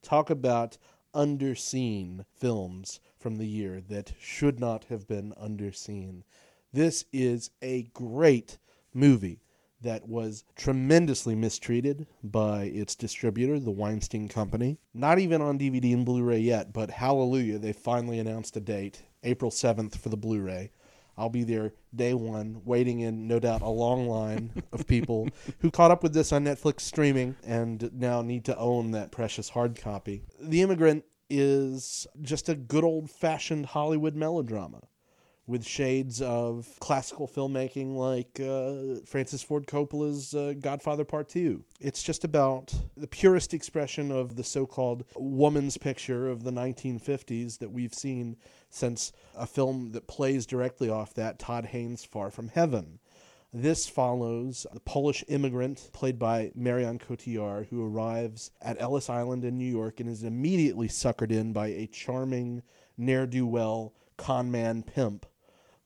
Talk 0.00 0.30
about 0.30 0.78
underseen 1.14 2.24
films 2.38 3.00
from 3.18 3.36
the 3.36 3.46
year 3.46 3.82
that 3.90 4.14
should 4.18 4.58
not 4.58 4.84
have 4.84 5.06
been 5.06 5.34
underseen. 5.38 6.22
This 6.72 7.04
is 7.12 7.50
a 7.60 7.90
great 7.94 8.58
movie 8.94 9.40
that 9.80 10.06
was 10.06 10.44
tremendously 10.54 11.34
mistreated 11.34 12.06
by 12.22 12.64
its 12.64 12.94
distributor, 12.94 13.58
the 13.58 13.72
Weinstein 13.72 14.28
Company. 14.28 14.78
Not 14.94 15.18
even 15.18 15.42
on 15.42 15.58
DVD 15.58 15.92
and 15.92 16.06
Blu 16.06 16.22
ray 16.22 16.38
yet, 16.38 16.72
but 16.72 16.90
hallelujah, 16.90 17.58
they 17.58 17.72
finally 17.72 18.20
announced 18.20 18.56
a 18.56 18.60
date, 18.60 19.02
April 19.24 19.50
7th 19.50 19.98
for 19.98 20.10
the 20.10 20.16
Blu 20.16 20.40
ray. 20.42 20.70
I'll 21.18 21.28
be 21.28 21.42
there 21.42 21.72
day 21.92 22.14
one, 22.14 22.62
waiting 22.64 23.00
in 23.00 23.26
no 23.26 23.40
doubt 23.40 23.62
a 23.62 23.68
long 23.68 24.06
line 24.06 24.62
of 24.72 24.86
people 24.86 25.28
who 25.58 25.72
caught 25.72 25.90
up 25.90 26.04
with 26.04 26.14
this 26.14 26.32
on 26.32 26.44
Netflix 26.44 26.82
streaming 26.82 27.34
and 27.44 27.90
now 27.92 28.22
need 28.22 28.44
to 28.44 28.56
own 28.56 28.92
that 28.92 29.10
precious 29.10 29.48
hard 29.48 29.74
copy. 29.76 30.22
The 30.40 30.62
Immigrant 30.62 31.04
is 31.28 32.06
just 32.22 32.48
a 32.48 32.54
good 32.54 32.84
old 32.84 33.10
fashioned 33.10 33.66
Hollywood 33.66 34.14
melodrama 34.14 34.82
with 35.46 35.66
shades 35.66 36.22
of 36.22 36.68
classical 36.80 37.26
filmmaking 37.26 37.96
like 37.96 38.38
uh, 38.40 39.00
Francis 39.04 39.42
Ford 39.42 39.66
Coppola's 39.66 40.34
uh, 40.34 40.54
Godfather 40.60 41.04
Part 41.04 41.28
2. 41.28 41.64
It's 41.80 42.02
just 42.02 42.24
about 42.24 42.72
the 42.96 43.08
purest 43.08 43.52
expression 43.52 44.12
of 44.12 44.36
the 44.36 44.44
so 44.44 44.64
called 44.64 45.04
woman's 45.16 45.76
picture 45.76 46.28
of 46.28 46.44
the 46.44 46.52
1950s 46.52 47.58
that 47.58 47.72
we've 47.72 47.94
seen 47.94 48.36
since 48.68 49.12
a 49.36 49.46
film 49.46 49.90
that 49.92 50.06
plays 50.06 50.46
directly 50.46 50.88
off 50.88 51.14
that, 51.14 51.38
Todd 51.38 51.66
Haynes' 51.66 52.04
Far 52.04 52.30
From 52.30 52.48
Heaven. 52.48 53.00
This 53.52 53.88
follows 53.88 54.64
the 54.72 54.78
Polish 54.78 55.24
immigrant 55.26 55.90
played 55.92 56.20
by 56.20 56.52
Marion 56.54 57.00
Cotillard 57.00 57.66
who 57.66 57.84
arrives 57.84 58.52
at 58.62 58.80
Ellis 58.80 59.10
Island 59.10 59.44
in 59.44 59.58
New 59.58 59.64
York 59.64 59.98
and 59.98 60.08
is 60.08 60.22
immediately 60.22 60.86
suckered 60.86 61.32
in 61.32 61.52
by 61.52 61.66
a 61.68 61.88
charming 61.88 62.62
ne'er 62.96 63.26
do 63.26 63.44
well 63.44 63.92
con 64.16 64.52
man 64.52 64.84
pimp 64.84 65.26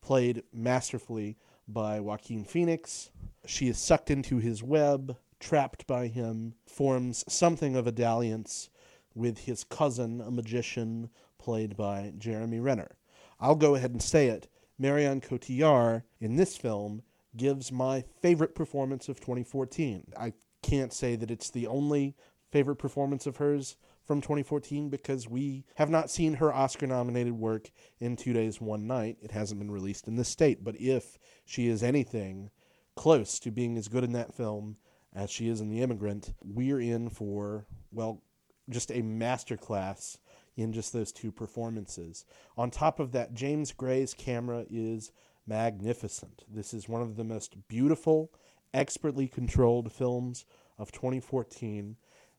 played 0.05 0.43
masterfully 0.53 1.35
by 1.67 1.99
Joaquin 1.99 2.45
Phoenix. 2.45 3.11
She 3.47 3.69
is 3.69 3.79
sucked 3.79 4.11
into 4.11 4.37
his 4.37 4.63
web, 4.63 5.17
trapped 5.41 5.87
by 5.87 6.09
him, 6.09 6.55
forms 6.67 7.25
something 7.27 7.75
of 7.75 7.87
a 7.87 7.93
dalliance 7.93 8.69
with 9.15 9.39
his 9.39 9.65
cousin, 9.65 10.21
a 10.21 10.31
magician 10.31 11.09
played 11.39 11.75
by 11.75 12.13
Jeremy 12.19 12.61
Renner. 12.61 12.97
I'll 13.41 13.55
go 13.55 13.77
ahead 13.77 13.93
and 13.93 14.03
say 14.03 14.29
it. 14.29 14.47
Marion 14.79 15.23
Cotillard 15.23 16.03
in 16.21 16.37
this 16.37 16.55
film 16.55 17.03
gives 17.35 17.73
my 17.73 18.05
favorite 18.21 18.55
performance 18.55 19.09
of 19.09 19.21
2014. 19.21 20.13
I 20.19 20.35
can't 20.63 20.93
say 20.93 21.17
that 21.17 21.31
it's 21.31 21.49
the 21.49 21.67
only 21.67 22.15
favorite 22.53 22.77
performance 22.77 23.27
of 23.27 23.39
hers 23.39 23.77
from 24.05 24.21
2014 24.21 24.91
because 24.91 25.29
we 25.29 25.65
have 25.77 25.91
not 25.91 26.11
seen 26.11 26.35
her 26.35 26.53
Oscar 26.53 26.87
nominated 26.87 27.33
work 27.33 27.71
in 28.01 28.17
Two 28.17 28.33
Days, 28.33 28.61
One 28.61 28.87
Night. 28.87 29.17
It 29.23 29.31
hasn't 29.31 29.61
been 29.61 29.71
released 29.71 30.07
in 30.07 30.17
this 30.17 30.29
state. 30.29 30.63
But 30.63 30.81
if 30.81 31.19
she 31.45 31.69
is 31.69 31.83
anything 31.83 32.51
close 32.97 33.39
to 33.41 33.51
being 33.51 33.77
as 33.77 33.89
good 33.89 34.05
in 34.05 34.13
that 34.13 34.35
film 34.35 34.77
as 35.15 35.31
she 35.31 35.49
is 35.49 35.61
in 35.61 35.71
The 35.71 35.81
Immigrant, 35.81 36.35
we're 36.45 36.81
in 36.81 37.09
for, 37.09 37.67
well, 37.91 38.23
just 38.69 38.91
a 38.91 39.03
masterclass 39.03 40.19
in 40.57 40.73
just 40.73 40.93
those 40.93 41.13
two 41.13 41.33
performances. 41.33 42.25
On 42.57 42.71
top 42.71 43.01
of 43.01 43.13
that, 43.13 43.35
James 43.35 43.73
Gray's 43.73 44.15
camera 44.15 44.65
is 44.71 45.13
magnificent. 45.47 46.45
This 46.49 46.73
is 46.73 46.89
one 46.89 47.03
of 47.03 47.17
the 47.17 47.25
most 47.25 47.57
beautiful, 47.69 48.31
expertly 48.73 49.29
controlled 49.29 49.93
films 49.93 50.47
of 50.79 50.93
2014, 50.93 51.97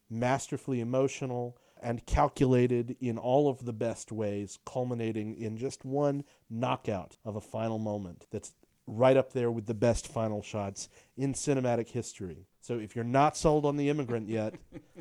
masterfully 0.09 0.79
emotional 0.79 1.57
and 1.81 2.05
calculated 2.05 2.95
in 2.99 3.17
all 3.17 3.49
of 3.49 3.65
the 3.65 3.73
best 3.73 4.11
ways, 4.11 4.57
culminating 4.65 5.35
in 5.35 5.57
just 5.57 5.85
one 5.85 6.23
knockout 6.49 7.17
of 7.25 7.35
a 7.35 7.41
final 7.41 7.77
moment 7.79 8.25
that's 8.31 8.53
right 8.87 9.17
up 9.17 9.33
there 9.33 9.51
with 9.51 9.65
the 9.65 9.73
best 9.73 10.07
final 10.07 10.41
shots 10.41 10.89
in 11.17 11.33
cinematic 11.33 11.89
history. 11.89 12.47
So 12.61 12.77
if 12.79 12.95
you're 12.95 13.03
not 13.05 13.35
sold 13.35 13.65
on 13.65 13.77
The 13.77 13.89
Immigrant 13.89 14.29
yet, 14.29 14.55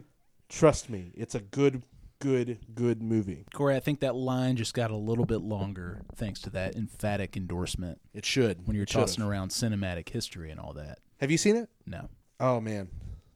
trust 0.49 0.90
me, 0.90 1.12
it's 1.14 1.35
a 1.35 1.40
good 1.40 1.83
good, 2.21 2.59
good 2.75 3.03
movie. 3.03 3.45
Corey, 3.53 3.77
I 3.77 3.81
think 3.81 4.01
that 4.01 4.14
line 4.14 4.57
just 4.57 4.73
got 4.73 4.90
a 4.90 4.97
little 4.97 5.27
bit 5.27 5.43
longer 5.43 6.03
thanks 6.17 6.40
to 6.43 6.51
that 6.51 6.75
emphatic 6.75 7.37
endorsement. 7.37 8.01
It 8.14 8.25
should. 8.25 8.67
When 8.67 8.75
you're 8.75 8.85
It 8.85 8.88
should've. 8.90 9.09
tossing 9.09 9.25
around 9.25 9.51
cinematic 9.51 10.09
history 10.09 10.51
and 10.51 10.59
all 10.59 10.73
that. 10.75 11.01
Have 11.21 11.31
you 11.31 11.37
seen 11.37 11.57
it? 11.57 11.69
No. 11.87 12.09
Oh 12.40 12.61
man, 12.61 12.88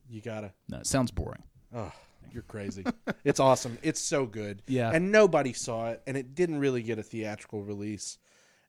you 0.09 0.23
gotta. 0.23 0.53
No, 0.71 0.79
it 0.79 0.87
sounds 0.87 1.11
boring. 1.11 1.43
Oh, 1.75 1.93
you're 2.33 2.43
crazy. 2.43 2.85
it's 3.25 3.41
awesome. 3.41 3.79
It's 3.83 4.01
so 4.01 4.27
good. 4.27 4.63
Yeah. 4.67 4.91
And 4.93 5.13
nobody 5.13 5.53
saw 5.53 5.91
it, 5.91 6.03
and 6.07 6.17
it 6.17 6.35
didn't 6.35 6.59
really 6.59 6.83
get 6.83 6.99
a 6.99 7.03
theatrical 7.03 7.63
release. 7.63 8.19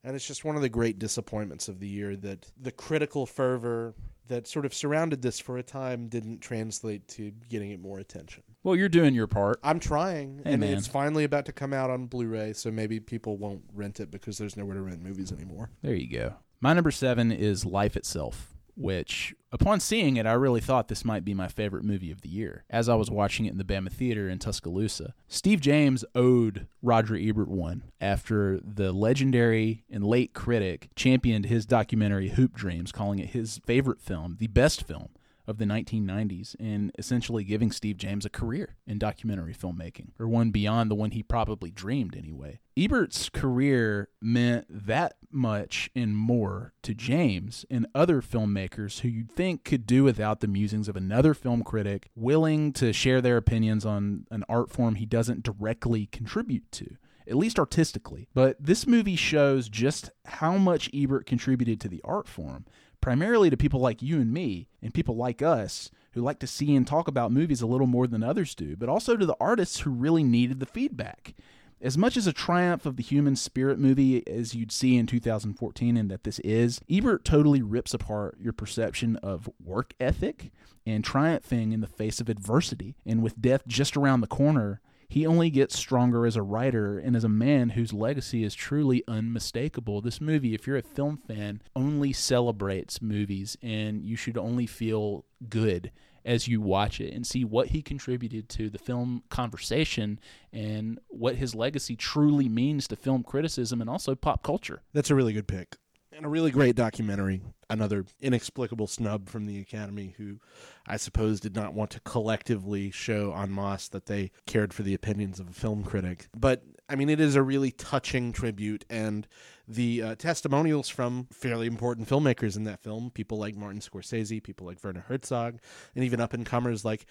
And 0.04 0.16
it's 0.16 0.26
just 0.28 0.46
one 0.46 0.56
of 0.56 0.62
the 0.62 0.70
great 0.70 0.98
disappointments 0.98 1.68
of 1.68 1.80
the 1.80 1.88
year 1.88 2.16
that 2.18 2.50
the 2.60 2.72
critical 2.72 3.26
fervor 3.26 3.96
that 4.28 4.48
sort 4.48 4.66
of 4.66 4.74
surrounded 4.74 5.22
this 5.22 5.40
for 5.40 5.58
a 5.58 5.64
time 5.64 6.08
didn't 6.08 6.40
translate 6.40 7.08
to 7.10 7.32
getting 7.50 7.72
it 7.72 7.82
more 7.82 8.00
attention. 8.00 8.44
Well, 8.64 8.76
you're 8.76 8.88
doing 8.88 9.14
your 9.16 9.28
part. 9.28 9.60
I'm 9.64 9.80
trying, 9.80 10.42
Hey, 10.46 10.54
and 10.54 10.62
man. 10.62 10.78
it's 10.78 10.88
finally 10.88 11.24
about 11.24 11.46
to 11.48 11.52
come 11.52 11.74
out 11.74 11.90
on 11.90 12.06
Blu-ray, 12.06 12.54
so 12.54 12.70
maybe 12.72 13.00
people 13.00 13.38
won't 13.38 13.64
rent 13.74 14.00
it 14.00 14.12
because 14.12 14.38
there's 14.38 14.56
nowhere 14.56 14.76
to 14.76 14.82
rent 14.82 15.02
movies 15.02 15.32
anymore. 15.32 15.72
There 15.82 15.96
you 15.96 16.08
go. 16.10 16.36
My 16.62 16.74
number 16.74 16.92
seven 16.92 17.32
is 17.32 17.66
Life 17.66 17.98
Itself, 17.98 18.54
which, 18.80 19.36
upon 19.52 19.80
seeing 19.80 20.16
it, 20.16 20.26
I 20.26 20.32
really 20.34 20.62
thought 20.62 20.88
this 20.88 21.04
might 21.04 21.26
be 21.26 21.34
my 21.34 21.48
favorite 21.48 21.84
movie 21.84 22.12
of 22.12 22.22
the 22.22 22.30
year. 22.30 22.64
As 22.70 22.88
I 22.88 22.96
was 22.96 23.12
watching 23.12 23.46
it 23.46 23.52
in 23.52 23.58
the 23.58 23.64
Bama 23.64 23.92
Theater 23.92 24.30
in 24.30 24.40
Tuscaloosa, 24.40 25.14
Steve 25.28 25.60
James 25.60 26.06
owed 26.16 26.68
Roger 26.82 27.16
Ebert 27.16 27.50
one 27.50 27.84
after 28.00 28.60
the 28.64 28.94
legendary 28.94 29.84
and 29.92 30.04
late 30.04 30.34
critic 30.34 30.90
championed 30.96 31.46
his 31.46 31.66
documentary 31.66 32.30
Hoop 32.30 32.54
Dreams, 32.54 32.92
calling 32.92 33.20
it 33.20 33.32
his 33.32 33.60
favorite 33.66 34.00
film, 34.00 34.38
the 34.40 34.48
best 34.48 34.88
film 34.88 35.10
of 35.50 35.58
the 35.58 35.66
1990s 35.66 36.56
and 36.60 36.92
essentially 37.00 37.44
giving 37.44 37.72
Steve 37.72 37.98
James 37.98 38.24
a 38.24 38.30
career 38.30 38.76
in 38.86 39.00
documentary 39.00 39.56
filmmaking, 39.56 40.12
or 40.20 40.28
one 40.28 40.52
beyond 40.52 40.92
the 40.92 40.96
one 40.96 41.10
he 41.10 41.24
probably 41.24 41.72
dreamed 41.72 42.16
anyway. 42.16 42.60
Ebert's 42.78 43.30
career 43.30 44.10
meant 44.22 44.68
that 44.70 45.16
much 45.32 45.90
and 45.96 46.16
more 46.16 46.74
to 46.84 46.94
James 46.94 47.66
and 47.70 47.88
other 47.96 48.22
filmmakers 48.22 49.00
who 49.00 49.08
you'd 49.08 49.32
think 49.32 49.64
could 49.64 49.88
do 49.88 50.04
without 50.04 50.40
the 50.40 50.48
musings 50.48 50.88
of 50.88 50.96
another 50.96 51.34
film 51.34 51.64
critic 51.64 52.12
willing 52.16 52.72
to 52.74 52.94
share 52.94 53.20
their 53.20 53.38
opinions 53.38 53.88
on 53.88 54.28
an 54.30 54.44
art 54.48 54.70
form 54.70 54.96
he 54.96 55.06
doesn't 55.08 55.44
directly 55.44 56.06
contribute 56.06 56.72
to 56.72 56.96
at 57.30 57.36
least 57.36 57.60
artistically. 57.60 58.28
But 58.34 58.58
this 58.60 58.88
movie 58.88 59.16
shows 59.16 59.70
just 59.70 60.10
how 60.26 60.58
much 60.58 60.90
Ebert 60.94 61.26
contributed 61.26 61.80
to 61.82 61.88
the 61.88 62.02
art 62.04 62.28
form, 62.28 62.66
primarily 63.02 63.50
to 63.50 63.58
people 63.58 63.80
like 63.80 64.02
you 64.02 64.20
and 64.20 64.34
me, 64.34 64.68
and 64.82 64.94
people 64.94 65.16
like 65.16 65.42
us 65.42 65.92
who 66.14 66.22
like 66.22 66.40
to 66.40 66.48
see 66.48 66.76
and 66.76 66.88
talk 66.88 67.08
about 67.08 67.32
movies 67.32 67.62
a 67.62 67.68
little 67.68 67.88
more 67.88 68.08
than 68.08 68.24
others 68.24 68.56
do, 68.56 68.76
but 68.76 68.90
also 68.90 69.16
to 69.16 69.26
the 69.26 69.38
artists 69.40 69.82
who 69.82 69.92
really 69.92 70.24
needed 70.24 70.60
the 70.60 70.66
feedback. 70.66 71.36
As 71.82 71.98
much 71.98 72.18
as 72.18 72.28
a 72.28 72.34
triumph 72.34 72.86
of 72.86 72.98
the 72.98 73.04
human 73.04 73.38
spirit 73.38 73.80
movie 73.80 74.28
as 74.28 74.54
you'd 74.54 74.72
see 74.72 74.98
in 74.98 75.08
2014, 75.08 75.96
and 75.96 76.12
that 76.12 76.26
this 76.26 76.40
is, 76.40 76.82
Ebert 76.90 77.24
totally 77.24 77.62
rips 77.62 77.94
apart 77.94 78.38
your 78.40 78.52
perception 78.52 79.16
of 79.18 79.50
work 79.64 79.94
ethic 79.98 80.52
and 80.86 81.06
triumphing 81.06 81.72
in 81.72 81.80
the 81.80 81.88
face 81.88 82.20
of 82.20 82.28
adversity. 82.28 82.96
And 83.06 83.24
with 83.24 83.42
death 83.42 83.66
just 83.66 83.96
around 83.96 84.20
the 84.20 84.28
corner, 84.28 84.82
he 85.10 85.26
only 85.26 85.50
gets 85.50 85.78
stronger 85.78 86.28
as 86.28 86.36
a 86.36 86.44
writer 86.44 87.00
and 87.00 87.16
as 87.16 87.24
a 87.24 87.30
man 87.30 87.70
whose 87.70 87.92
legacy 87.92 88.44
is 88.44 88.54
truly 88.54 89.04
unmistakable. 89.08 90.02
This 90.02 90.22
movie, 90.22 90.54
if 90.54 90.68
you're 90.68 90.78
a 90.78 90.84
film 90.84 91.18
fan, 91.18 91.64
only 91.76 92.14
celebrates 92.14 93.02
movies, 93.02 93.58
and 93.64 94.04
you 94.06 94.16
should 94.16 94.38
only 94.38 94.68
feel 94.68 95.26
good 95.50 95.92
as 96.24 96.48
you 96.48 96.62
watch 96.62 97.02
it 97.02 97.12
and 97.12 97.26
see 97.26 97.44
what 97.44 97.70
he 97.70 97.82
contributed 97.82 98.50
to 98.50 98.70
the 98.70 98.78
film 98.78 99.24
conversation 99.30 100.20
and 100.54 101.00
what 101.08 101.36
his 101.36 101.56
legacy 101.56 101.96
truly 101.96 102.48
means 102.48 102.88
to 102.88 102.96
film 102.96 103.24
criticism 103.24 103.82
and 103.82 103.90
also 103.90 104.14
pop 104.14 104.44
culture. 104.44 104.84
That's 104.94 105.10
a 105.10 105.16
really 105.16 105.34
good 105.34 105.48
pick. 105.48 105.78
And 106.20 106.26
a 106.26 106.30
really 106.30 106.52
great 106.52 106.76
documentary. 106.76 107.40
Another 107.70 108.04
inexplicable 108.20 108.88
snub 108.88 109.30
from 109.30 109.46
the 109.46 109.62
Academy, 109.62 110.16
who 110.18 110.42
I 110.86 110.98
suppose 110.98 111.40
did 111.40 111.56
not 111.56 111.74
want 111.74 111.92
to 111.92 112.02
collectively 112.02 112.92
show 112.92 113.34
en 113.34 113.56
masse 113.56 113.88
that 113.88 114.08
they 114.08 114.32
cared 114.46 114.74
for 114.74 114.84
the 114.84 114.94
opinions 114.94 115.40
of 115.40 115.48
a 115.48 115.54
film 115.54 115.86
critic. 115.86 116.28
But, 116.38 116.64
I 116.90 116.98
mean, 116.98 117.08
it 117.08 117.22
is 117.22 117.38
a 117.38 117.42
really 117.42 117.72
touching 117.72 118.34
tribute, 118.34 118.84
and 118.90 119.30
the 119.66 120.02
uh, 120.02 120.16
testimonials 120.16 120.90
from 120.90 121.30
fairly 121.32 121.68
important 121.68 122.10
filmmakers 122.10 122.58
in 122.58 122.66
that 122.66 122.84
film, 122.84 123.12
people 123.12 123.38
like 123.38 123.56
Martin 123.56 123.80
Scorsese, 123.80 124.44
people 124.44 124.68
like 124.68 124.84
Werner 124.84 125.06
Herzog, 125.08 125.60
and 125.96 126.04
even 126.04 126.20
up 126.20 126.34
and 126.34 126.46
comers 126.46 126.84
like 126.84 127.06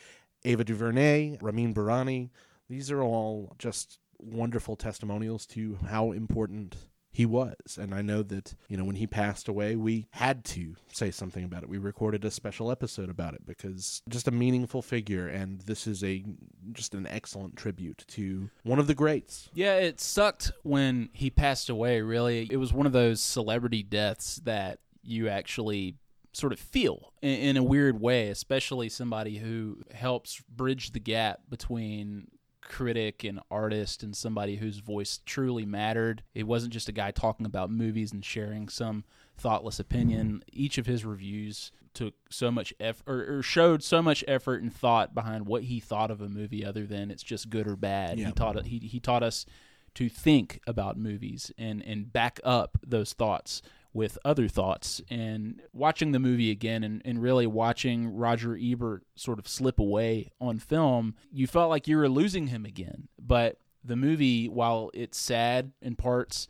Ava 0.45 0.65
DuVernay, 0.65 1.39
Ramin 1.41 1.73
Bahrani, 1.73 2.29
these 2.69 2.91
are 2.91 3.03
all 3.03 3.55
just 3.59 4.01
wonderful 4.19 4.77
testimonials 4.77 5.47
to 5.47 5.79
how 5.89 6.13
important 6.13 6.77
he 7.19 7.27
was. 7.27 7.77
And 7.77 7.93
I 7.93 8.01
know 8.01 8.23
that, 8.23 8.55
you 8.69 8.77
know, 8.77 8.85
when 8.85 8.95
he 8.95 9.09
passed 9.09 9.49
away, 9.49 9.75
we 9.75 10.07
had 10.13 10.45
to 10.45 10.77
say 10.93 11.11
something 11.11 11.43
about 11.43 11.65
it. 11.65 11.69
We 11.69 11.77
recorded 11.77 12.25
a 12.25 12.31
special 12.31 12.71
episode 12.71 13.11
about 13.11 13.35
it 13.35 13.45
because 13.45 14.03
just 14.09 14.29
a 14.29 14.31
meaningful 14.31 14.83
figure 14.83 15.27
and 15.27 15.61
this 15.63 15.89
is 15.89 16.05
a 16.05 16.25
just 16.71 16.95
an 16.95 17.09
excellent 17.09 17.57
tribute 17.57 18.05
to 18.07 18.51
one 18.63 18.79
of 18.79 18.87
the 18.87 18.95
greats. 18.95 19.51
Yeah, 19.53 19.75
it 19.79 20.01
sucked 20.01 20.53
when 20.63 21.09
he 21.13 21.29
passed 21.29 21.69
away, 21.69 22.03
really. 22.03 22.47
It 22.53 22.59
was 22.59 22.73
one 22.73 22.87
of 22.87 22.93
those 22.93 23.21
celebrity 23.21 23.83
deaths 23.83 24.37
that 24.45 24.79
you 25.03 25.29
actually 25.29 25.97
sort 26.33 26.53
of 26.53 26.61
feel 26.61 27.13
in, 27.21 27.57
a 27.57 27.65
weird 27.65 28.01
way, 28.01 28.29
especially 28.29 28.89
somebody 28.89 29.39
who 29.39 29.79
helps 29.93 30.41
bridge 30.49 30.93
the 30.93 31.01
gap 31.01 31.41
between 31.49 32.29
critic 32.69 33.25
and 33.25 33.41
artist 33.51 34.03
and 34.03 34.15
somebody 34.15 34.57
whose 34.57 34.79
voice 34.79 35.21
truly 35.25 35.65
mattered. 35.65 36.23
It 36.35 36.47
wasn't 36.47 36.73
just 36.73 36.89
a 36.89 36.93
guy 36.93 37.11
talking 37.11 37.47
about 37.47 37.71
movies 37.71 38.13
and 38.13 38.25
sharing 38.25 38.69
some 38.69 39.05
thoughtless 39.37 39.81
opinion. 39.81 40.27
Mm-hmm. 40.29 40.39
Each 40.53 40.79
of 40.79 40.87
his 40.87 41.05
reviews 41.05 41.73
took 41.95 42.15
so 42.31 42.51
much 42.51 42.73
effort 42.79 43.11
or, 43.11 43.39
or 43.39 43.43
showed 43.43 43.83
so 43.83 44.03
much 44.03 44.23
effort 44.29 44.63
and 44.63 44.73
thought 44.73 45.15
behind 45.15 45.47
what 45.47 45.65
he 45.65 45.81
thought 45.81 46.11
of 46.11 46.21
a 46.21 46.29
movie 46.29 46.65
other 46.65 46.87
than 46.87 47.11
it's 47.11 47.23
just 47.23 47.51
good 47.51 47.67
or 47.67 47.77
bad. 47.77 48.19
Yeah. 48.19 48.27
He 48.27 48.33
taught 48.33 48.67
he 48.67 48.79
he 48.79 49.01
taught 49.01 49.23
us 49.23 49.47
to 49.95 50.09
think 50.09 50.61
about 50.67 50.97
movies 50.97 51.51
and 51.59 51.83
and 51.83 52.13
back 52.13 52.39
up 52.45 52.79
those 52.87 53.15
thoughts 53.15 53.63
with 53.93 54.19
other 54.25 54.49
thoughts 54.49 55.01
and 55.11 55.63
watching 55.73 56.13
the 56.13 56.19
movie 56.19 56.51
again 56.51 56.85
and, 56.85 57.03
and 57.05 57.23
really 57.23 57.47
watching 57.47 58.15
Roger 58.15 58.57
Ebert 58.61 59.05
sort 59.15 59.39
of 59.39 59.49
slip 59.49 59.79
away 59.79 60.31
on 60.41 60.59
film, 60.59 61.15
you 61.33 61.47
felt 61.47 61.71
like 61.71 61.89
you 61.89 61.97
were 61.97 62.09
losing 62.09 62.49
him 62.49 62.65
again. 62.65 63.09
But 63.19 63.59
the 63.83 63.97
movie, 63.97 64.49
while 64.49 64.91
it's 64.93 65.19
sad 65.19 65.73
in 65.81 65.97
parts, 65.97 66.49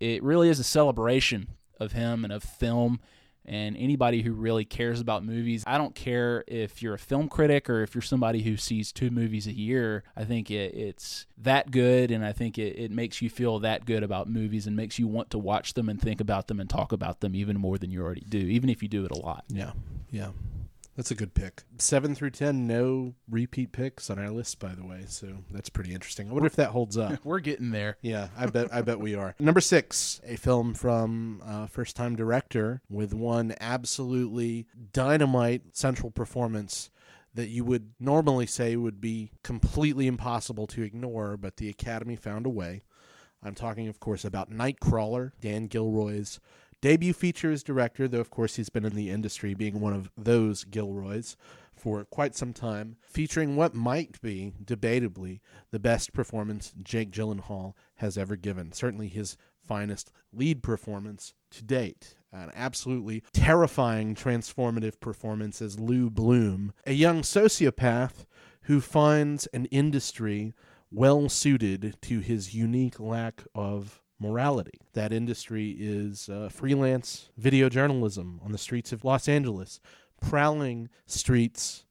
it 0.00 0.22
really 0.22 0.48
is 0.48 0.58
a 0.58 0.64
celebration 0.64 1.50
of 1.78 1.92
him 1.92 2.24
and 2.24 2.32
of 2.32 2.42
film 2.42 3.00
and 3.48 3.76
anybody 3.78 4.22
who 4.22 4.32
really 4.32 4.66
cares 4.66 5.00
about 5.00 5.24
movies. 5.24 5.64
I 5.66 5.78
don't 5.78 5.94
care 5.94 6.44
if 6.46 6.82
you're 6.82 6.94
a 6.94 6.98
film 6.98 7.28
critic 7.28 7.70
or 7.70 7.82
if 7.82 7.94
you're 7.94 8.02
somebody 8.02 8.42
who 8.42 8.56
sees 8.56 8.92
two 8.92 9.10
movies 9.10 9.46
a 9.46 9.56
year. 9.56 10.04
I 10.14 10.24
think 10.24 10.50
it, 10.50 10.74
it's 10.74 11.26
that 11.38 11.70
good, 11.70 12.10
and 12.10 12.24
I 12.24 12.32
think 12.32 12.58
it, 12.58 12.78
it 12.78 12.90
makes 12.90 13.22
you 13.22 13.30
feel 13.30 13.58
that 13.60 13.86
good 13.86 14.02
about 14.02 14.28
movies 14.28 14.66
and 14.66 14.76
makes 14.76 14.98
you 14.98 15.08
want 15.08 15.30
to 15.30 15.38
watch 15.38 15.74
them 15.74 15.88
and 15.88 16.00
think 16.00 16.20
about 16.20 16.48
them 16.48 16.60
and 16.60 16.68
talk 16.68 16.92
about 16.92 17.20
them 17.20 17.34
even 17.34 17.58
more 17.58 17.78
than 17.78 17.90
you 17.90 18.02
already 18.02 18.24
do, 18.28 18.38
even 18.38 18.68
if 18.68 18.82
you 18.82 18.88
do 18.88 19.04
it 19.04 19.10
a 19.10 19.18
lot. 19.18 19.44
Yeah, 19.48 19.72
yeah. 20.10 20.28
That's 20.98 21.12
a 21.12 21.14
good 21.14 21.32
pick. 21.32 21.62
Seven 21.78 22.16
through 22.16 22.30
ten, 22.30 22.66
no 22.66 23.14
repeat 23.30 23.70
picks 23.70 24.10
on 24.10 24.18
our 24.18 24.30
list, 24.30 24.58
by 24.58 24.74
the 24.74 24.84
way. 24.84 25.04
So 25.06 25.28
that's 25.48 25.68
pretty 25.68 25.94
interesting. 25.94 26.28
I 26.28 26.32
wonder 26.32 26.48
if 26.48 26.56
that 26.56 26.70
holds 26.70 26.98
up. 26.98 27.20
We're 27.24 27.38
getting 27.38 27.70
there. 27.70 27.98
Yeah, 28.02 28.30
I 28.36 28.46
bet. 28.46 28.74
I 28.74 28.82
bet 28.82 28.98
we 28.98 29.14
are. 29.14 29.36
Number 29.38 29.60
six, 29.60 30.20
a 30.26 30.34
film 30.34 30.74
from 30.74 31.40
uh, 31.46 31.68
first-time 31.68 32.16
director 32.16 32.82
with 32.90 33.14
one 33.14 33.54
absolutely 33.60 34.66
dynamite 34.92 35.76
central 35.76 36.10
performance 36.10 36.90
that 37.32 37.46
you 37.46 37.62
would 37.62 37.92
normally 38.00 38.46
say 38.46 38.74
would 38.74 39.00
be 39.00 39.30
completely 39.44 40.08
impossible 40.08 40.66
to 40.66 40.82
ignore, 40.82 41.36
but 41.36 41.58
the 41.58 41.68
Academy 41.68 42.16
found 42.16 42.44
a 42.44 42.50
way. 42.50 42.82
I'm 43.40 43.54
talking, 43.54 43.86
of 43.86 44.00
course, 44.00 44.24
about 44.24 44.50
Nightcrawler, 44.50 45.30
Dan 45.40 45.68
Gilroy's 45.68 46.40
debut 46.80 47.12
feature 47.12 47.50
as 47.50 47.62
director, 47.62 48.08
though 48.08 48.20
of 48.20 48.30
course 48.30 48.56
he's 48.56 48.68
been 48.68 48.84
in 48.84 48.94
the 48.94 49.10
industry 49.10 49.54
being 49.54 49.80
one 49.80 49.92
of 49.92 50.10
those 50.16 50.64
Gilroys 50.64 51.36
for 51.74 52.04
quite 52.04 52.34
some 52.34 52.52
time, 52.52 52.96
featuring 53.02 53.54
what 53.54 53.74
might 53.74 54.20
be, 54.20 54.52
debatably, 54.62 55.40
the 55.70 55.78
best 55.78 56.12
performance 56.12 56.72
Jake 56.82 57.10
Gyllenhaal 57.10 57.74
has 57.96 58.18
ever 58.18 58.36
given. 58.36 58.72
Certainly 58.72 59.08
his 59.08 59.36
finest 59.64 60.10
lead 60.32 60.62
performance 60.62 61.34
to 61.50 61.62
date. 61.62 62.16
An 62.32 62.50
absolutely 62.54 63.22
terrifying, 63.32 64.14
transformative 64.14 65.00
performance 65.00 65.62
as 65.62 65.78
Lou 65.78 66.10
Bloom, 66.10 66.72
a 66.86 66.92
young 66.92 67.22
sociopath 67.22 68.26
who 68.62 68.80
finds 68.80 69.46
an 69.48 69.64
industry 69.66 70.52
well 70.90 71.28
suited 71.28 71.96
to 72.02 72.20
his 72.20 72.54
unique 72.54 72.98
lack 72.98 73.44
of 73.54 74.02
morality. 74.20 74.80
That 74.94 75.12
industry 75.12 75.76
is 75.78 76.28
uh, 76.28 76.48
freelance 76.48 77.30
video 77.36 77.68
journalism 77.68 78.40
on 78.44 78.52
the 78.52 78.58
streets 78.58 78.92
of 78.92 79.04
Los 79.04 79.28
Angeles, 79.28 79.80
prowling 80.20 80.88
streets 81.06 81.84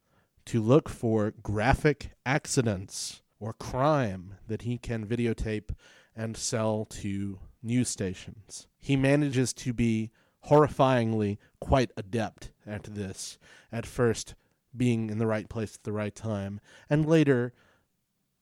to 0.45 0.61
look 0.61 0.89
for 0.89 1.33
graphic 1.43 2.11
accidents 2.25 3.21
or 3.39 3.53
crime 3.53 4.35
that 4.47 4.63
he 4.63 4.77
can 4.77 5.05
videotape 5.05 5.71
and 6.15 6.35
sell 6.35 6.85
to 6.85 7.39
news 7.61 7.89
stations. 7.89 8.67
He 8.77 8.95
manages 8.95 9.53
to 9.53 9.73
be 9.73 10.11
horrifyingly 10.47 11.37
quite 11.59 11.91
adept 11.97 12.51
at 12.65 12.83
this, 12.83 13.37
at 13.71 13.85
first 13.85 14.35
being 14.75 15.09
in 15.09 15.17
the 15.17 15.27
right 15.27 15.49
place 15.49 15.75
at 15.75 15.83
the 15.83 15.91
right 15.91 16.15
time, 16.15 16.59
and 16.89 17.05
later 17.05 17.53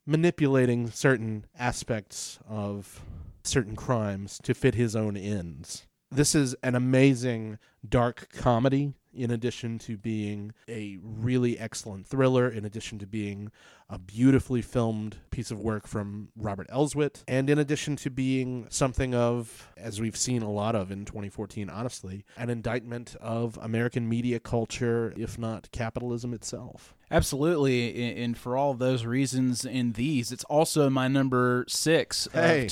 manipulating 0.05 0.89
certain 0.91 1.45
aspects 1.57 2.39
of 2.47 3.01
certain 3.47 3.75
crimes 3.75 4.39
to 4.43 4.53
fit 4.53 4.75
his 4.75 4.95
own 4.95 5.15
ends. 5.17 5.87
This 6.11 6.35
is 6.35 6.55
an 6.63 6.75
amazing 6.75 7.57
dark 7.87 8.29
comedy 8.31 8.93
in 9.15 9.31
addition 9.31 9.79
to 9.79 9.97
being 9.97 10.53
a 10.69 10.97
really 11.01 11.57
excellent 11.57 12.05
thriller, 12.07 12.47
in 12.49 12.65
addition 12.65 12.99
to 12.99 13.07
being 13.07 13.51
a 13.89 13.99
beautifully 13.99 14.61
filmed 14.61 15.15
piece 15.29 15.51
of 15.51 15.59
work 15.59 15.87
from 15.87 16.29
Robert 16.35 16.67
Elswit, 16.69 17.23
and 17.27 17.49
in 17.49 17.59
addition 17.59 17.95
to 17.97 18.09
being 18.09 18.65
something 18.69 19.13
of, 19.13 19.71
as 19.77 20.01
we've 20.01 20.17
seen 20.17 20.41
a 20.41 20.51
lot 20.51 20.75
of 20.75 20.91
in 20.91 21.05
2014, 21.05 21.69
honestly, 21.69 22.25
an 22.37 22.49
indictment 22.49 23.15
of 23.21 23.59
American 23.61 24.09
media 24.09 24.39
culture, 24.39 25.13
if 25.17 25.37
not 25.37 25.69
capitalism 25.71 26.33
itself. 26.33 26.95
Absolutely, 27.11 28.15
and 28.23 28.35
for 28.37 28.57
all 28.57 28.73
those 28.73 29.05
reasons 29.05 29.63
in 29.65 29.91
these, 29.93 30.31
it's 30.31 30.43
also 30.45 30.89
my 30.89 31.07
number 31.07 31.63
six 31.67 32.27
Hey. 32.33 32.63
of 32.63 32.69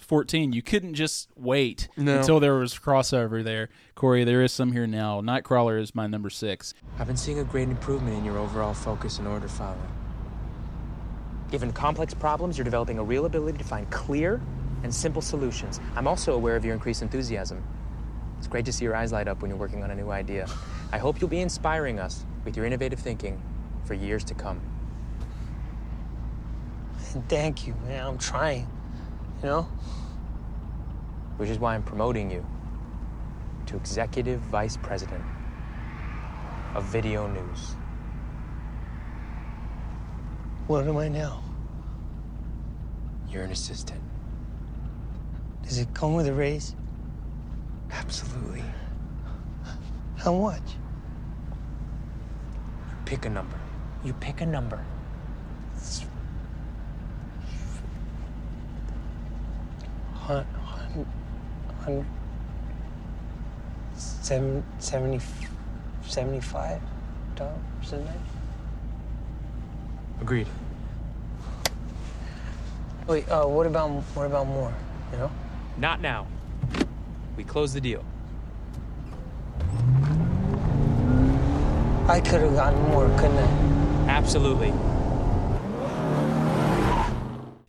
2014. 0.00 0.52
You 0.52 0.62
couldn't 0.62 0.94
just 0.94 1.28
wait 1.36 1.88
No. 1.96 2.18
until 2.18 2.38
there 2.40 2.54
was 2.54 2.74
crossover 2.74 3.42
there, 3.42 3.68
Corey. 3.94 4.24
There 4.24 4.42
is 4.42 4.52
some 4.52 4.72
here 4.72 4.86
now. 4.86 5.20
Nightcrawler 5.20 5.80
is 5.80 5.94
my 5.94 6.06
number 6.06 6.30
six. 6.30 6.74
I've 6.98 7.06
been 7.06 7.16
seeing 7.16 7.38
a 7.38 7.44
great 7.44 7.68
improvement 7.68 8.16
in 8.16 8.24
your 8.24 8.38
overall 8.38 8.74
focus 8.74 9.18
and 9.18 9.26
order 9.26 9.48
following. 9.48 9.80
Given 11.50 11.72
complex 11.72 12.12
problems, 12.12 12.58
you're 12.58 12.64
developing 12.64 12.98
a 12.98 13.04
real 13.04 13.24
ability 13.24 13.58
to 13.58 13.64
find 13.64 13.88
clear 13.90 14.40
and 14.82 14.94
simple 14.94 15.22
solutions. 15.22 15.80
I'm 15.94 16.06
also 16.06 16.34
aware 16.34 16.56
of 16.56 16.64
your 16.64 16.74
increased 16.74 17.02
enthusiasm. 17.02 17.62
It's 18.38 18.48
great 18.48 18.66
to 18.66 18.72
see 18.72 18.84
your 18.84 18.94
eyes 18.94 19.12
light 19.12 19.28
up 19.28 19.40
when 19.40 19.50
you're 19.50 19.58
working 19.58 19.82
on 19.82 19.90
a 19.90 19.94
new 19.94 20.10
idea. 20.10 20.46
I 20.92 20.98
hope 20.98 21.20
you'll 21.20 21.30
be 21.30 21.40
inspiring 21.40 21.98
us 21.98 22.24
with 22.44 22.56
your 22.56 22.66
innovative 22.66 22.98
thinking 22.98 23.40
for 23.84 23.94
years 23.94 24.24
to 24.24 24.34
come. 24.34 24.60
Thank 27.28 27.66
you, 27.66 27.74
man. 27.86 28.06
I'm 28.06 28.18
trying. 28.18 28.68
You 29.46 29.52
know? 29.52 29.68
Which 31.36 31.50
is 31.50 31.60
why 31.60 31.76
I'm 31.76 31.84
promoting 31.84 32.32
you 32.32 32.44
to 33.66 33.76
Executive 33.76 34.40
Vice 34.40 34.76
President 34.76 35.22
of 36.74 36.82
Video 36.86 37.28
News. 37.28 37.76
What 40.66 40.88
am 40.88 40.96
I 40.96 41.06
now? 41.06 41.44
You're 43.28 43.44
an 43.44 43.52
assistant. 43.52 44.02
Does 45.62 45.78
it 45.78 45.94
come 45.94 46.16
with 46.16 46.26
a 46.26 46.32
raise? 46.32 46.74
Absolutely. 47.92 48.64
How 50.16 50.34
much? 50.34 50.74
Pick 53.04 53.26
a 53.26 53.30
number. 53.30 53.60
You 54.02 54.12
pick 54.14 54.40
a 54.40 54.46
number. 54.46 54.84
Seven, 63.94 64.64
70, 64.80 65.20
75 66.02 66.80
dollars 67.36 67.92
a 67.92 67.98
night? 67.98 68.16
Agreed. 70.20 70.48
Wait, 73.06 73.28
uh, 73.28 73.46
what 73.46 73.66
about 73.66 73.90
what 74.14 74.26
about 74.26 74.48
more? 74.48 74.74
You 75.12 75.18
know? 75.18 75.30
Not 75.78 76.00
now. 76.00 76.26
We 77.36 77.44
close 77.44 77.72
the 77.72 77.80
deal. 77.80 78.04
I 82.08 82.20
could 82.20 82.40
have 82.40 82.54
gotten 82.54 82.80
more, 82.88 83.06
couldn't 83.18 83.38
I? 83.38 84.08
Absolutely. 84.08 84.72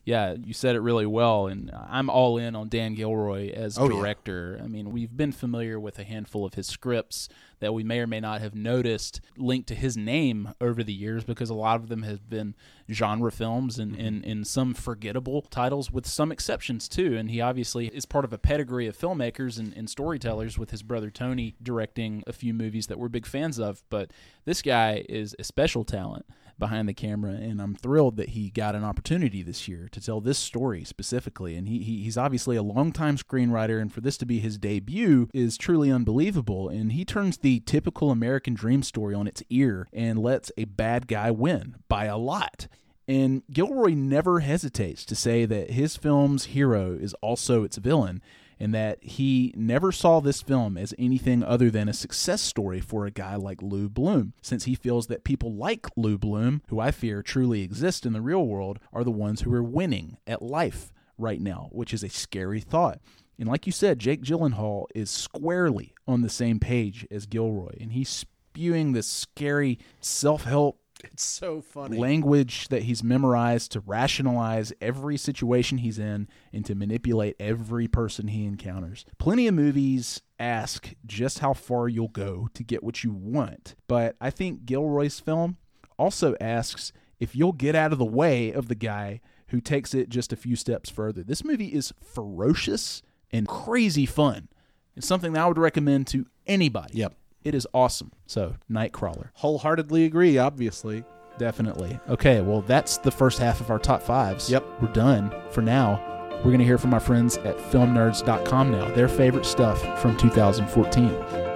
Yeah, 0.07 0.35
you 0.41 0.53
said 0.53 0.77
it 0.77 0.79
really 0.79 1.05
well, 1.05 1.47
and 1.47 1.69
I'm 1.69 2.09
all 2.09 2.37
in 2.37 2.55
on 2.55 2.69
Dan 2.69 2.93
Gilroy 2.93 3.51
as 3.51 3.77
Oh, 3.77 3.89
yeah. 3.89 3.97
director. 3.97 4.57
I 4.63 4.67
mean, 4.67 4.91
we've 4.93 5.17
been 5.17 5.33
familiar 5.33 5.81
with 5.81 5.99
a 5.99 6.05
handful 6.05 6.45
of 6.45 6.53
his 6.53 6.65
scripts 6.65 7.27
that 7.59 7.73
we 7.73 7.83
may 7.83 7.99
or 7.99 8.07
may 8.07 8.21
not 8.21 8.39
have 8.39 8.55
noticed 8.55 9.19
linked 9.35 9.67
to 9.67 9.75
his 9.75 9.97
name 9.97 10.53
over 10.61 10.81
the 10.81 10.93
years 10.93 11.25
because 11.25 11.49
a 11.49 11.53
lot 11.53 11.81
of 11.81 11.89
them 11.89 12.03
have 12.03 12.29
been 12.29 12.55
genre 12.89 13.33
films 13.33 13.79
and, 13.79 13.97
mm-hmm. 13.97 14.05
and, 14.05 14.25
and 14.25 14.47
some 14.47 14.73
forgettable 14.73 15.41
titles 15.41 15.91
with 15.91 16.07
some 16.07 16.31
exceptions 16.31 16.87
too. 16.87 17.17
And 17.17 17.29
he 17.29 17.41
obviously 17.41 17.87
is 17.87 18.05
part 18.05 18.23
of 18.23 18.31
a 18.31 18.37
pedigree 18.37 18.87
of 18.87 18.97
filmmakers 18.97 19.59
and, 19.59 19.73
and 19.73 19.89
storytellers 19.89 20.57
with 20.57 20.71
his 20.71 20.83
brother 20.83 21.11
Tony 21.11 21.55
directing 21.61 22.23
a 22.25 22.31
few 22.31 22.53
movies 22.53 22.87
that 22.87 22.97
we're 22.97 23.09
big 23.09 23.25
fans 23.25 23.59
of. 23.59 23.83
But 23.89 24.11
this 24.45 24.61
guy 24.61 25.03
is 25.09 25.35
a 25.37 25.43
special 25.43 25.83
talent 25.83 26.25
behind 26.59 26.87
the 26.87 26.93
camera, 26.93 27.31
and 27.31 27.61
I'm 27.61 27.75
thrilled 27.75 28.17
that 28.17 28.29
he 28.29 28.49
got 28.49 28.75
an 28.75 28.83
opportunity 28.83 29.41
this 29.41 29.67
year 29.67 29.89
to 29.91 30.01
tell 30.01 30.21
this 30.21 30.37
story 30.37 30.83
specifically. 30.83 31.55
And 31.55 31.67
he, 31.67 31.79
he 31.79 32.03
he's 32.03 32.17
obviously 32.17 32.55
a 32.55 32.63
longtime 32.63 33.17
screenwriter, 33.17 33.81
and 33.81 33.91
for 33.91 34.01
this 34.01 34.17
to 34.17 34.25
be 34.25 34.39
his 34.39 34.57
debut 34.57 35.29
is 35.33 35.57
truly 35.57 35.91
unbelievable. 35.91 36.69
And 36.69 36.91
he 36.93 37.05
turns 37.05 37.37
the 37.37 37.59
typical 37.61 38.11
American 38.11 38.53
dream 38.53 38.83
story 38.83 39.15
on 39.15 39.27
its 39.27 39.43
ear 39.49 39.87
and 39.93 40.19
lets 40.19 40.51
a 40.57 40.65
bad 40.65 41.07
guy 41.07 41.31
win 41.31 41.75
by 41.87 42.05
a 42.05 42.17
lot. 42.17 42.67
And 43.07 43.43
Gilroy 43.51 43.93
never 43.93 44.41
hesitates 44.41 45.05
to 45.05 45.15
say 45.15 45.45
that 45.45 45.71
his 45.71 45.95
film's 45.95 46.45
hero 46.45 46.93
is 46.93 47.13
also 47.15 47.63
its 47.63 47.77
villain, 47.77 48.21
and 48.59 48.73
that 48.73 49.03
he 49.03 49.53
never 49.55 49.91
saw 49.91 50.19
this 50.19 50.41
film 50.41 50.77
as 50.77 50.93
anything 50.97 51.43
other 51.43 51.69
than 51.69 51.87
a 51.87 51.93
success 51.93 52.41
story 52.41 52.79
for 52.79 53.05
a 53.05 53.11
guy 53.11 53.35
like 53.35 53.61
Lou 53.61 53.89
Bloom, 53.89 54.33
since 54.41 54.65
he 54.65 54.75
feels 54.75 55.07
that 55.07 55.23
people 55.23 55.53
like 55.53 55.87
Lou 55.95 56.17
Bloom, 56.17 56.61
who 56.69 56.79
I 56.79 56.91
fear 56.91 57.21
truly 57.21 57.61
exist 57.61 58.05
in 58.05 58.13
the 58.13 58.21
real 58.21 58.45
world, 58.45 58.79
are 58.91 59.03
the 59.03 59.11
ones 59.11 59.41
who 59.41 59.53
are 59.53 59.63
winning 59.63 60.17
at 60.25 60.41
life. 60.41 60.91
right 61.17 61.41
now, 61.41 61.67
which 61.71 61.93
is 61.95 62.03
a 62.03 62.09
scary 62.09 62.59
thought. 62.61 62.99
And 63.39 63.49
like 63.49 63.65
you 63.65 63.71
said, 63.71 63.99
Jake 63.99 64.21
Gyllenhaal 64.21 64.85
is 64.93 65.09
squarely 65.09 65.93
on 66.07 66.21
the 66.21 66.29
same 66.29 66.59
page 66.59 67.07
as 67.09 67.25
Gilroy, 67.25 67.75
and 67.79 67.91
he's 67.91 68.09
spewing 68.09 68.93
this 68.93 69.07
scary 69.07 69.79
self 69.99 70.43
help 70.43 70.79
It's 71.03 71.23
so 71.23 71.61
funny. 71.61 71.97
language 71.97 72.67
that 72.69 72.83
he's 72.83 73.03
memorized 73.03 73.71
to 73.73 73.79
rationalize 73.81 74.73
every 74.81 75.17
situation 75.17 75.79
he's 75.79 75.99
in 75.99 76.27
and 76.51 76.65
to 76.65 76.75
manipulate 76.75 77.35
every 77.39 77.87
person 77.87 78.27
he 78.27 78.45
encounters. 78.45 79.05
Plenty 79.17 79.47
of 79.47 79.55
movies 79.55 80.21
ask 80.39 80.93
just 81.05 81.39
how 81.39 81.53
far 81.53 81.87
you'll 81.87 82.07
go 82.07 82.49
to 82.53 82.63
get 82.63 82.83
what 82.83 83.03
you 83.03 83.11
want, 83.11 83.75
but 83.87 84.15
I 84.21 84.29
think 84.29 84.65
Gilroy's 84.65 85.19
film 85.19 85.57
also 85.97 86.35
asks 86.39 86.91
if 87.19 87.35
you'll 87.35 87.53
get 87.53 87.75
out 87.75 87.91
of 87.91 87.97
the 87.97 88.05
way 88.05 88.51
of 88.51 88.67
the 88.67 88.75
guy 88.75 89.21
who 89.47 89.61
takes 89.61 89.93
it 89.93 90.09
just 90.09 90.33
a 90.33 90.35
few 90.35 90.55
steps 90.55 90.89
further. 90.89 91.23
This 91.23 91.43
movie 91.43 91.73
is 91.73 91.93
ferocious 92.01 93.01
and 93.31 93.47
crazy 93.47 94.05
fun. 94.05 94.49
It's 94.95 95.07
something 95.07 95.33
that 95.33 95.43
I 95.43 95.47
would 95.47 95.57
recommend 95.57 96.07
to 96.07 96.25
anybody. 96.45 96.97
Yep. 96.97 97.13
It 97.47 97.55
is 97.55 97.65
awesome. 97.73 98.11
So, 98.25 98.55
Nightcrawler. 98.69 99.29
Wholeheartedly 99.35 100.03
agree, 100.03 100.37
obviously. 100.37 101.05
Definitely. 101.37 101.97
Okay, 102.09 102.41
well, 102.41 102.61
that's 102.61 102.97
the 102.97 103.11
first 103.11 103.39
half 103.39 103.61
of 103.61 103.69
our 103.71 103.79
top 103.79 104.03
fives. 104.03 104.49
Yep. 104.49 104.65
We're 104.81 104.91
done 104.91 105.33
for 105.51 105.61
now. 105.61 106.03
We're 106.39 106.51
going 106.51 106.59
to 106.59 106.65
hear 106.65 106.77
from 106.77 106.93
our 106.93 106.99
friends 106.99 107.37
at 107.37 107.57
filmnerds.com 107.57 108.71
now, 108.71 108.93
their 108.95 109.07
favorite 109.07 109.45
stuff 109.45 109.79
from 110.01 110.17
2014. 110.17 111.46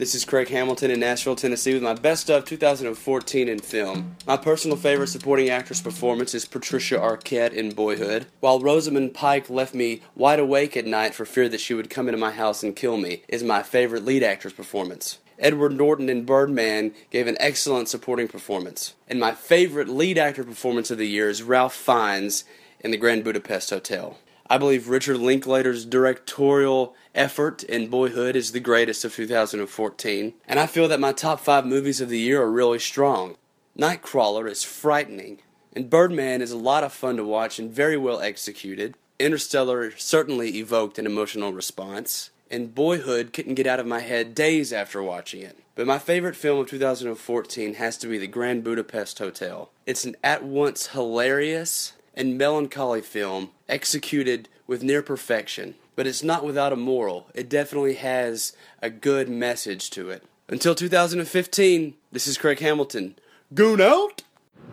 This 0.00 0.14
is 0.14 0.24
Craig 0.24 0.48
Hamilton 0.48 0.90
in 0.90 1.00
Nashville, 1.00 1.36
Tennessee, 1.36 1.74
with 1.74 1.82
my 1.82 1.92
best 1.92 2.30
of 2.30 2.46
2014 2.46 3.48
in 3.50 3.58
film. 3.58 4.16
My 4.26 4.38
personal 4.38 4.78
favorite 4.78 5.08
supporting 5.08 5.50
actress 5.50 5.82
performance 5.82 6.34
is 6.34 6.46
Patricia 6.46 6.96
Arquette 6.96 7.52
in 7.52 7.72
Boyhood. 7.72 8.24
While 8.40 8.60
Rosamund 8.60 9.12
Pike 9.12 9.50
left 9.50 9.74
me 9.74 10.00
wide 10.16 10.38
awake 10.38 10.74
at 10.74 10.86
night 10.86 11.14
for 11.14 11.26
fear 11.26 11.50
that 11.50 11.60
she 11.60 11.74
would 11.74 11.90
come 11.90 12.08
into 12.08 12.16
my 12.16 12.30
house 12.30 12.62
and 12.62 12.74
kill 12.74 12.96
me, 12.96 13.24
is 13.28 13.44
my 13.44 13.62
favorite 13.62 14.06
lead 14.06 14.22
actress 14.22 14.54
performance. 14.54 15.18
Edward 15.38 15.76
Norton 15.76 16.08
in 16.08 16.24
Birdman 16.24 16.94
gave 17.10 17.26
an 17.26 17.36
excellent 17.38 17.90
supporting 17.90 18.26
performance. 18.26 18.94
And 19.06 19.20
my 19.20 19.32
favorite 19.32 19.90
lead 19.90 20.16
actor 20.16 20.44
performance 20.44 20.90
of 20.90 20.96
the 20.96 21.08
year 21.08 21.28
is 21.28 21.42
Ralph 21.42 21.74
Fiennes 21.74 22.44
in 22.80 22.90
The 22.90 22.96
Grand 22.96 23.22
Budapest 23.22 23.68
Hotel. 23.68 24.16
I 24.50 24.58
believe 24.58 24.88
Richard 24.88 25.18
Linklater's 25.18 25.84
directorial 25.84 26.96
effort 27.14 27.62
in 27.62 27.86
Boyhood 27.86 28.34
is 28.34 28.50
the 28.50 28.58
greatest 28.58 29.04
of 29.04 29.14
2014, 29.14 30.34
and 30.48 30.58
I 30.58 30.66
feel 30.66 30.88
that 30.88 30.98
my 30.98 31.12
top 31.12 31.38
five 31.38 31.64
movies 31.64 32.00
of 32.00 32.08
the 32.08 32.18
year 32.18 32.42
are 32.42 32.50
really 32.50 32.80
strong. 32.80 33.36
Nightcrawler 33.78 34.50
is 34.50 34.64
frightening, 34.64 35.38
and 35.72 35.88
Birdman 35.88 36.42
is 36.42 36.50
a 36.50 36.58
lot 36.58 36.82
of 36.82 36.92
fun 36.92 37.16
to 37.18 37.24
watch 37.24 37.60
and 37.60 37.70
very 37.70 37.96
well 37.96 38.20
executed. 38.20 38.96
Interstellar 39.20 39.92
certainly 39.96 40.58
evoked 40.58 40.98
an 40.98 41.06
emotional 41.06 41.52
response, 41.52 42.30
and 42.50 42.74
Boyhood 42.74 43.32
couldn't 43.32 43.54
get 43.54 43.68
out 43.68 43.78
of 43.78 43.86
my 43.86 44.00
head 44.00 44.34
days 44.34 44.72
after 44.72 45.00
watching 45.00 45.42
it. 45.42 45.60
But 45.76 45.86
my 45.86 46.00
favorite 46.00 46.34
film 46.34 46.58
of 46.58 46.66
2014 46.68 47.74
has 47.74 47.96
to 47.98 48.08
be 48.08 48.18
The 48.18 48.26
Grand 48.26 48.64
Budapest 48.64 49.20
Hotel. 49.20 49.70
It's 49.86 50.04
an 50.04 50.16
at 50.24 50.42
once 50.42 50.88
hilarious 50.88 51.92
and 52.20 52.36
melancholy 52.36 53.00
film 53.00 53.50
executed 53.66 54.46
with 54.66 54.82
near 54.82 55.00
perfection, 55.00 55.74
but 55.96 56.06
it's 56.06 56.22
not 56.22 56.44
without 56.44 56.70
a 56.70 56.76
moral. 56.76 57.26
It 57.34 57.48
definitely 57.48 57.94
has 57.94 58.52
a 58.82 58.90
good 58.90 59.30
message 59.30 59.88
to 59.92 60.10
it. 60.10 60.22
Until 60.46 60.74
2015, 60.74 61.94
this 62.12 62.26
is 62.26 62.36
Craig 62.36 62.58
Hamilton. 62.58 63.16
Goon 63.54 63.80
out! 63.80 64.22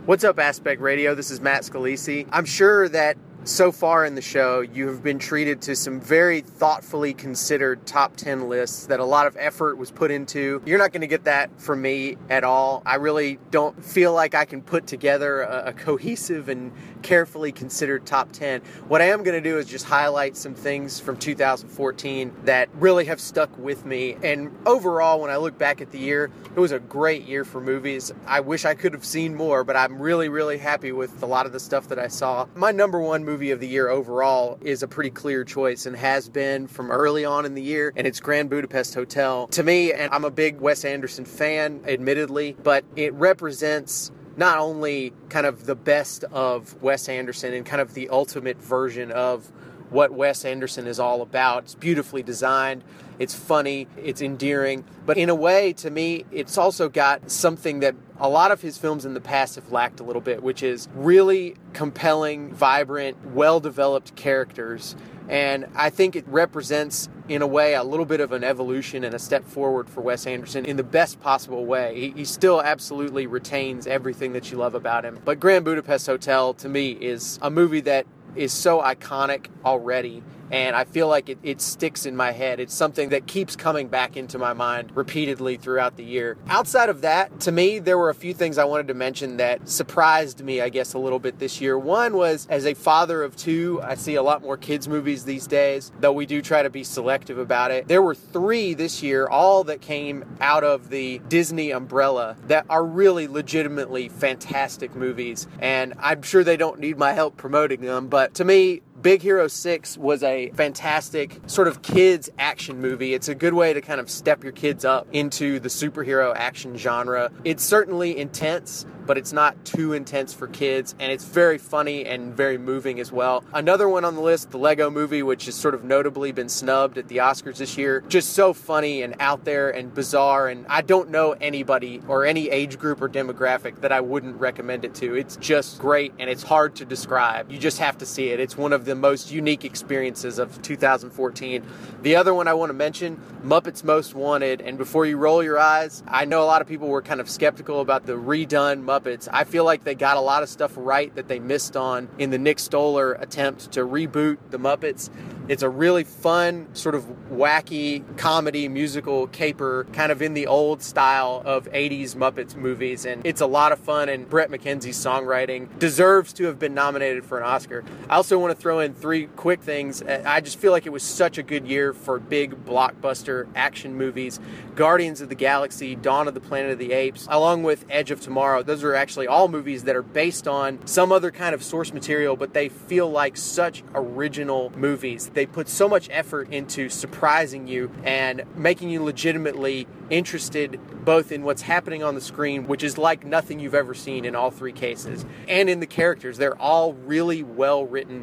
What's 0.05 0.25
up, 0.25 0.39
Aspect 0.39 0.81
Radio? 0.81 1.15
This 1.15 1.31
is 1.31 1.39
Matt 1.39 1.61
Scalisi. 1.61 2.27
I'm 2.33 2.43
sure 2.43 2.89
that 2.89 3.15
so 3.47 3.71
far 3.71 4.03
in 4.03 4.13
the 4.13 4.21
show, 4.21 4.59
you 4.59 4.87
have 4.87 5.01
been 5.01 5.17
treated 5.17 5.61
to 5.61 5.73
some 5.73 6.01
very 6.01 6.41
thoughtfully 6.41 7.13
considered 7.13 7.85
top 7.87 8.17
10 8.17 8.49
lists 8.49 8.87
that 8.87 8.99
a 8.99 9.05
lot 9.05 9.25
of 9.25 9.37
effort 9.39 9.77
was 9.77 9.89
put 9.89 10.11
into. 10.11 10.61
You're 10.65 10.77
not 10.77 10.91
going 10.91 11.01
to 11.01 11.07
get 11.07 11.23
that 11.23 11.49
from 11.57 11.81
me 11.81 12.17
at 12.29 12.43
all. 12.43 12.83
I 12.85 12.95
really 12.95 13.39
don't 13.49 13.83
feel 13.83 14.11
like 14.11 14.35
I 14.35 14.43
can 14.43 14.61
put 14.61 14.85
together 14.85 15.41
a, 15.43 15.67
a 15.67 15.73
cohesive 15.73 16.49
and 16.49 16.73
carefully 17.03 17.53
considered 17.53 18.05
top 18.05 18.33
10. 18.33 18.61
What 18.89 19.01
I 19.01 19.05
am 19.05 19.23
going 19.23 19.41
to 19.41 19.49
do 19.49 19.57
is 19.57 19.65
just 19.65 19.85
highlight 19.85 20.35
some 20.35 20.53
things 20.53 20.99
from 20.99 21.15
2014 21.15 22.33
that 22.43 22.67
really 22.75 23.05
have 23.05 23.21
stuck 23.21 23.57
with 23.57 23.85
me. 23.85 24.17
And 24.23 24.53
overall, 24.65 25.21
when 25.21 25.31
I 25.31 25.37
look 25.37 25.57
back 25.57 25.79
at 25.79 25.91
the 25.91 25.99
year, 25.99 26.29
it 26.53 26.59
was 26.59 26.73
a 26.73 26.79
great 26.79 27.23
year 27.23 27.45
for 27.45 27.61
movies. 27.61 28.11
I 28.25 28.41
wish 28.41 28.65
I 28.65 28.73
could 28.75 28.91
have 28.91 29.05
seen 29.05 29.35
more, 29.35 29.63
but 29.63 29.77
I'm 29.77 30.01
really, 30.01 30.27
really 30.27 30.57
happy 30.57 30.91
with 30.91 31.23
a 31.23 31.25
lot 31.25 31.45
of 31.45 31.53
the 31.53 31.61
stuff 31.61 31.87
that 31.87 31.99
I 31.99 32.07
saw. 32.07 32.45
My 32.53 32.71
number 32.71 32.99
one 32.99 33.23
movie 33.23 33.36
of 33.51 33.59
the 33.59 33.67
year 33.67 33.89
overall 33.89 34.57
is 34.61 34.83
a 34.83 34.87
pretty 34.87 35.09
clear 35.09 35.43
choice 35.43 35.85
and 35.85 35.95
has 35.95 36.29
been 36.29 36.67
from 36.67 36.91
early 36.91 37.23
on 37.23 37.45
in 37.45 37.53
the 37.53 37.61
year, 37.61 37.93
and 37.95 38.07
it's 38.07 38.19
Grand 38.19 38.49
Budapest 38.49 38.93
Hotel. 38.93 39.47
To 39.47 39.63
me, 39.63 39.93
and 39.93 40.11
I'm 40.13 40.25
a 40.25 40.31
big 40.31 40.59
Wes 40.59 40.83
Anderson 40.83 41.25
fan, 41.25 41.81
admittedly, 41.87 42.57
but 42.63 42.83
it 42.95 43.13
represents 43.13 44.11
not 44.35 44.59
only 44.59 45.13
kind 45.29 45.45
of 45.45 45.65
the 45.65 45.75
best 45.75 46.23
of 46.25 46.81
Wes 46.81 47.09
Anderson 47.09 47.53
and 47.53 47.65
kind 47.65 47.81
of 47.81 47.93
the 47.93 48.09
ultimate 48.09 48.57
version 48.61 49.11
of 49.11 49.51
what 49.89 50.11
Wes 50.11 50.45
Anderson 50.45 50.87
is 50.87 50.99
all 50.99 51.21
about. 51.21 51.63
It's 51.63 51.75
beautifully 51.75 52.23
designed, 52.23 52.83
it's 53.19 53.33
funny, 53.33 53.87
it's 53.97 54.21
endearing, 54.21 54.83
but 55.05 55.17
in 55.17 55.29
a 55.29 55.35
way, 55.35 55.73
to 55.73 55.89
me, 55.89 56.25
it's 56.31 56.57
also 56.57 56.89
got 56.89 57.31
something 57.31 57.79
that 57.79 57.95
a 58.19 58.29
lot 58.29 58.51
of 58.51 58.61
his 58.61 58.77
films 58.77 59.05
in 59.05 59.13
the 59.13 59.21
past 59.21 59.55
have 59.55 59.71
lacked 59.71 59.99
a 59.99 60.03
little 60.03 60.21
bit, 60.21 60.43
which 60.43 60.63
is 60.63 60.87
really 60.93 61.55
compelling, 61.73 62.53
vibrant, 62.53 63.17
well 63.27 63.59
developed 63.59 64.15
characters. 64.15 64.95
And 65.29 65.67
I 65.75 65.89
think 65.89 66.15
it 66.15 66.25
represents, 66.27 67.09
in 67.27 67.41
a 67.41 67.47
way, 67.47 67.73
a 67.73 67.83
little 67.83 68.05
bit 68.05 68.21
of 68.21 68.31
an 68.31 68.43
evolution 68.43 69.03
and 69.03 69.13
a 69.13 69.19
step 69.19 69.45
forward 69.45 69.89
for 69.89 70.01
Wes 70.01 70.25
Anderson 70.25 70.65
in 70.65 70.77
the 70.77 70.83
best 70.83 71.19
possible 71.19 71.65
way. 71.65 71.99
He, 71.99 72.09
he 72.11 72.25
still 72.25 72.61
absolutely 72.61 73.27
retains 73.27 73.87
everything 73.87 74.33
that 74.33 74.51
you 74.51 74.57
love 74.57 74.73
about 74.73 75.03
him. 75.03 75.19
But 75.25 75.39
Grand 75.39 75.65
Budapest 75.65 76.07
Hotel, 76.07 76.53
to 76.55 76.69
me, 76.69 76.91
is 76.91 77.39
a 77.41 77.49
movie 77.49 77.81
that 77.81 78.07
is 78.37 78.53
so 78.53 78.81
iconic 78.81 79.47
already 79.65 80.21
and 80.51 80.75
I 80.75 80.85
feel 80.85 81.07
like 81.07 81.29
it, 81.29 81.37
it 81.43 81.61
sticks 81.61 82.05
in 82.05 82.15
my 82.15 82.31
head. 82.31 82.59
It's 82.59 82.73
something 82.73 83.09
that 83.09 83.27
keeps 83.27 83.55
coming 83.55 83.87
back 83.87 84.17
into 84.17 84.37
my 84.37 84.53
mind 84.53 84.95
repeatedly 84.95 85.57
throughout 85.57 85.97
the 85.97 86.03
year. 86.03 86.37
Outside 86.47 86.89
of 86.89 87.01
that, 87.01 87.39
to 87.41 87.51
me, 87.51 87.79
there 87.79 87.97
were 87.97 88.09
a 88.09 88.15
few 88.15 88.33
things 88.33 88.57
I 88.57 88.65
wanted 88.65 88.87
to 88.87 88.93
mention 88.93 89.37
that 89.37 89.67
surprised 89.69 90.43
me, 90.43 90.61
I 90.61 90.69
guess, 90.69 90.93
a 90.93 90.99
little 90.99 91.19
bit 91.19 91.39
this 91.39 91.59
year. 91.61 91.77
One 91.77 92.15
was 92.15 92.47
as 92.49 92.65
a 92.65 92.73
father 92.73 93.23
of 93.23 93.35
two, 93.35 93.81
I 93.83 93.95
see 93.95 94.15
a 94.15 94.23
lot 94.23 94.41
more 94.41 94.57
kids' 94.57 94.87
movies 94.87 95.25
these 95.25 95.47
days, 95.47 95.91
though 95.99 96.11
we 96.13 96.25
do 96.25 96.41
try 96.41 96.63
to 96.63 96.69
be 96.69 96.83
selective 96.83 97.37
about 97.37 97.71
it. 97.71 97.87
There 97.87 98.01
were 98.01 98.15
three 98.15 98.73
this 98.73 99.03
year, 99.03 99.27
all 99.27 99.63
that 99.65 99.81
came 99.81 100.25
out 100.39 100.63
of 100.63 100.89
the 100.89 101.19
Disney 101.27 101.71
umbrella, 101.71 102.37
that 102.47 102.65
are 102.69 102.85
really 102.85 103.27
legitimately 103.27 104.09
fantastic 104.09 104.95
movies. 104.95 105.47
And 105.59 105.93
I'm 105.99 106.21
sure 106.21 106.43
they 106.43 106.57
don't 106.57 106.79
need 106.79 106.97
my 106.97 107.13
help 107.13 107.37
promoting 107.37 107.81
them, 107.81 108.07
but 108.07 108.33
to 108.35 108.45
me, 108.45 108.81
Big 109.01 109.21
Hero 109.21 109.47
6 109.47 109.99
was 109.99 110.23
a 110.23 110.49
fantastic 110.55 111.39
sort 111.45 111.67
of 111.67 111.83
kids 111.83 112.31
action 112.39 112.81
movie. 112.81 113.13
It's 113.13 113.27
a 113.27 113.35
good 113.35 113.53
way 113.53 113.71
to 113.71 113.79
kind 113.79 113.99
of 113.99 114.09
step 114.09 114.43
your 114.43 114.53
kids 114.53 114.83
up 114.85 115.07
into 115.11 115.59
the 115.59 115.69
superhero 115.69 116.33
action 116.35 116.75
genre. 116.77 117.31
It's 117.43 117.63
certainly 117.63 118.17
intense, 118.17 118.87
but 119.05 119.15
it's 119.15 119.31
not 119.31 119.63
too 119.65 119.93
intense 119.93 120.33
for 120.33 120.47
kids, 120.47 120.95
and 120.99 121.11
it's 121.11 121.23
very 121.23 121.59
funny 121.59 122.05
and 122.05 122.35
very 122.35 122.57
moving 122.57 122.99
as 122.99 123.11
well. 123.11 123.43
Another 123.53 123.87
one 123.87 124.03
on 124.03 124.15
the 124.15 124.21
list, 124.21 124.49
the 124.49 124.57
Lego 124.57 124.89
movie, 124.89 125.21
which 125.21 125.45
has 125.45 125.53
sort 125.53 125.75
of 125.75 125.83
notably 125.83 126.31
been 126.31 126.49
snubbed 126.49 126.97
at 126.97 127.07
the 127.07 127.17
Oscars 127.17 127.57
this 127.57 127.77
year. 127.77 128.03
Just 128.09 128.33
so 128.33 128.51
funny 128.51 129.03
and 129.03 129.15
out 129.19 129.45
there 129.45 129.69
and 129.69 129.93
bizarre, 129.93 130.47
and 130.47 130.65
I 130.67 130.81
don't 130.81 131.11
know 131.11 131.33
anybody 131.33 132.01
or 132.07 132.25
any 132.25 132.49
age 132.49 132.79
group 132.79 132.99
or 132.99 133.07
demographic 133.07 133.79
that 133.81 133.91
I 133.91 134.01
wouldn't 134.01 134.37
recommend 134.39 134.85
it 134.85 134.95
to. 134.95 135.13
It's 135.15 135.37
just 135.37 135.77
great, 135.77 136.13
and 136.17 136.31
it's 136.31 136.43
hard 136.43 136.75
to 136.77 136.85
describe. 136.85 137.51
You 137.51 137.59
just 137.59 137.77
have 137.77 137.99
to 137.99 138.05
see 138.05 138.29
it. 138.29 138.39
It's 138.39 138.57
one 138.57 138.73
of 138.73 138.86
the 138.87 138.95
most 138.95 139.31
unique 139.31 139.65
experiences 139.65 140.39
of 140.39 140.59
2014. 140.63 141.63
The 142.01 142.15
other 142.15 142.33
one 142.33 142.47
I 142.47 142.53
want 142.53 142.69
to 142.69 142.73
mention, 142.73 143.21
Muppets 143.43 143.83
Most 143.83 144.15
Wanted, 144.15 144.61
and 144.61 144.77
before 144.77 145.05
you 145.05 145.17
roll 145.17 145.43
your 145.43 145.59
eyes, 145.59 146.03
I 146.07 146.25
know 146.25 146.41
a 146.41 146.45
lot 146.45 146.61
of 146.61 146.67
people 146.67 146.87
were 146.87 147.01
kind 147.01 147.21
of 147.21 147.29
skeptical 147.29 147.81
about 147.81 148.05
the 148.05 148.13
redone 148.13 148.83
Muppets. 148.83 149.27
I 149.31 149.43
feel 149.43 149.65
like 149.65 149.83
they 149.83 149.93
got 149.93 150.17
a 150.17 150.21
lot 150.21 150.41
of 150.41 150.49
stuff 150.49 150.73
right 150.75 151.13
that 151.15 151.27
they 151.27 151.39
missed 151.39 151.77
on 151.77 152.09
in 152.17 152.29
the 152.29 152.37
Nick 152.37 152.59
Stoller 152.59 153.13
attempt 153.13 153.73
to 153.73 153.81
reboot 153.81 154.37
the 154.49 154.57
Muppets. 154.57 155.09
It's 155.49 155.63
a 155.63 155.69
really 155.69 156.03
fun, 156.03 156.67
sort 156.73 156.95
of 156.95 157.05
wacky 157.31 158.03
comedy 158.17 158.67
musical 158.67 159.27
caper, 159.27 159.85
kind 159.93 160.11
of 160.11 160.21
in 160.21 160.33
the 160.33 160.47
old 160.47 160.81
style 160.81 161.41
of 161.45 161.71
80s 161.71 162.15
Muppets 162.15 162.55
movies. 162.55 163.05
And 163.05 163.25
it's 163.25 163.41
a 163.41 163.45
lot 163.45 163.71
of 163.71 163.79
fun, 163.79 164.09
and 164.09 164.27
Bret 164.27 164.49
McKenzie's 164.49 164.97
songwriting 164.97 165.77
deserves 165.79 166.33
to 166.33 166.45
have 166.45 166.59
been 166.59 166.73
nominated 166.73 167.25
for 167.25 167.37
an 167.37 167.45
Oscar. 167.45 167.83
I 168.09 168.15
also 168.15 168.37
want 168.39 168.55
to 168.55 168.61
throw 168.61 168.76
throw 168.77 168.85
in 168.85 168.93
three 168.93 169.25
quick 169.35 169.61
things. 169.61 170.01
Uh, 170.01 170.23
I 170.25 170.41
just 170.41 170.59
feel 170.59 170.71
like 170.71 170.85
it 170.85 170.91
was 170.91 171.03
such 171.03 171.37
a 171.37 171.43
good 171.43 171.67
year 171.67 171.93
for 171.93 172.19
big 172.19 172.65
blockbuster 172.65 173.47
action 173.55 173.95
movies. 173.95 174.39
Guardians 174.75 175.21
of 175.21 175.29
the 175.29 175.35
Galaxy, 175.35 175.95
Dawn 175.95 176.27
of 176.27 176.33
the 176.33 176.39
Planet 176.39 176.71
of 176.71 176.79
the 176.79 176.91
Apes, 176.91 177.27
along 177.31 177.63
with 177.63 177.85
Edge 177.89 178.11
of 178.11 178.21
Tomorrow. 178.21 178.61
Those 178.63 178.83
are 178.83 178.93
actually 178.93 179.27
all 179.27 179.47
movies 179.47 179.83
that 179.85 179.95
are 179.95 180.03
based 180.03 180.47
on 180.47 180.85
some 180.85 181.11
other 181.11 181.31
kind 181.31 181.55
of 181.55 181.63
source 181.63 181.91
material, 181.91 182.35
but 182.35 182.53
they 182.53 182.69
feel 182.69 183.09
like 183.09 183.35
such 183.37 183.83
original 183.95 184.71
movies. 184.75 185.31
They 185.33 185.45
put 185.45 185.67
so 185.69 185.89
much 185.89 186.07
effort 186.11 186.49
into 186.51 186.89
surprising 186.89 187.67
you 187.67 187.91
and 188.03 188.43
making 188.55 188.89
you 188.89 189.03
legitimately 189.03 189.87
interested 190.09 190.79
both 191.03 191.31
in 191.31 191.43
what's 191.43 191.61
happening 191.61 192.03
on 192.03 192.15
the 192.15 192.21
screen, 192.21 192.67
which 192.67 192.83
is 192.83 192.97
like 192.97 193.25
nothing 193.25 193.59
you've 193.59 193.73
ever 193.73 193.93
seen 193.93 194.25
in 194.25 194.35
all 194.35 194.51
three 194.51 194.73
cases, 194.73 195.25
and 195.47 195.69
in 195.69 195.79
the 195.79 195.87
characters. 195.87 196.37
They're 196.37 196.59
all 196.61 196.93
really 196.93 197.43
well 197.43 197.85
written 197.85 198.21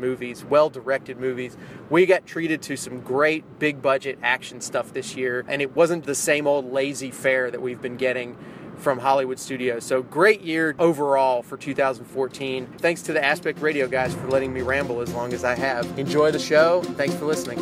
well 0.48 0.70
directed 0.70 1.18
movies. 1.18 1.56
We 1.90 2.06
got 2.06 2.26
treated 2.26 2.62
to 2.62 2.76
some 2.76 3.00
great 3.00 3.58
big 3.58 3.82
budget 3.82 4.18
action 4.22 4.60
stuff 4.60 4.92
this 4.92 5.16
year, 5.16 5.44
and 5.48 5.62
it 5.62 5.74
wasn't 5.74 6.04
the 6.04 6.14
same 6.14 6.46
old 6.46 6.72
lazy 6.72 7.10
fare 7.10 7.50
that 7.50 7.60
we've 7.60 7.80
been 7.80 7.96
getting 7.96 8.36
from 8.76 8.98
Hollywood 8.98 9.38
Studios. 9.38 9.84
So 9.84 10.02
great 10.02 10.42
year 10.42 10.74
overall 10.78 11.42
for 11.42 11.56
2014. 11.56 12.66
Thanks 12.78 13.02
to 13.02 13.12
the 13.12 13.24
Aspect 13.24 13.60
Radio 13.60 13.86
guys 13.86 14.14
for 14.14 14.28
letting 14.28 14.52
me 14.52 14.62
ramble 14.62 15.00
as 15.00 15.12
long 15.12 15.32
as 15.32 15.44
I 15.44 15.54
have. 15.54 15.98
Enjoy 15.98 16.30
the 16.30 16.38
show. 16.38 16.82
Thanks 16.96 17.14
for 17.14 17.24
listening. 17.24 17.58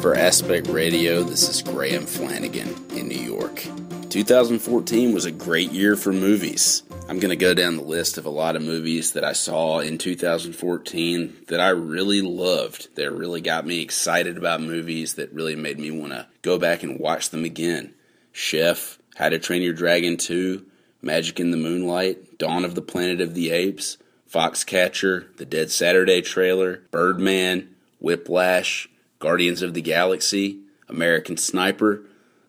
For 0.00 0.14
Aspect 0.14 0.68
Radio, 0.68 1.22
this 1.22 1.48
is 1.48 1.60
Graham 1.60 2.06
Flanagan 2.06 2.74
in 2.96 3.08
New 3.08 3.18
York. 3.18 3.64
2014 4.08 5.12
was 5.12 5.24
a 5.24 5.32
great 5.32 5.70
year 5.72 5.96
for 5.96 6.12
movies. 6.12 6.82
I'm 7.08 7.20
going 7.20 7.30
to 7.30 7.36
go 7.36 7.54
down 7.54 7.76
the 7.76 7.82
list 7.82 8.18
of 8.18 8.26
a 8.26 8.30
lot 8.30 8.54
of 8.54 8.60
movies 8.60 9.14
that 9.14 9.24
I 9.24 9.32
saw 9.32 9.78
in 9.78 9.96
2014 9.96 11.36
that 11.48 11.58
I 11.58 11.70
really 11.70 12.20
loved, 12.20 12.94
that 12.96 13.10
really 13.10 13.40
got 13.40 13.64
me 13.64 13.80
excited 13.80 14.36
about 14.36 14.60
movies, 14.60 15.14
that 15.14 15.32
really 15.32 15.56
made 15.56 15.78
me 15.78 15.90
want 15.90 16.12
to 16.12 16.26
go 16.42 16.58
back 16.58 16.82
and 16.82 17.00
watch 17.00 17.30
them 17.30 17.46
again. 17.46 17.94
Chef, 18.30 18.98
How 19.16 19.30
to 19.30 19.38
Train 19.38 19.62
Your 19.62 19.72
Dragon 19.72 20.18
2, 20.18 20.66
Magic 21.00 21.40
in 21.40 21.50
the 21.50 21.56
Moonlight, 21.56 22.36
Dawn 22.36 22.62
of 22.62 22.74
the 22.74 22.82
Planet 22.82 23.22
of 23.22 23.32
the 23.32 23.52
Apes, 23.52 23.96
Foxcatcher, 24.30 25.34
the 25.38 25.46
Dead 25.46 25.70
Saturday 25.70 26.20
trailer, 26.20 26.82
Birdman, 26.90 27.74
Whiplash, 28.00 28.86
Guardians 29.18 29.62
of 29.62 29.72
the 29.72 29.80
Galaxy, 29.80 30.58
American 30.90 31.38
Sniper, 31.38 32.02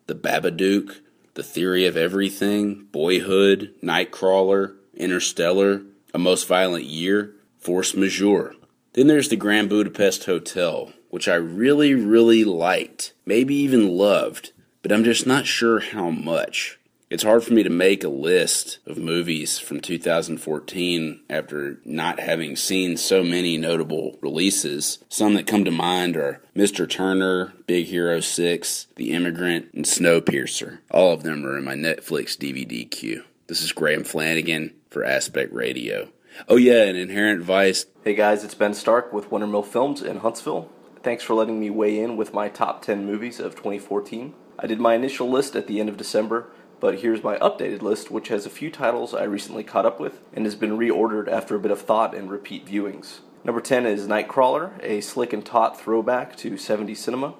The 0.06 0.14
Babadook, 0.14 0.98
The 1.40 1.44
Theory 1.44 1.86
of 1.86 1.96
Everything, 1.96 2.84
Boyhood, 2.92 3.74
Nightcrawler, 3.82 4.74
Interstellar, 4.92 5.80
A 6.12 6.18
Most 6.18 6.46
Violent 6.46 6.84
Year, 6.84 7.34
Force 7.58 7.94
Majeure. 7.94 8.54
Then 8.92 9.06
there's 9.06 9.30
the 9.30 9.36
Grand 9.36 9.70
Budapest 9.70 10.26
Hotel, 10.26 10.92
which 11.08 11.28
I 11.28 11.36
really, 11.36 11.94
really 11.94 12.44
liked, 12.44 13.14
maybe 13.24 13.54
even 13.54 13.88
loved, 13.88 14.52
but 14.82 14.92
I'm 14.92 15.02
just 15.02 15.26
not 15.26 15.46
sure 15.46 15.80
how 15.80 16.10
much. 16.10 16.78
It's 17.10 17.24
hard 17.24 17.42
for 17.42 17.54
me 17.54 17.64
to 17.64 17.70
make 17.70 18.04
a 18.04 18.08
list 18.08 18.78
of 18.86 18.96
movies 18.96 19.58
from 19.58 19.80
2014 19.80 21.20
after 21.28 21.80
not 21.84 22.20
having 22.20 22.54
seen 22.54 22.96
so 22.96 23.24
many 23.24 23.56
notable 23.56 24.16
releases. 24.22 25.00
Some 25.08 25.34
that 25.34 25.48
come 25.48 25.64
to 25.64 25.72
mind 25.72 26.16
are 26.16 26.40
Mr. 26.54 26.88
Turner, 26.88 27.52
Big 27.66 27.86
Hero 27.86 28.20
6, 28.20 28.86
The 28.94 29.10
Immigrant, 29.10 29.70
and 29.74 29.86
Snowpiercer. 29.86 30.78
All 30.92 31.12
of 31.12 31.24
them 31.24 31.44
are 31.44 31.58
in 31.58 31.64
my 31.64 31.74
Netflix 31.74 32.36
DVD 32.38 32.88
queue. 32.88 33.24
This 33.48 33.60
is 33.60 33.72
Graham 33.72 34.04
Flanagan 34.04 34.72
for 34.88 35.04
Aspect 35.04 35.52
Radio. 35.52 36.10
Oh, 36.48 36.54
yeah, 36.54 36.84
and 36.84 36.96
Inherent 36.96 37.42
Vice. 37.42 37.86
Hey 38.04 38.14
guys, 38.14 38.44
it's 38.44 38.54
Ben 38.54 38.72
Stark 38.72 39.12
with 39.12 39.30
Wintermill 39.30 39.66
Films 39.66 40.00
in 40.00 40.18
Huntsville. 40.18 40.70
Thanks 41.02 41.24
for 41.24 41.34
letting 41.34 41.58
me 41.58 41.70
weigh 41.70 41.98
in 41.98 42.16
with 42.16 42.32
my 42.32 42.48
top 42.48 42.82
10 42.82 43.04
movies 43.04 43.40
of 43.40 43.56
2014. 43.56 44.32
I 44.60 44.68
did 44.68 44.78
my 44.78 44.94
initial 44.94 45.28
list 45.28 45.56
at 45.56 45.66
the 45.66 45.80
end 45.80 45.88
of 45.88 45.96
December 45.96 46.52
but 46.80 47.00
here's 47.00 47.22
my 47.22 47.36
updated 47.38 47.82
list, 47.82 48.10
which 48.10 48.28
has 48.28 48.46
a 48.46 48.50
few 48.50 48.70
titles 48.70 49.14
I 49.14 49.24
recently 49.24 49.62
caught 49.62 49.86
up 49.86 50.00
with 50.00 50.20
and 50.32 50.46
has 50.46 50.54
been 50.54 50.78
reordered 50.78 51.28
after 51.28 51.54
a 51.54 51.60
bit 51.60 51.70
of 51.70 51.82
thought 51.82 52.14
and 52.14 52.30
repeat 52.30 52.66
viewings. 52.66 53.20
Number 53.44 53.60
10 53.60 53.86
is 53.86 54.06
Nightcrawler, 54.06 54.82
a 54.82 55.00
slick 55.00 55.32
and 55.32 55.44
taut 55.44 55.80
throwback 55.80 56.36
to 56.36 56.52
70s 56.52 56.96
cinema. 56.96 57.34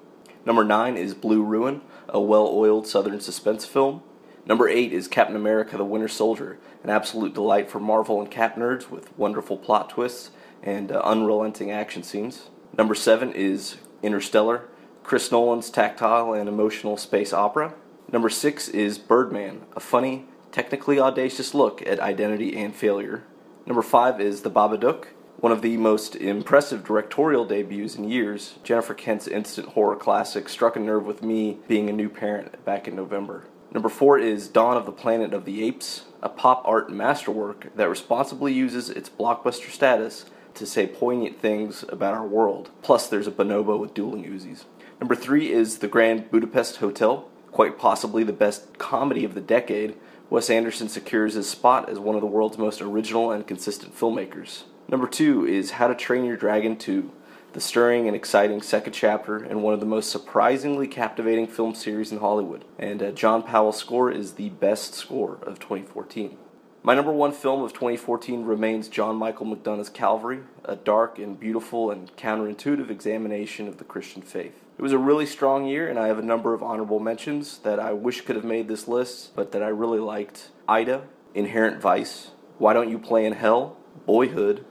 Number 0.45 0.63
9 0.63 0.97
is 0.97 1.13
Blue 1.13 1.43
Ruin, 1.43 1.81
a 2.07 2.19
well 2.19 2.47
oiled 2.47 2.87
southern 2.87 3.19
suspense 3.19 3.65
film. 3.65 4.01
Number 4.45 4.67
8 4.67 4.91
is 4.91 5.07
Captain 5.07 5.35
America 5.35 5.77
the 5.77 5.85
Winter 5.85 6.07
Soldier, 6.07 6.57
an 6.83 6.89
absolute 6.89 7.33
delight 7.33 7.69
for 7.69 7.79
Marvel 7.79 8.19
and 8.19 8.31
Cap 8.31 8.55
nerds 8.55 8.89
with 8.89 9.15
wonderful 9.17 9.57
plot 9.57 9.89
twists 9.89 10.31
and 10.63 10.91
uh, 10.91 10.99
unrelenting 11.03 11.69
action 11.69 12.01
scenes. 12.01 12.49
Number 12.75 12.95
7 12.95 13.33
is 13.33 13.77
Interstellar, 14.01 14.67
Chris 15.03 15.31
Nolan's 15.31 15.69
tactile 15.69 16.33
and 16.33 16.49
emotional 16.49 16.97
space 16.97 17.33
opera. 17.33 17.75
Number 18.11 18.29
six 18.29 18.67
is 18.67 18.97
Birdman, 18.97 19.61
a 19.73 19.79
funny, 19.79 20.25
technically 20.51 20.99
audacious 20.99 21.53
look 21.53 21.81
at 21.87 22.01
identity 22.01 22.57
and 22.57 22.75
failure. 22.75 23.23
Number 23.65 23.81
five 23.81 24.19
is 24.19 24.41
The 24.41 24.51
Babadook, 24.51 25.05
one 25.37 25.53
of 25.53 25.61
the 25.61 25.77
most 25.77 26.17
impressive 26.17 26.83
directorial 26.83 27.45
debuts 27.45 27.95
in 27.95 28.03
years. 28.09 28.55
Jennifer 28.65 28.93
Kent's 28.93 29.27
instant 29.27 29.69
horror 29.69 29.95
classic 29.95 30.49
struck 30.49 30.75
a 30.75 30.79
nerve 30.79 31.05
with 31.05 31.23
me 31.23 31.59
being 31.69 31.89
a 31.89 31.93
new 31.93 32.09
parent 32.09 32.65
back 32.65 32.85
in 32.85 32.97
November. 32.97 33.45
Number 33.71 33.87
four 33.87 34.19
is 34.19 34.49
Dawn 34.49 34.75
of 34.75 34.85
the 34.85 34.91
Planet 34.91 35.33
of 35.33 35.45
the 35.45 35.63
Apes, 35.63 36.03
a 36.21 36.27
pop 36.27 36.63
art 36.65 36.91
masterwork 36.91 37.73
that 37.77 37.87
responsibly 37.87 38.51
uses 38.51 38.89
its 38.89 39.09
blockbuster 39.09 39.71
status 39.71 40.25
to 40.55 40.65
say 40.65 40.85
poignant 40.85 41.39
things 41.39 41.85
about 41.87 42.13
our 42.13 42.27
world. 42.27 42.71
Plus, 42.81 43.07
there's 43.07 43.27
a 43.27 43.31
bonobo 43.31 43.79
with 43.79 43.93
dueling 43.93 44.25
Uzis. 44.25 44.65
Number 44.99 45.15
three 45.15 45.49
is 45.49 45.77
The 45.77 45.87
Grand 45.87 46.29
Budapest 46.29 46.77
Hotel, 46.77 47.29
quite 47.51 47.77
possibly 47.77 48.23
the 48.23 48.33
best 48.33 48.77
comedy 48.77 49.23
of 49.23 49.33
the 49.33 49.41
decade, 49.41 49.95
Wes 50.29 50.49
Anderson 50.49 50.87
secures 50.87 51.33
his 51.33 51.49
spot 51.49 51.89
as 51.89 51.99
one 51.99 52.15
of 52.15 52.21
the 52.21 52.27
world's 52.27 52.57
most 52.57 52.81
original 52.81 53.31
and 53.31 53.45
consistent 53.45 53.97
filmmakers. 53.97 54.63
Number 54.87 55.07
two 55.07 55.45
is 55.45 55.71
How 55.71 55.87
to 55.87 55.95
Train 55.95 56.25
Your 56.25 56.37
Dragon 56.37 56.77
2, 56.77 57.11
the 57.53 57.61
stirring 57.61 58.07
and 58.07 58.15
exciting 58.15 58.61
second 58.61 58.93
chapter 58.93 59.43
in 59.43 59.61
one 59.61 59.73
of 59.73 59.81
the 59.81 59.85
most 59.85 60.09
surprisingly 60.09 60.87
captivating 60.87 61.47
film 61.47 61.75
series 61.75 62.11
in 62.11 62.19
Hollywood. 62.19 62.63
And 62.79 63.03
uh, 63.03 63.11
John 63.11 63.43
Powell's 63.43 63.77
score 63.77 64.09
is 64.09 64.33
the 64.33 64.49
best 64.49 64.93
score 64.93 65.39
of 65.43 65.59
2014. 65.59 66.37
My 66.83 66.95
number 66.95 67.11
one 67.11 67.31
film 67.31 67.61
of 67.61 67.73
2014 67.73 68.43
remains 68.43 68.87
John 68.87 69.15
Michael 69.15 69.45
McDonagh's 69.45 69.89
Calvary, 69.89 70.39
a 70.65 70.75
dark 70.75 71.19
and 71.19 71.39
beautiful 71.39 71.91
and 71.91 72.15
counterintuitive 72.17 72.89
examination 72.89 73.67
of 73.67 73.77
the 73.77 73.83
Christian 73.83 74.23
faith. 74.23 74.55
It 74.79 74.81
was 74.81 74.91
a 74.91 74.97
really 74.97 75.27
strong 75.27 75.67
year, 75.67 75.87
and 75.87 75.99
I 75.99 76.07
have 76.07 76.17
a 76.17 76.23
number 76.23 76.55
of 76.55 76.63
honorable 76.63 76.99
mentions 76.99 77.59
that 77.59 77.79
I 77.79 77.93
wish 77.93 78.21
could 78.21 78.35
have 78.35 78.43
made 78.43 78.67
this 78.67 78.87
list, 78.87 79.35
but 79.35 79.51
that 79.51 79.61
I 79.61 79.67
really 79.67 79.99
liked 79.99 80.49
Ida, 80.67 81.03
Inherent 81.35 81.79
Vice, 81.79 82.31
Why 82.57 82.73
Don't 82.73 82.89
You 82.89 82.97
Play 82.97 83.27
in 83.27 83.33
Hell, 83.33 83.77
Boyhood, 84.07 84.65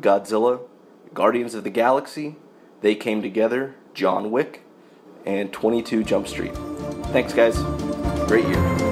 Godzilla, 0.00 0.62
Guardians 1.12 1.54
of 1.54 1.62
the 1.62 1.70
Galaxy, 1.70 2.36
They 2.80 2.94
Came 2.94 3.20
Together, 3.20 3.74
John 3.92 4.30
Wick, 4.30 4.64
and 5.26 5.52
22 5.52 6.04
Jump 6.04 6.26
Street. 6.26 6.54
Thanks, 7.12 7.34
guys. 7.34 7.58
Great 8.26 8.46
year. 8.46 8.89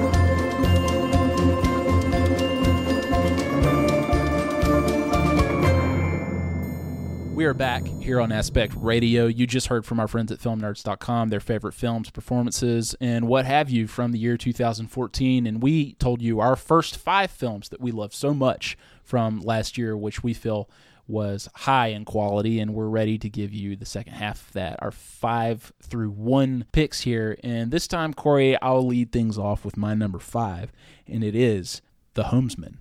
We 7.39 7.45
are 7.45 7.53
back 7.53 7.85
here 7.85 8.19
on 8.19 8.33
Aspect 8.33 8.73
Radio. 8.75 9.27
You 9.27 9.47
just 9.47 9.67
heard 9.67 9.85
from 9.85 9.97
our 9.97 10.09
friends 10.09 10.29
at 10.29 10.39
FilmNerds.com, 10.39 11.29
their 11.29 11.39
favorite 11.39 11.73
films, 11.73 12.09
performances, 12.09 12.97
and 12.99 13.29
what 13.29 13.45
have 13.45 13.69
you 13.69 13.87
from 13.87 14.11
the 14.11 14.19
year 14.19 14.35
2014. 14.35 15.47
And 15.47 15.63
we 15.63 15.93
told 15.93 16.21
you 16.21 16.41
our 16.41 16.57
first 16.57 16.97
five 16.97 17.31
films 17.31 17.69
that 17.69 17.79
we 17.79 17.93
love 17.93 18.13
so 18.13 18.33
much 18.33 18.77
from 19.05 19.39
last 19.39 19.77
year, 19.77 19.95
which 19.95 20.21
we 20.21 20.33
feel 20.33 20.69
was 21.07 21.47
high 21.55 21.87
in 21.87 22.03
quality. 22.03 22.59
And 22.59 22.73
we're 22.73 22.89
ready 22.89 23.17
to 23.17 23.29
give 23.29 23.53
you 23.53 23.77
the 23.77 23.85
second 23.85 24.15
half 24.15 24.49
of 24.49 24.53
that, 24.55 24.77
our 24.81 24.91
five 24.91 25.71
through 25.81 26.09
one 26.09 26.65
picks 26.73 26.99
here. 26.99 27.37
And 27.41 27.71
this 27.71 27.87
time, 27.87 28.13
Corey, 28.13 28.61
I'll 28.61 28.85
lead 28.85 29.13
things 29.13 29.37
off 29.37 29.63
with 29.63 29.77
my 29.77 29.93
number 29.93 30.19
five, 30.19 30.73
and 31.07 31.23
it 31.23 31.35
is 31.35 31.81
The 32.15 32.23
Homesman. 32.23 32.79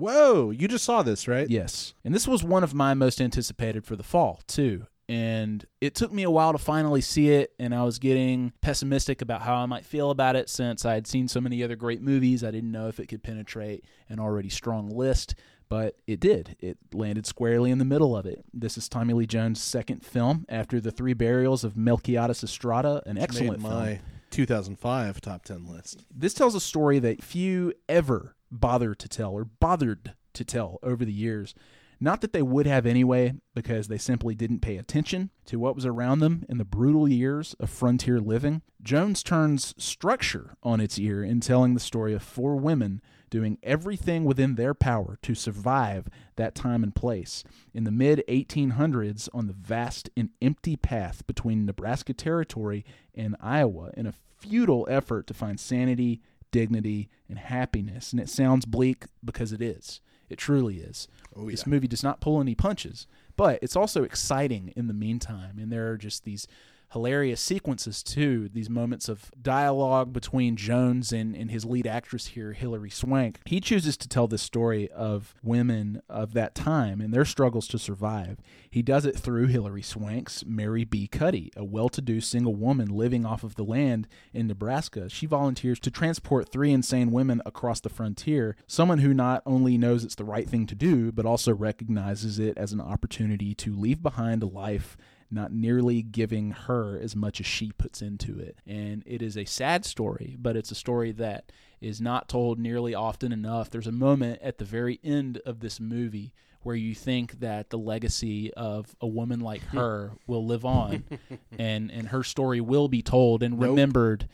Whoa, 0.00 0.50
you 0.50 0.66
just 0.66 0.84
saw 0.84 1.02
this, 1.02 1.28
right? 1.28 1.48
Yes. 1.48 1.94
And 2.04 2.14
this 2.14 2.26
was 2.26 2.42
one 2.42 2.64
of 2.64 2.74
my 2.74 2.94
most 2.94 3.20
anticipated 3.20 3.84
for 3.84 3.96
the 3.96 4.02
fall, 4.02 4.40
too. 4.46 4.86
And 5.10 5.64
it 5.80 5.94
took 5.96 6.12
me 6.12 6.22
a 6.22 6.30
while 6.30 6.52
to 6.52 6.58
finally 6.58 7.00
see 7.00 7.30
it, 7.30 7.52
and 7.58 7.74
I 7.74 7.82
was 7.82 7.98
getting 7.98 8.52
pessimistic 8.60 9.20
about 9.20 9.42
how 9.42 9.56
I 9.56 9.66
might 9.66 9.84
feel 9.84 10.10
about 10.10 10.36
it 10.36 10.48
since 10.48 10.84
I 10.84 10.94
had 10.94 11.06
seen 11.06 11.26
so 11.26 11.40
many 11.40 11.64
other 11.64 11.74
great 11.74 12.00
movies. 12.00 12.44
I 12.44 12.50
didn't 12.52 12.70
know 12.70 12.86
if 12.86 13.00
it 13.00 13.08
could 13.08 13.22
penetrate 13.22 13.84
an 14.08 14.20
already 14.20 14.48
strong 14.48 14.88
list, 14.88 15.34
but 15.68 15.96
it 16.06 16.20
did. 16.20 16.56
It 16.60 16.78
landed 16.94 17.26
squarely 17.26 17.70
in 17.72 17.78
the 17.78 17.84
middle 17.84 18.16
of 18.16 18.24
it. 18.24 18.44
This 18.54 18.78
is 18.78 18.88
Tommy 18.88 19.12
Lee 19.12 19.26
Jones' 19.26 19.60
second 19.60 20.04
film 20.06 20.46
after 20.48 20.80
The 20.80 20.92
Three 20.92 21.14
Burials 21.14 21.64
of 21.64 21.74
Melquiades 21.74 22.44
Estrada, 22.44 23.02
an 23.04 23.16
Which 23.16 23.24
excellent 23.24 23.62
made 23.62 23.68
film. 23.68 23.80
my 23.80 24.00
2005 24.30 25.20
top 25.20 25.44
10 25.44 25.66
list. 25.66 26.04
This 26.14 26.34
tells 26.34 26.54
a 26.54 26.60
story 26.60 27.00
that 27.00 27.22
few 27.22 27.72
ever 27.88 28.36
bother 28.50 28.94
to 28.94 29.08
tell 29.08 29.32
or 29.32 29.44
bothered 29.44 30.14
to 30.34 30.44
tell 30.44 30.78
over 30.82 31.04
the 31.04 31.12
years. 31.12 31.54
Not 32.02 32.22
that 32.22 32.32
they 32.32 32.40
would 32.40 32.66
have 32.66 32.86
anyway, 32.86 33.34
because 33.54 33.88
they 33.88 33.98
simply 33.98 34.34
didn't 34.34 34.60
pay 34.60 34.78
attention 34.78 35.28
to 35.44 35.58
what 35.58 35.74
was 35.74 35.84
around 35.84 36.20
them 36.20 36.46
in 36.48 36.56
the 36.56 36.64
brutal 36.64 37.06
years 37.06 37.54
of 37.60 37.68
frontier 37.68 38.20
living. 38.20 38.62
Jones 38.82 39.22
turns 39.22 39.74
structure 39.76 40.56
on 40.62 40.80
its 40.80 40.98
ear 40.98 41.22
in 41.22 41.40
telling 41.40 41.74
the 41.74 41.80
story 41.80 42.14
of 42.14 42.22
four 42.22 42.56
women 42.56 43.02
doing 43.28 43.58
everything 43.62 44.24
within 44.24 44.54
their 44.54 44.72
power 44.72 45.18
to 45.22 45.34
survive 45.34 46.08
that 46.36 46.54
time 46.54 46.82
and 46.82 46.94
place 46.94 47.44
in 47.74 47.84
the 47.84 47.90
mid 47.90 48.24
1800s 48.28 49.28
on 49.34 49.46
the 49.46 49.52
vast 49.52 50.08
and 50.16 50.30
empty 50.40 50.76
path 50.76 51.26
between 51.26 51.66
Nebraska 51.66 52.14
Territory 52.14 52.84
and 53.14 53.36
Iowa 53.40 53.90
in 53.94 54.06
a 54.06 54.14
futile 54.38 54.86
effort 54.90 55.26
to 55.26 55.34
find 55.34 55.60
sanity, 55.60 56.22
dignity, 56.50 57.08
and 57.28 57.38
happiness. 57.38 58.12
And 58.12 58.20
it 58.20 58.28
sounds 58.28 58.64
bleak 58.64 59.04
because 59.24 59.52
it 59.52 59.62
is. 59.62 60.00
It 60.28 60.38
truly 60.38 60.76
is. 60.78 61.08
Oh, 61.34 61.50
This 61.50 61.66
movie 61.66 61.88
does 61.88 62.02
not 62.02 62.20
pull 62.20 62.40
any 62.40 62.54
punches, 62.54 63.06
but 63.36 63.58
it's 63.62 63.76
also 63.76 64.04
exciting 64.04 64.72
in 64.76 64.86
the 64.86 64.94
meantime. 64.94 65.58
And 65.58 65.72
there 65.72 65.90
are 65.90 65.96
just 65.96 66.24
these 66.24 66.46
hilarious 66.92 67.40
sequences 67.40 68.02
too. 68.02 68.48
These 68.52 68.68
moments 68.68 69.08
of 69.08 69.30
dialogue 69.40 70.12
between 70.12 70.56
Jones 70.56 71.12
and, 71.12 71.36
and 71.36 71.50
his 71.50 71.64
lead 71.64 71.86
actress 71.86 72.26
here, 72.26 72.52
Hilary 72.52 72.90
Swank. 72.90 73.40
He 73.44 73.60
chooses 73.60 73.96
to 73.98 74.08
tell 74.08 74.26
this 74.26 74.42
story 74.42 74.90
of 74.90 75.34
women 75.42 76.02
of 76.08 76.32
that 76.34 76.54
time 76.54 77.00
and 77.00 77.14
their 77.14 77.24
struggles 77.24 77.68
to 77.68 77.78
survive. 77.78 78.38
He 78.70 78.82
does 78.82 79.04
it 79.04 79.16
through 79.16 79.46
Hilary 79.46 79.82
Swank's 79.82 80.44
Mary 80.44 80.84
B. 80.84 81.06
Cuddy, 81.06 81.52
a 81.56 81.64
well 81.64 81.88
to 81.90 82.00
do 82.00 82.20
single 82.20 82.54
woman 82.54 82.88
living 82.88 83.24
off 83.24 83.44
of 83.44 83.54
the 83.54 83.64
land 83.64 84.08
in 84.32 84.46
Nebraska. 84.46 85.08
She 85.08 85.26
volunteers 85.26 85.78
to 85.80 85.90
transport 85.90 86.50
three 86.50 86.72
insane 86.72 87.12
women 87.12 87.40
across 87.46 87.80
the 87.80 87.88
frontier, 87.88 88.56
someone 88.66 88.98
who 88.98 89.14
not 89.14 89.42
only 89.46 89.78
knows 89.78 90.04
it's 90.04 90.14
the 90.14 90.24
right 90.24 90.48
thing 90.48 90.66
to 90.66 90.74
do, 90.74 91.12
but 91.12 91.26
also 91.26 91.54
recognizes 91.54 92.38
it 92.38 92.58
as 92.58 92.72
an 92.72 92.80
opportunity 92.80 93.54
to 93.54 93.74
leave 93.74 94.02
behind 94.02 94.42
a 94.42 94.46
life 94.46 94.96
not 95.30 95.52
nearly 95.52 96.02
giving 96.02 96.50
her 96.52 96.98
as 96.98 97.14
much 97.14 97.40
as 97.40 97.46
she 97.46 97.72
puts 97.72 98.02
into 98.02 98.38
it. 98.38 98.56
And 98.66 99.02
it 99.06 99.22
is 99.22 99.36
a 99.36 99.44
sad 99.44 99.84
story, 99.84 100.36
but 100.38 100.56
it's 100.56 100.70
a 100.70 100.74
story 100.76 101.12
that 101.12 101.52
is 101.80 102.00
not 102.00 102.28
told 102.28 102.58
nearly 102.58 102.94
often 102.94 103.32
enough. 103.32 103.70
There's 103.70 103.86
a 103.86 103.92
moment 103.92 104.40
at 104.42 104.58
the 104.58 104.64
very 104.64 104.98
end 105.04 105.40
of 105.46 105.60
this 105.60 105.78
movie 105.80 106.32
where 106.62 106.76
you 106.76 106.94
think 106.94 107.40
that 107.40 107.70
the 107.70 107.78
legacy 107.78 108.52
of 108.54 108.94
a 109.00 109.06
woman 109.06 109.40
like 109.40 109.62
her 109.72 110.12
will 110.26 110.44
live 110.44 110.64
on 110.64 111.04
and 111.58 111.90
and 111.90 112.08
her 112.08 112.22
story 112.22 112.60
will 112.60 112.88
be 112.88 113.02
told 113.02 113.42
and 113.42 113.58
Nope. 113.58 113.70
remembered 113.70 114.28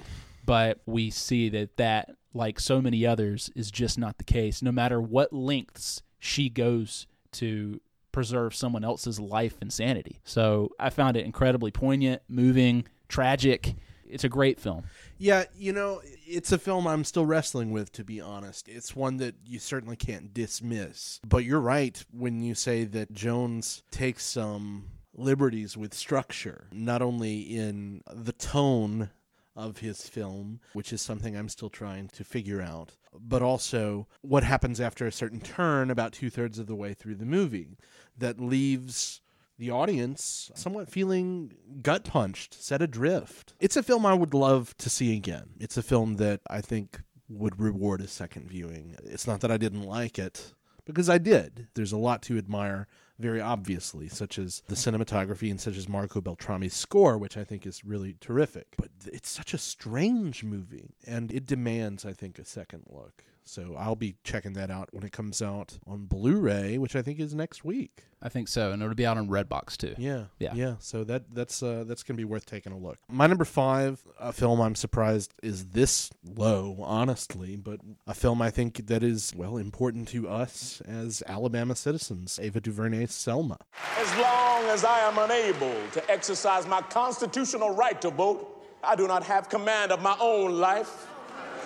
but 0.44 0.80
we 0.86 1.10
see 1.10 1.48
that 1.50 1.76
that 1.76 2.10
like 2.34 2.58
so 2.58 2.80
many 2.80 3.06
others 3.06 3.48
is 3.54 3.70
just 3.70 3.96
not 3.96 4.18
the 4.18 4.24
case 4.24 4.60
no 4.60 4.72
matter 4.72 5.00
what 5.00 5.32
lengths 5.32 6.02
she 6.18 6.48
goes 6.48 7.06
to 7.30 7.80
preserve 8.16 8.54
someone 8.54 8.82
else's 8.82 9.20
life 9.20 9.56
and 9.60 9.70
sanity 9.70 10.18
so 10.24 10.70
i 10.80 10.88
found 10.88 11.18
it 11.18 11.26
incredibly 11.26 11.70
poignant 11.70 12.22
moving 12.30 12.82
tragic 13.08 13.74
it's 14.08 14.24
a 14.24 14.28
great 14.30 14.58
film 14.58 14.84
Yeah, 15.18 15.44
you 15.54 15.72
know, 15.74 16.00
it's 16.26 16.50
a 16.50 16.58
film 16.58 16.86
I'm 16.86 17.04
still 17.04 17.26
wrestling 17.26 17.72
with, 17.72 17.90
to 17.92 18.04
be 18.04 18.20
honest. 18.20 18.68
It's 18.68 18.94
one 18.94 19.16
that 19.18 19.34
you 19.44 19.58
certainly 19.58 19.96
can't 19.96 20.32
dismiss. 20.32 21.20
But 21.26 21.44
you're 21.44 21.60
right 21.60 22.02
when 22.10 22.40
you 22.42 22.54
say 22.54 22.84
that 22.84 23.12
Jones 23.12 23.82
takes 23.90 24.24
some 24.24 24.90
liberties 25.14 25.76
with 25.76 25.92
structure, 25.92 26.68
not 26.72 27.02
only 27.02 27.40
in 27.40 28.02
the 28.12 28.32
tone 28.32 29.10
of 29.56 29.78
his 29.78 30.08
film, 30.08 30.60
which 30.74 30.92
is 30.92 31.00
something 31.00 31.36
I'm 31.36 31.48
still 31.48 31.70
trying 31.70 32.08
to 32.08 32.24
figure 32.24 32.60
out, 32.60 32.92
but 33.18 33.42
also 33.42 34.06
what 34.20 34.44
happens 34.44 34.80
after 34.80 35.06
a 35.06 35.12
certain 35.12 35.40
turn 35.40 35.90
about 35.90 36.12
two 36.12 36.30
thirds 36.30 36.58
of 36.58 36.66
the 36.66 36.76
way 36.76 36.92
through 36.92 37.14
the 37.16 37.24
movie 37.24 37.78
that 38.18 38.40
leaves 38.40 39.20
the 39.58 39.70
audience 39.70 40.50
somewhat 40.54 40.90
feeling 40.90 41.54
gut 41.82 42.04
punched, 42.04 42.54
set 42.54 42.82
adrift. 42.82 43.54
It's 43.58 43.76
a 43.76 43.82
film 43.82 44.04
I 44.04 44.14
would 44.14 44.34
love 44.34 44.76
to 44.78 44.90
see 44.90 45.16
again. 45.16 45.50
It's 45.58 45.76
a 45.76 45.82
film 45.82 46.16
that 46.16 46.40
I 46.48 46.60
think 46.60 47.00
would 47.28 47.60
reward 47.60 48.00
a 48.00 48.08
second 48.08 48.48
viewing. 48.48 48.96
It's 49.04 49.26
not 49.26 49.40
that 49.40 49.50
I 49.50 49.56
didn't 49.56 49.82
like 49.82 50.18
it, 50.18 50.52
because 50.84 51.08
I 51.08 51.18
did. 51.18 51.68
There's 51.74 51.92
a 51.92 51.98
lot 51.98 52.22
to 52.22 52.38
admire 52.38 52.86
very 53.18 53.40
obviously, 53.40 54.08
such 54.08 54.38
as 54.38 54.62
the 54.68 54.74
cinematography 54.74 55.50
and 55.50 55.58
such 55.60 55.76
as 55.78 55.88
Marco 55.88 56.20
Beltrami's 56.20 56.74
score, 56.74 57.16
which 57.16 57.36
I 57.36 57.44
think 57.44 57.66
is 57.66 57.82
really 57.84 58.16
terrific. 58.20 58.66
But 58.76 58.90
it's 59.06 59.30
such 59.30 59.54
a 59.54 59.58
strange 59.58 60.44
movie, 60.44 60.94
and 61.06 61.32
it 61.32 61.46
demands, 61.46 62.04
I 62.04 62.12
think, 62.12 62.38
a 62.38 62.44
second 62.44 62.84
look. 62.88 63.24
So 63.46 63.76
I'll 63.78 63.96
be 63.96 64.16
checking 64.24 64.54
that 64.54 64.70
out 64.70 64.88
when 64.92 65.04
it 65.04 65.12
comes 65.12 65.40
out 65.40 65.78
on 65.86 66.06
Blu-ray, 66.06 66.78
which 66.78 66.96
I 66.96 67.02
think 67.02 67.20
is 67.20 67.34
next 67.34 67.64
week. 67.64 68.02
i 68.22 68.28
think 68.28 68.48
so 68.48 68.72
and 68.72 68.82
it'll 68.82 68.94
be 68.94 69.06
out 69.06 69.18
on 69.18 69.28
redbox 69.28 69.76
too 69.76 69.94
Yeah, 69.98 70.24
yeah 70.38 70.54
yeah. 70.54 70.74
So 70.80 71.04
that 71.04 71.22
that's 71.32 71.62
uh, 71.62 71.84
that's 71.86 72.02
gonna 72.02 72.16
be 72.16 72.24
worth 72.24 72.46
taking 72.46 72.72
a 72.72 72.78
look. 72.78 72.98
My 73.08 73.26
number 73.26 73.44
five, 73.44 74.02
a 74.18 74.32
film 74.32 74.60
I'm 74.60 74.74
surprised 74.74 75.32
is 75.42 75.66
this 75.68 76.10
low, 76.24 76.76
honestly, 76.80 77.56
but 77.56 77.80
a 78.06 78.14
film 78.14 78.42
I 78.42 78.50
think 78.50 78.86
that 78.86 79.02
is 79.02 79.32
well 79.36 79.56
important 79.58 80.08
to 80.08 80.28
us 80.28 80.80
as 80.86 81.22
Alabama 81.26 81.74
citizens. 81.76 82.38
Ava 82.42 82.60
DuVernay's 82.60 83.12
Selma. 83.12 83.58
As 83.98 84.10
long 84.18 84.64
as 84.74 84.84
I 84.84 84.98
am 85.00 85.18
unable 85.18 85.76
to 85.92 86.10
exercise 86.10 86.66
my 86.66 86.80
constitutional 86.82 87.70
right 87.70 88.00
to 88.02 88.10
vote, 88.10 88.40
I 88.82 88.96
do 88.96 89.06
not 89.06 89.22
have 89.24 89.48
command 89.48 89.92
of 89.92 90.02
my 90.02 90.16
own 90.20 90.58
life. 90.58 91.06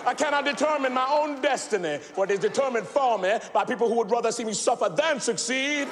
I 0.05 0.13
cannot 0.13 0.45
determine 0.45 0.93
my 0.93 1.07
own 1.11 1.41
destiny, 1.41 1.97
for 1.97 2.25
it 2.25 2.31
is 2.31 2.39
determined 2.39 2.87
for 2.87 3.17
me 3.19 3.37
by 3.53 3.63
people 3.65 3.87
who 3.87 3.95
would 3.95 4.11
rather 4.11 4.31
see 4.31 4.43
me 4.43 4.53
suffer 4.53 4.89
than 4.89 5.19
succeed. 5.19 5.87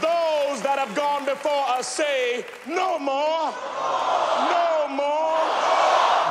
Those 0.00 0.60
that 0.62 0.76
have 0.78 0.94
gone 0.94 1.24
before 1.24 1.64
us 1.68 1.86
say, 1.88 2.44
no 2.66 2.98
more, 2.98 3.54
no 4.50 4.88
more. 4.90 5.38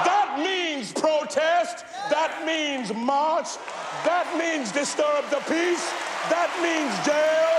That 0.03 0.37
means 0.37 0.91
protest, 0.93 1.85
that 2.11 2.43
means 2.45 2.93
march, 2.93 3.57
that 4.03 4.27
means 4.37 4.71
disturb 4.71 5.23
the 5.31 5.39
peace, 5.47 5.87
that 6.29 6.51
means 6.61 6.91
jail, 7.07 7.55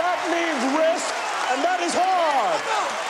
that 0.00 0.18
means 0.32 0.60
risk, 0.74 1.12
and 1.52 1.62
that 1.62 1.80
is 1.80 1.92
hard. 1.94 3.01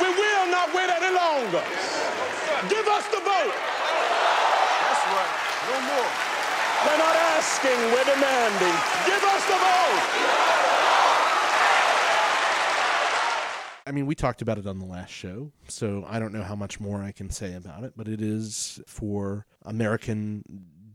We 0.00 0.08
will 0.08 0.46
not 0.50 0.74
wait 0.74 0.90
any 0.90 1.14
longer. 1.14 1.62
Give 2.68 2.86
us 2.88 3.06
the 3.08 3.20
vote. 3.20 3.56
That's 3.56 5.04
right. 5.12 5.32
No 5.70 5.80
more. 5.80 6.10
We're 6.84 6.98
not 6.98 7.16
asking, 7.36 7.78
we're 7.92 8.04
demanding. 8.04 8.76
Give 9.06 9.24
us 9.24 9.42
the 9.46 9.56
vote. 9.56 10.36
I 13.88 13.92
mean, 13.92 14.06
we 14.06 14.14
talked 14.16 14.42
about 14.42 14.58
it 14.58 14.66
on 14.66 14.78
the 14.80 14.84
last 14.84 15.12
show, 15.12 15.52
so 15.68 16.04
I 16.08 16.18
don't 16.18 16.32
know 16.32 16.42
how 16.42 16.56
much 16.56 16.80
more 16.80 17.02
I 17.02 17.12
can 17.12 17.30
say 17.30 17.54
about 17.54 17.84
it, 17.84 17.92
but 17.96 18.08
it 18.08 18.20
is 18.20 18.80
for 18.86 19.46
American 19.64 20.42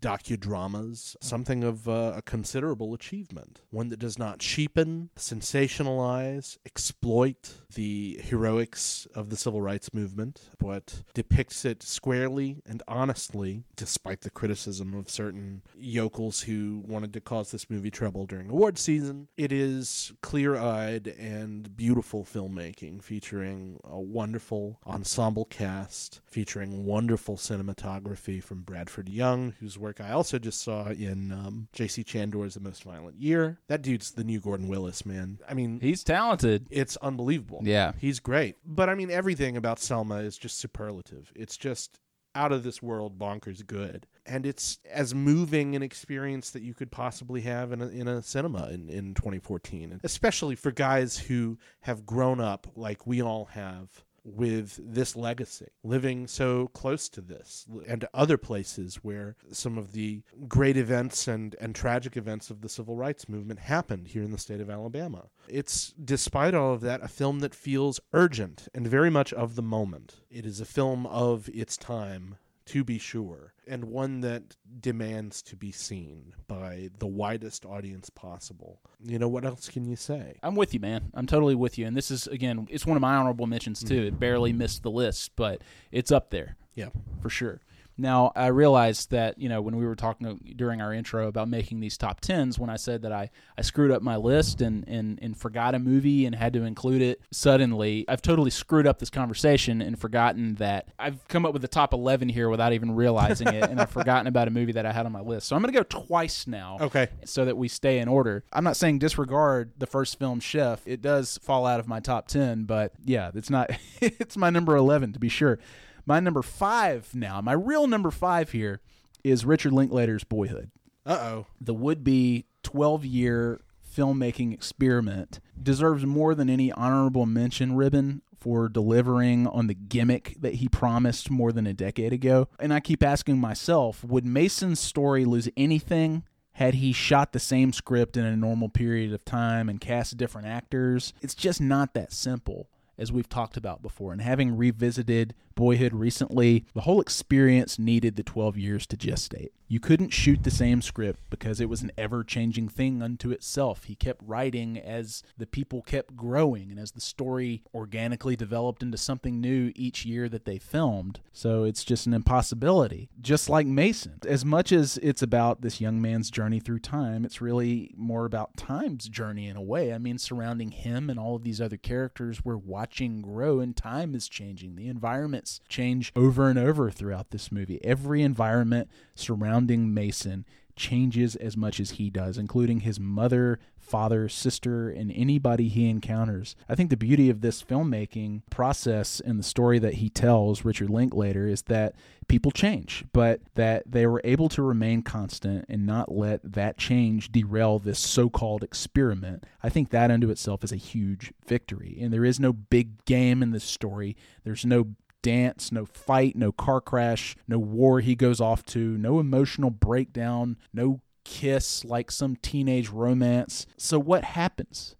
docudramas 0.02 1.16
something 1.22 1.64
of 1.64 1.88
uh, 1.88 2.14
a 2.16 2.22
considerable 2.22 2.94
achievement. 2.94 3.62
One 3.70 3.90
that 3.90 4.00
does 4.00 4.18
not 4.18 4.40
cheapen, 4.40 5.10
sensationalize, 5.16 6.58
exploit 6.66 7.54
the 7.74 8.20
heroics 8.24 9.08
of 9.16 9.30
the 9.30 9.38
civil 9.38 9.62
rights 9.62 9.94
movement, 9.94 10.50
but 10.60 11.04
depicts 11.14 11.64
it 11.66 11.84
squarely 11.84 12.62
and 12.66 12.84
honestly, 12.88 13.64
despite 13.76 14.22
the 14.22 14.30
criticism 14.30 14.94
of 14.94 15.10
certain 15.10 15.62
yokels 15.78 16.42
who 16.42 16.84
wanted 16.86 17.14
to 17.14 17.22
cause 17.22 17.52
this 17.52 17.70
movie 17.70 17.92
trouble 17.92 18.26
during 18.26 18.50
award 18.50 18.78
season. 18.78 19.28
It 19.38 19.52
is 19.52 20.14
clear 20.22 20.56
eyed 20.56 21.08
and 21.08 21.76
beautiful 21.76 22.24
filmmaking 22.24 23.04
featuring 23.04 23.80
a 23.84 24.00
wonderful 24.00 24.80
ensemble 24.86 25.46
cast, 25.46 26.22
featuring 26.26 26.86
wonderful 26.86 27.38
cinematography 27.38 28.44
from 28.44 28.62
Bradford 28.62 29.10
Young, 29.10 29.54
whose 29.60 29.78
work 29.78 29.91
I 30.00 30.12
also 30.12 30.40
just 30.40 30.62
saw 30.62 30.88
in 30.88 31.32
um, 31.32 31.68
J.C. 31.74 32.04
Chandor's 32.04 32.54
The 32.54 32.60
Most 32.60 32.84
Violent 32.84 33.18
Year. 33.18 33.60
That 33.68 33.82
dude's 33.82 34.12
the 34.12 34.24
new 34.24 34.40
Gordon 34.40 34.68
Willis, 34.68 35.06
man. 35.06 35.40
I 35.50 35.54
mean, 35.54 35.80
he's 35.82 36.04
talented. 36.04 36.68
It's 36.70 36.98
unbelievable. 36.98 37.62
Yeah. 37.64 37.94
He's 38.00 38.20
great. 38.20 38.58
But 38.66 38.90
I 38.90 38.96
mean, 38.96 39.12
everything 39.12 39.58
about 39.58 39.80
Selma 39.80 40.18
is 40.18 40.38
just 40.38 40.60
superlative. 40.60 41.32
It's 41.36 41.58
just 41.58 42.00
out 42.36 42.52
of 42.52 42.64
this 42.64 42.82
world 42.82 43.20
bonkers 43.20 43.66
good. 43.66 44.08
And 44.26 44.46
it's 44.46 44.80
as 44.90 45.14
moving 45.14 45.76
an 45.76 45.84
experience 45.84 46.52
that 46.52 46.62
you 46.62 46.74
could 46.74 46.92
possibly 46.92 47.42
have 47.42 47.72
in 47.72 47.82
a, 47.82 47.88
in 47.88 48.08
a 48.08 48.22
cinema 48.22 48.70
in, 48.70 48.90
in 48.90 49.14
2014, 49.14 50.00
especially 50.04 50.56
for 50.56 50.72
guys 50.72 51.18
who 51.18 51.58
have 51.82 52.06
grown 52.06 52.40
up 52.40 52.68
like 52.76 53.06
we 53.06 53.22
all 53.22 53.46
have 53.46 53.90
with 54.24 54.80
this 54.82 55.16
legacy, 55.16 55.68
living 55.84 56.28
so 56.28 56.68
close 56.68 57.10
to 57.10 57.22
this 57.22 57.66
and 57.88 58.06
other 58.14 58.38
places 58.38 58.98
where 58.98 59.36
some 59.52 59.78
of 59.78 59.94
the 59.94 60.22
great 60.48 60.78
events 60.78 61.28
and, 61.28 61.56
and 61.60 61.74
tragic 61.74 62.16
events 62.16 62.50
of 62.50 62.62
the 62.62 62.70
civil 62.70 62.96
rights 62.96 63.28
movement 63.28 63.60
happened 63.60 64.10
here 64.10 64.24
in 64.24 64.32
the 64.32 64.38
state 64.38 64.62
of 64.62 64.70
Alabama. 64.70 65.26
It's, 65.48 65.94
despite 66.04 66.54
all 66.54 66.74
of 66.74 66.82
that, 66.82 67.04
a 67.04 67.08
film 67.08 67.40
that 67.40 67.56
feels 67.56 68.00
urgent 68.14 68.68
and 68.74 68.88
very 68.88 69.10
much 69.10 69.34
of 69.34 69.56
the 69.56 69.62
moment. 69.62 70.22
It 70.30 70.46
is 70.46 70.62
a 70.62 70.66
film 70.66 71.06
of 71.08 71.50
its 71.54 71.78
time 71.78 72.38
to 72.72 72.84
be 72.84 72.98
sure, 72.98 73.54
and 73.68 73.86
one 73.86 74.22
that 74.22 74.56
demands 74.80 75.42
to 75.44 75.56
be 75.56 75.72
seen 75.72 76.34
by 76.48 76.90
the 77.00 77.08
widest 77.08 77.66
audience 77.66 78.10
possible. 78.10 78.80
You 79.04 79.20
know, 79.20 79.28
what 79.28 79.44
else 79.44 79.68
can 79.68 79.86
you 79.86 79.96
say? 79.96 80.38
I'm 80.42 80.56
with 80.56 80.74
you, 80.74 80.80
man. 80.80 81.12
I'm 81.14 81.28
totally 81.28 81.56
with 81.56 81.78
you. 81.78 81.86
And 81.86 81.98
this 81.98 82.12
is 82.12 82.28
again, 82.28 82.68
it's 82.70 82.86
one 82.86 82.96
of 82.96 83.02
my 83.02 83.16
honorable 83.16 83.46
mentions 83.46 83.84
too. 83.84 83.96
Mm-hmm. 83.96 84.16
It 84.16 84.20
barely 84.20 84.54
missed 84.54 84.84
the 84.84 84.92
list, 84.92 85.32
but 85.36 85.62
it's 85.92 86.12
up 86.12 86.30
there. 86.30 86.56
Yeah. 86.74 86.90
for 87.22 87.30
sure. 87.30 87.60
Now 88.02 88.32
I 88.36 88.48
realized 88.48 89.12
that 89.12 89.38
you 89.38 89.48
know 89.48 89.62
when 89.62 89.76
we 89.76 89.86
were 89.86 89.96
talking 89.96 90.28
uh, 90.28 90.36
during 90.56 90.82
our 90.82 90.94
intro 90.94 91.28
about 91.28 91.48
making 91.48 91.80
these 91.80 91.98
top 91.98 92.20
tens, 92.20 92.58
when 92.58 92.70
I 92.70 92.76
said 92.76 93.04
that 93.04 93.12
I, 93.12 93.30
I 93.58 93.62
screwed 93.62 93.92
up 93.92 94.02
my 94.02 94.16
list 94.16 94.60
and, 94.62 94.84
and 94.88 95.20
and 95.22 95.38
forgot 95.38 95.76
a 95.76 95.80
movie 95.80 96.26
and 96.26 96.36
had 96.36 96.54
to 96.54 96.64
include 96.64 97.02
it 97.02 97.22
suddenly, 97.32 98.06
I've 98.08 98.22
totally 98.22 98.50
screwed 98.50 98.88
up 98.88 99.00
this 99.00 99.10
conversation 99.10 99.82
and 99.82 99.98
forgotten 100.00 100.56
that 100.56 100.88
I've 100.98 101.28
come 101.28 101.46
up 101.46 101.54
with 101.54 101.62
the 101.62 101.68
top 101.68 101.94
eleven 101.94 102.28
here 102.30 102.50
without 102.50 102.74
even 102.74 102.96
realizing 102.96 103.48
it, 103.48 103.64
and 103.70 103.80
I've 103.80 103.90
forgotten 104.00 104.28
about 104.28 104.48
a 104.48 104.52
movie 104.52 104.72
that 104.74 104.86
I 104.86 104.92
had 104.92 105.06
on 105.06 105.12
my 105.12 105.22
list. 105.22 105.48
So 105.48 105.56
I'm 105.56 105.62
going 105.62 105.74
to 105.74 105.80
go 105.80 105.84
twice 105.84 106.48
now, 106.48 106.78
Okay. 106.82 107.08
so 107.26 107.46
that 107.46 107.56
we 107.58 107.68
stay 107.68 108.00
in 108.00 108.08
order. 108.08 108.44
I'm 108.52 108.64
not 108.64 108.78
saying 108.78 109.00
disregard 109.00 109.74
the 109.78 109.86
first 109.88 110.18
film, 110.18 110.40
Chef. 110.40 110.82
It 110.88 111.02
does 111.02 111.38
fall 111.44 111.66
out 111.66 111.80
of 111.80 111.88
my 111.88 112.00
top 112.00 112.28
ten, 112.28 112.64
but 112.64 112.94
yeah, 113.06 113.32
it's 113.36 113.50
not. 113.50 113.70
it's 114.02 114.38
my 114.38 114.50
number 114.50 114.76
eleven 114.76 115.14
to 115.14 115.20
be 115.20 115.30
sure. 115.30 115.60
My 116.06 116.20
number 116.20 116.42
five 116.42 117.14
now, 117.14 117.42
my 117.42 117.54
real 117.54 117.88
number 117.88 118.12
five 118.12 118.52
here 118.52 118.82
is 119.24 119.46
Richard 119.46 119.74
Linklater's 119.74 120.24
Boyhood. 120.24 120.72
Uh 121.06 121.18
oh. 121.22 121.46
The 121.60 121.74
would 121.74 122.04
be 122.04 122.46
12 122.64 123.06
year 123.06 123.62
filmmaking 123.96 124.54
experiment 124.54 125.40
deserves 125.62 126.06
more 126.06 126.34
than 126.34 126.50
any 126.50 126.72
honorable 126.72 127.26
mention 127.26 127.76
ribbon 127.76 128.22
for 128.38 128.70
delivering 128.70 129.46
on 129.48 129.68
the 129.68 129.74
gimmick 129.74 130.36
that 130.40 130.56
he 130.56 130.68
promised 130.68 131.30
more 131.30 131.52
than 131.52 131.68
a 131.68 131.74
decade 131.74 132.14
ago. 132.14 132.48
And 132.60 132.74
I 132.74 132.80
keep 132.80 133.04
asking 133.04 133.40
myself 133.40 134.04
would 134.04 134.26
Mason's 134.26 134.80
story 134.80 135.26
lose 135.26 135.50
anything 135.56 136.24
had 136.54 136.76
he 136.76 136.92
shot 136.92 137.34
the 137.34 137.40
same 137.40 137.72
script 137.72 138.18
in 138.18 138.26
a 138.26 138.36
normal 138.36 138.70
period 138.70 139.14
of 139.14 139.24
time 139.24 139.70
and 139.70 139.80
cast 139.80 140.18
different 140.18 140.48
actors? 140.48 141.14
It's 141.22 141.36
just 141.36 141.62
not 141.62 141.94
that 141.94 142.12
simple 142.12 142.68
as 143.02 143.12
we've 143.12 143.28
talked 143.28 143.58
about 143.58 143.82
before. 143.82 144.14
And 144.14 144.22
having 144.22 144.56
revisited 144.56 145.34
Boyhood 145.56 145.94
recently, 145.94 146.66
the 146.74 146.82
whole 146.82 147.02
experience 147.02 147.80
needed 147.80 148.16
the 148.16 148.24
12 148.24 148.58
years 148.58 148.88
to 148.88 148.96
gestate. 148.96 149.50
You 149.68 149.80
couldn't 149.80 150.10
shoot 150.10 150.44
the 150.44 150.52
same 150.52 150.82
script 150.82 151.22
because 151.30 151.62
it 151.62 151.70
was 151.70 151.82
an 151.82 151.92
ever 151.98 152.26
changing 152.26 152.68
thing 152.68 153.02
unto 153.02 153.32
itself. 153.32 153.86
He 153.86 153.96
kept 153.96 154.22
writing 154.26 154.78
as 154.78 155.24
the 155.38 155.48
people 155.48 155.82
kept 155.82 156.18
growing 156.18 156.72
and 156.72 156.80
as 156.80 156.92
the 156.92 157.00
story 157.00 157.64
organically 157.74 158.36
developed 158.36 158.84
into 158.84 158.98
something 158.98 159.40
new 159.40 159.72
each 159.76 160.06
year 160.06 160.28
that 160.28 160.44
they 160.44 160.60
filmed. 160.60 161.22
So 161.32 161.64
it's 161.64 161.86
just 161.86 162.06
an 162.06 162.14
impossibility. 162.14 163.10
Just 163.22 163.50
like 163.50 163.66
Mason. 163.66 164.20
As 164.28 164.44
much 164.44 164.74
as 164.74 164.98
it's 165.02 165.22
about 165.22 165.62
this 165.62 165.80
young 165.80 166.02
man's 166.02 166.30
journey 166.30 166.60
through 166.60 166.80
time, 166.80 167.24
it's 167.24 167.40
really 167.40 167.94
more 167.96 168.26
about 168.26 168.58
time's 168.58 169.08
journey 169.08 169.48
in 169.48 169.56
a 169.56 169.62
way. 169.62 169.94
I 169.94 169.98
mean, 169.98 170.18
surrounding 170.18 170.72
him 170.72 171.10
and 171.10 171.18
all 171.18 171.38
of 171.38 171.44
these 171.44 171.62
other 171.62 171.78
characters 171.78 172.44
we're 172.44 172.58
watching 172.58 172.91
grow, 173.22 173.60
and 173.60 173.76
time 173.76 174.14
is 174.14 174.28
changing. 174.28 174.76
The 174.76 174.88
environments 174.88 175.62
change 175.68 176.12
over 176.16 176.50
and 176.50 176.60
over 176.60 176.92
throughout 176.92 177.32
this 177.32 177.52
movie. 177.52 177.84
Every 177.84 178.22
environment 178.22 178.90
surrounding 179.16 179.94
Mason 179.94 180.46
changes 180.76 181.36
as 181.36 181.58
much 181.58 181.80
as 181.80 181.92
he 181.92 182.10
does, 182.10 182.38
including 182.38 182.82
his 182.82 183.00
mother, 183.00 183.60
father, 183.92 184.30
sister, 184.30 184.90
and 184.90 185.12
anybody 185.12 185.68
he 185.68 185.90
encounters. 185.90 186.56
I 186.70 186.76
think 186.76 186.90
the 186.90 186.96
beauty 186.96 187.30
of 187.30 187.42
this 187.42 187.62
filmmaking 187.62 188.44
process 188.50 189.20
and 189.20 189.38
the 189.38 189.44
story 189.44 189.80
that 189.80 189.96
he 189.96 190.10
tells, 190.10 190.64
Richard 190.64 190.90
Linklater, 190.90 191.46
is 191.46 191.64
that 191.64 191.94
people 192.30 192.52
change, 192.52 193.04
but 193.12 193.42
that 193.56 193.84
they 193.86 194.08
were 194.08 194.22
able 194.24 194.48
to 194.48 194.62
remain 194.62 195.02
constant 195.02 195.66
and 195.68 195.86
not 195.86 196.10
let 196.10 196.40
that 196.54 196.78
change 196.78 197.34
derail 197.34 197.80
this 197.80 198.00
so 198.00 198.30
called 198.30 198.64
experiment. 198.64 199.46
I 199.62 199.68
think 199.68 199.90
that 199.90 200.10
unto 200.10 200.30
itself 200.30 200.64
is 200.64 200.72
a 200.72 200.78
huge 200.78 201.34
victory. 201.46 201.98
And 202.00 202.14
there 202.14 202.24
is 202.24 202.40
no 202.40 202.54
big 202.54 203.04
game 203.04 203.44
in 203.44 203.52
this 203.52 203.66
story, 203.66 204.16
there's 204.46 204.66
no 204.66 204.96
dance, 205.22 205.70
no 205.70 205.86
fight, 205.86 206.38
no 206.38 206.54
car 206.54 206.80
crash, 206.80 207.36
no 207.46 207.60
war 207.60 208.00
he 208.00 208.16
goes 208.16 208.40
off 208.40 208.66
to, 208.68 208.98
no 208.98 209.20
emotional 209.20 209.70
breakdown, 209.70 210.58
no 210.74 211.02
kiss 211.24 211.84
like 211.86 212.12
some 212.12 212.36
teenage 212.36 212.90
romance. 212.90 213.66
So, 213.78 214.00
what 214.00 214.24
happens? 214.24 214.96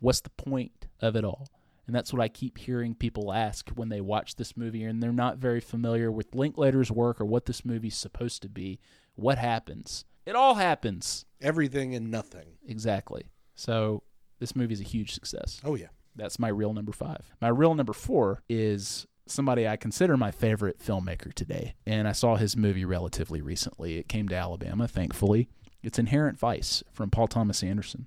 What's 0.00 0.20
the 0.20 0.30
point 0.30 0.88
of 1.00 1.16
it 1.16 1.24
all? 1.24 1.48
And 1.86 1.96
that's 1.96 2.12
what 2.12 2.20
I 2.22 2.28
keep 2.28 2.58
hearing 2.58 2.94
people 2.94 3.32
ask 3.32 3.70
when 3.70 3.88
they 3.88 4.02
watch 4.02 4.36
this 4.36 4.56
movie 4.56 4.84
and 4.84 5.02
they're 5.02 5.10
not 5.10 5.38
very 5.38 5.60
familiar 5.60 6.12
with 6.12 6.34
Linklater's 6.34 6.90
work 6.90 7.18
or 7.18 7.24
what 7.24 7.46
this 7.46 7.64
movie's 7.64 7.96
supposed 7.96 8.42
to 8.42 8.48
be. 8.48 8.78
What 9.14 9.38
happens? 9.38 10.04
It 10.26 10.36
all 10.36 10.56
happens. 10.56 11.24
Everything 11.40 11.94
and 11.94 12.10
nothing. 12.10 12.58
Exactly. 12.66 13.30
So, 13.54 14.02
this 14.38 14.54
movie 14.54 14.74
is 14.74 14.80
a 14.80 14.84
huge 14.84 15.12
success. 15.14 15.60
Oh, 15.64 15.74
yeah. 15.74 15.88
That's 16.14 16.38
my 16.38 16.48
real 16.48 16.74
number 16.74 16.92
five. 16.92 17.32
My 17.40 17.48
real 17.48 17.74
number 17.74 17.92
four 17.92 18.42
is 18.48 19.06
somebody 19.30 19.66
I 19.66 19.76
consider 19.76 20.16
my 20.16 20.30
favorite 20.30 20.78
filmmaker 20.78 21.32
today. 21.32 21.74
And 21.86 22.08
I 22.08 22.12
saw 22.12 22.36
his 22.36 22.56
movie 22.56 22.84
relatively 22.84 23.40
recently. 23.40 23.98
It 23.98 24.08
came 24.08 24.28
to 24.28 24.36
Alabama, 24.36 24.88
thankfully. 24.88 25.48
It's 25.82 25.98
Inherent 25.98 26.38
Vice 26.38 26.82
from 26.92 27.10
Paul 27.10 27.28
Thomas 27.28 27.62
Anderson. 27.62 28.06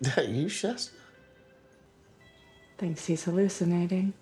That 0.00 0.28
you, 0.28 0.48
Shasta? 0.48 0.92
Thinks 2.76 3.06
he's 3.06 3.24
hallucinating. 3.24 4.12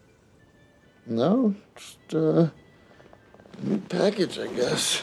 No, 1.04 1.54
just 1.76 2.14
uh, 2.14 2.48
new 3.62 3.78
package, 3.88 4.38
I 4.38 4.46
guess. 4.48 5.02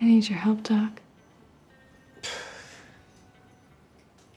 I 0.00 0.04
need 0.04 0.28
your 0.28 0.38
help, 0.38 0.62
Doc. 0.62 1.00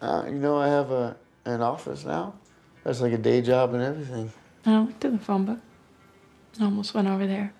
Uh, 0.01 0.23
you 0.27 0.33
know, 0.33 0.57
I 0.57 0.67
have 0.67 0.91
a 0.91 1.15
an 1.45 1.61
office 1.61 2.05
now. 2.05 2.33
That's 2.83 3.01
like 3.01 3.13
a 3.13 3.17
day 3.17 3.41
job 3.41 3.73
and 3.73 3.81
everything. 3.81 4.31
I 4.65 4.79
looked 4.79 5.05
at 5.05 5.11
the 5.11 5.19
phone 5.19 5.45
book. 5.45 5.59
I 6.59 6.65
almost 6.65 6.93
went 6.93 7.07
over 7.07 7.27
there. 7.27 7.53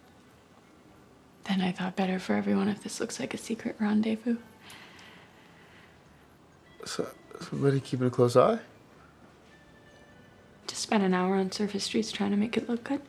Then 1.45 1.61
I 1.61 1.71
thought 1.71 1.95
better 1.95 2.17
for 2.17 2.33
everyone 2.33 2.67
if 2.69 2.81
this 2.81 2.99
looks 2.99 3.19
like 3.19 3.33
a 3.33 3.37
secret 3.37 3.75
rendezvous. 3.79 4.37
So, 6.85 7.07
somebody 7.41 7.79
keeping 7.79 8.07
a 8.07 8.09
close 8.09 8.35
eye? 8.35 8.59
Just 10.67 10.81
spent 10.81 11.03
an 11.03 11.13
hour 11.13 11.35
on 11.35 11.51
surface 11.51 11.83
streets 11.83 12.11
trying 12.11 12.31
to 12.31 12.37
make 12.37 12.57
it 12.57 12.67
look 12.67 12.83
good. 12.83 13.01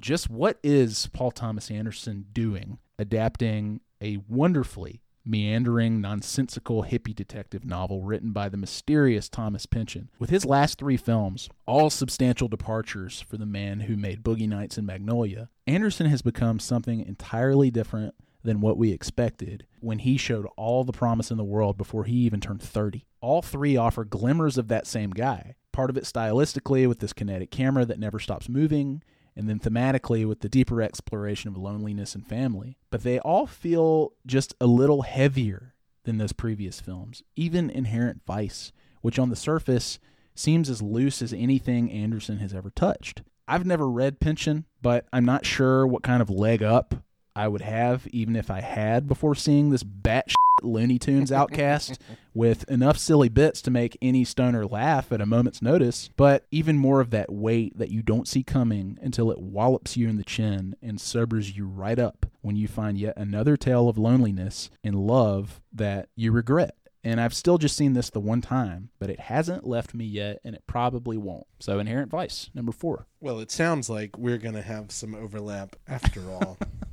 Just 0.00 0.30
what 0.30 0.58
is 0.62 1.08
Paul 1.12 1.30
Thomas 1.30 1.70
Anderson 1.70 2.26
doing 2.32 2.78
adapting 2.98 3.80
a 4.00 4.18
wonderfully 4.28 5.02
meandering, 5.30 6.00
nonsensical 6.00 6.84
hippie 6.84 7.14
detective 7.14 7.64
novel 7.64 8.02
written 8.02 8.32
by 8.32 8.48
the 8.48 8.56
mysterious 8.56 9.28
Thomas 9.28 9.66
Pynchon. 9.66 10.10
With 10.18 10.30
his 10.30 10.44
last 10.44 10.78
three 10.78 10.96
films, 10.96 11.48
all 11.66 11.88
substantial 11.90 12.48
departures 12.48 13.20
for 13.20 13.36
the 13.36 13.46
man 13.46 13.80
who 13.80 13.96
made 13.96 14.22
Boogie 14.22 14.48
Nights 14.48 14.76
and 14.76 14.86
Magnolia, 14.86 15.48
Anderson 15.66 16.06
has 16.06 16.22
become 16.22 16.58
something 16.58 17.00
entirely 17.00 17.70
different 17.70 18.14
than 18.42 18.60
what 18.60 18.78
we 18.78 18.92
expected 18.92 19.66
when 19.80 20.00
he 20.00 20.16
showed 20.16 20.46
all 20.56 20.84
the 20.84 20.92
promise 20.92 21.30
in 21.30 21.36
the 21.36 21.44
world 21.44 21.76
before 21.76 22.04
he 22.04 22.14
even 22.14 22.40
turned 22.40 22.62
30. 22.62 23.06
All 23.20 23.42
three 23.42 23.76
offer 23.76 24.04
glimmers 24.04 24.58
of 24.58 24.68
that 24.68 24.86
same 24.86 25.10
guy. 25.10 25.54
Part 25.72 25.90
of 25.90 25.96
it 25.96 26.04
stylistically 26.04 26.88
with 26.88 26.98
this 27.00 27.12
kinetic 27.12 27.50
camera 27.50 27.84
that 27.84 27.98
never 27.98 28.18
stops 28.18 28.48
moving, 28.48 29.02
and 29.40 29.48
then 29.48 29.58
thematically 29.58 30.28
with 30.28 30.40
the 30.40 30.50
deeper 30.50 30.82
exploration 30.82 31.48
of 31.48 31.56
loneliness 31.56 32.14
and 32.14 32.26
family. 32.26 32.76
But 32.90 33.04
they 33.04 33.18
all 33.20 33.46
feel 33.46 34.12
just 34.26 34.54
a 34.60 34.66
little 34.66 35.00
heavier 35.00 35.74
than 36.04 36.18
those 36.18 36.34
previous 36.34 36.78
films, 36.78 37.22
even 37.36 37.70
Inherent 37.70 38.20
Vice, 38.26 38.70
which 39.00 39.18
on 39.18 39.30
the 39.30 39.36
surface 39.36 39.98
seems 40.34 40.68
as 40.68 40.82
loose 40.82 41.22
as 41.22 41.32
anything 41.32 41.90
Anderson 41.90 42.36
has 42.36 42.52
ever 42.52 42.68
touched. 42.68 43.22
I've 43.48 43.64
never 43.64 43.88
read 43.88 44.20
Pynchon, 44.20 44.66
but 44.82 45.06
I'm 45.10 45.24
not 45.24 45.46
sure 45.46 45.86
what 45.86 46.02
kind 46.02 46.20
of 46.20 46.28
leg 46.28 46.62
up 46.62 46.96
I 47.34 47.48
would 47.48 47.62
have 47.62 48.06
even 48.08 48.36
if 48.36 48.50
I 48.50 48.60
had 48.60 49.08
before 49.08 49.34
seeing 49.34 49.70
this 49.70 49.82
batshit 49.82 50.34
Looney 50.64 50.98
Tunes 50.98 51.32
outcast 51.32 52.00
with 52.34 52.68
enough 52.70 52.98
silly 52.98 53.28
bits 53.28 53.60
to 53.62 53.70
make 53.70 53.96
any 54.00 54.24
stoner 54.24 54.66
laugh 54.66 55.12
at 55.12 55.20
a 55.20 55.26
moment's 55.26 55.62
notice, 55.62 56.10
but 56.16 56.46
even 56.50 56.76
more 56.78 57.00
of 57.00 57.10
that 57.10 57.32
weight 57.32 57.76
that 57.78 57.90
you 57.90 58.02
don't 58.02 58.28
see 58.28 58.42
coming 58.42 58.98
until 59.02 59.30
it 59.30 59.40
wallops 59.40 59.96
you 59.96 60.08
in 60.08 60.16
the 60.16 60.24
chin 60.24 60.76
and 60.82 61.00
sobers 61.00 61.56
you 61.56 61.66
right 61.66 61.98
up 61.98 62.26
when 62.40 62.56
you 62.56 62.68
find 62.68 62.98
yet 62.98 63.14
another 63.16 63.56
tale 63.56 63.88
of 63.88 63.98
loneliness 63.98 64.70
and 64.82 64.94
love 64.94 65.60
that 65.72 66.08
you 66.16 66.32
regret. 66.32 66.74
And 67.02 67.20
I've 67.20 67.34
still 67.34 67.56
just 67.56 67.76
seen 67.76 67.94
this 67.94 68.10
the 68.10 68.20
one 68.20 68.42
time, 68.42 68.90
but 68.98 69.08
it 69.08 69.20
hasn't 69.20 69.66
left 69.66 69.94
me 69.94 70.04
yet, 70.04 70.38
and 70.44 70.54
it 70.54 70.64
probably 70.66 71.16
won't. 71.16 71.46
So, 71.58 71.78
Inherent 71.78 72.10
Vice, 72.10 72.50
number 72.54 72.72
four. 72.72 73.06
Well, 73.20 73.40
it 73.40 73.50
sounds 73.50 73.88
like 73.88 74.18
we're 74.18 74.36
going 74.36 74.54
to 74.54 74.62
have 74.62 74.92
some 74.92 75.14
overlap 75.14 75.76
after 75.88 76.30
all. 76.30 76.58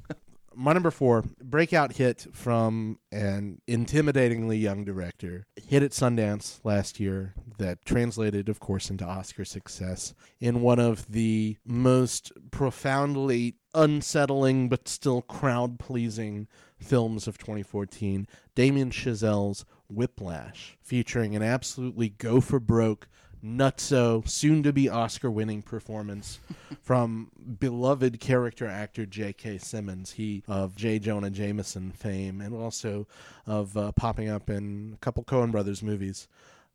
My 0.60 0.74
number 0.74 0.90
four, 0.90 1.24
breakout 1.40 1.98
hit 1.98 2.26
from 2.34 2.98
an 3.12 3.62
intimidatingly 3.68 4.60
young 4.60 4.84
director. 4.84 5.46
Hit 5.56 5.84
at 5.84 5.92
Sundance 5.92 6.60
last 6.64 7.00
year 7.00 7.36
that 7.60 7.86
translated, 7.86 8.50
of 8.50 8.60
course, 8.60 8.90
into 8.90 9.06
Oscar 9.06 9.46
success 9.46 10.16
in 10.40 10.62
one 10.62 10.80
of 10.80 11.12
the 11.12 11.58
most 11.64 12.32
profoundly 12.50 13.58
unsettling 13.76 14.68
but 14.68 14.88
still 14.88 15.22
crowd 15.22 15.78
pleasing 15.78 16.48
films 16.80 17.28
of 17.28 17.38
2014, 17.38 18.28
Damien 18.56 18.90
Chazelle's 18.90 19.64
Whiplash, 19.88 20.76
featuring 20.82 21.36
an 21.36 21.44
absolutely 21.44 22.10
go 22.10 22.42
for 22.42 22.60
broke, 22.60 23.08
nutso, 23.44 24.28
soon 24.28 24.64
to 24.64 24.74
be 24.74 24.90
Oscar 24.90 25.30
winning 25.30 25.62
performance 25.62 26.40
from 26.82 27.30
beloved 27.60 28.20
character 28.20 28.68
actor 28.68 29.06
J.K. 29.06 29.58
Simmons, 29.60 30.12
he 30.14 30.44
of 30.48 30.76
J. 30.76 31.00
Jonah 31.00 31.30
Jameson 31.30 31.92
fame, 31.92 32.42
and 32.42 32.54
also 32.54 33.08
of 33.46 33.76
uh, 33.78 33.92
popping 33.94 34.30
up 34.30 34.50
in 34.50 34.94
a 34.96 34.98
couple 34.98 35.24
Coen 35.24 35.52
Brothers 35.52 35.84
movies. 35.84 36.28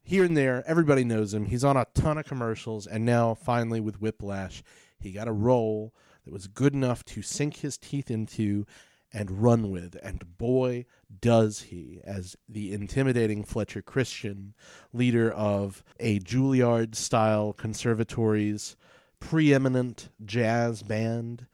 Here 0.05 0.25
and 0.25 0.37
there, 0.37 0.65
everybody 0.67 1.05
knows 1.05 1.33
him. 1.33 1.47
He's 1.47 1.65
on 1.65 1.77
a 1.77 1.87
ton 1.95 2.19
of 2.19 2.27
commercials, 2.27 2.87
and 2.87 3.05
now 3.05 3.35
finally 3.35 3.81
with 3.81 4.01
Whiplash, 4.01 4.63
he 4.99 5.13
got 5.13 5.29
a 5.29 5.33
role 5.33 5.95
that 6.25 6.33
was 6.33 6.47
good 6.47 6.75
enough 6.75 7.05
to 7.05 7.23
sink 7.23 7.57
his 7.57 7.79
teeth 7.79 8.11
into 8.11 8.67
and 9.13 9.43
run 9.43 9.71
with. 9.71 9.97
And 10.03 10.37
boy, 10.39 10.87
does 11.21 11.63
he, 11.63 12.01
as 12.05 12.37
the 12.49 12.73
intimidating 12.73 13.45
Fletcher 13.45 13.83
Christian, 13.83 14.55
leader 14.93 15.31
of 15.31 15.85
a 16.01 16.19
Juilliard 16.21 16.95
style 16.95 17.53
conservatory's 17.53 18.77
preeminent 19.21 20.09
jazz 20.25 20.83
band, 20.83 21.47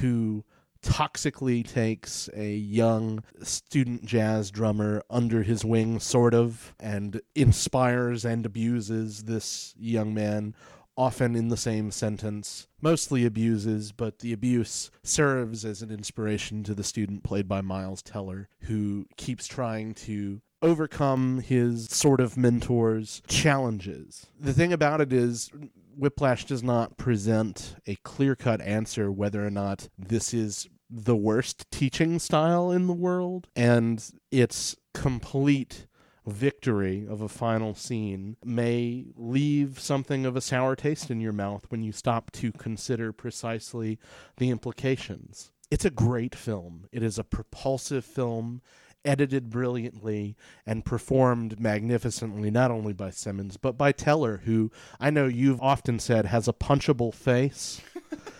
who 0.00 0.44
toxically 0.82 1.66
takes 1.66 2.28
a 2.34 2.52
young 2.54 3.22
student 3.42 4.04
jazz 4.04 4.50
drummer 4.50 5.02
under 5.10 5.42
his 5.42 5.64
wing, 5.64 5.98
sort 5.98 6.34
of, 6.34 6.74
and 6.78 7.20
inspires 7.34 8.24
and 8.24 8.46
abuses 8.46 9.24
this 9.24 9.74
young 9.76 10.14
man 10.14 10.54
often 10.98 11.36
in 11.36 11.48
the 11.48 11.56
same 11.56 11.90
sentence, 11.92 12.66
mostly 12.82 13.24
abuses, 13.24 13.92
but 13.92 14.18
the 14.18 14.32
abuse 14.32 14.90
serves 15.04 15.64
as 15.64 15.80
an 15.80 15.90
inspiration 15.90 16.64
to 16.64 16.74
the 16.74 16.82
student 16.84 17.22
played 17.22 17.48
by 17.48 17.60
Miles 17.60 18.02
Teller, 18.02 18.48
who 18.62 19.06
keeps 19.16 19.46
trying 19.46 19.94
to 19.94 20.42
overcome 20.60 21.38
his 21.38 21.86
sort 21.86 22.20
of 22.20 22.36
mentor's 22.36 23.22
challenges. 23.28 24.26
The 24.38 24.52
thing 24.52 24.72
about 24.72 25.00
it 25.00 25.12
is, 25.12 25.50
Whiplash 25.96 26.44
does 26.44 26.64
not 26.64 26.96
present 26.96 27.76
a 27.86 27.96
clear 28.02 28.34
cut 28.34 28.60
answer 28.60 29.10
whether 29.10 29.46
or 29.46 29.50
not 29.50 29.88
this 29.96 30.34
is 30.34 30.68
the 30.90 31.16
worst 31.16 31.70
teaching 31.70 32.18
style 32.18 32.70
in 32.72 32.86
the 32.86 32.92
world, 32.92 33.48
and 33.54 34.04
its 34.32 34.74
complete 34.94 35.86
victory 36.28 37.06
of 37.08 37.20
a 37.20 37.28
final 37.28 37.74
scene 37.74 38.36
may 38.44 39.06
leave 39.16 39.78
something 39.80 40.26
of 40.26 40.36
a 40.36 40.40
sour 40.40 40.76
taste 40.76 41.10
in 41.10 41.20
your 41.20 41.32
mouth 41.32 41.66
when 41.68 41.82
you 41.82 41.92
stop 41.92 42.30
to 42.32 42.52
consider 42.52 43.12
precisely 43.12 43.98
the 44.36 44.50
implications. 44.50 45.50
It's 45.70 45.84
a 45.84 45.90
great 45.90 46.34
film. 46.34 46.86
It 46.92 47.02
is 47.02 47.18
a 47.18 47.24
propulsive 47.24 48.04
film, 48.04 48.62
edited 49.04 49.50
brilliantly 49.50 50.36
and 50.66 50.84
performed 50.84 51.60
magnificently, 51.60 52.50
not 52.50 52.70
only 52.70 52.92
by 52.92 53.10
Simmons, 53.10 53.56
but 53.56 53.76
by 53.76 53.92
Teller, 53.92 54.42
who 54.44 54.70
I 54.98 55.10
know 55.10 55.26
you've 55.26 55.60
often 55.60 55.98
said 55.98 56.26
has 56.26 56.48
a 56.48 56.52
punchable 56.52 57.12
face. 57.12 57.80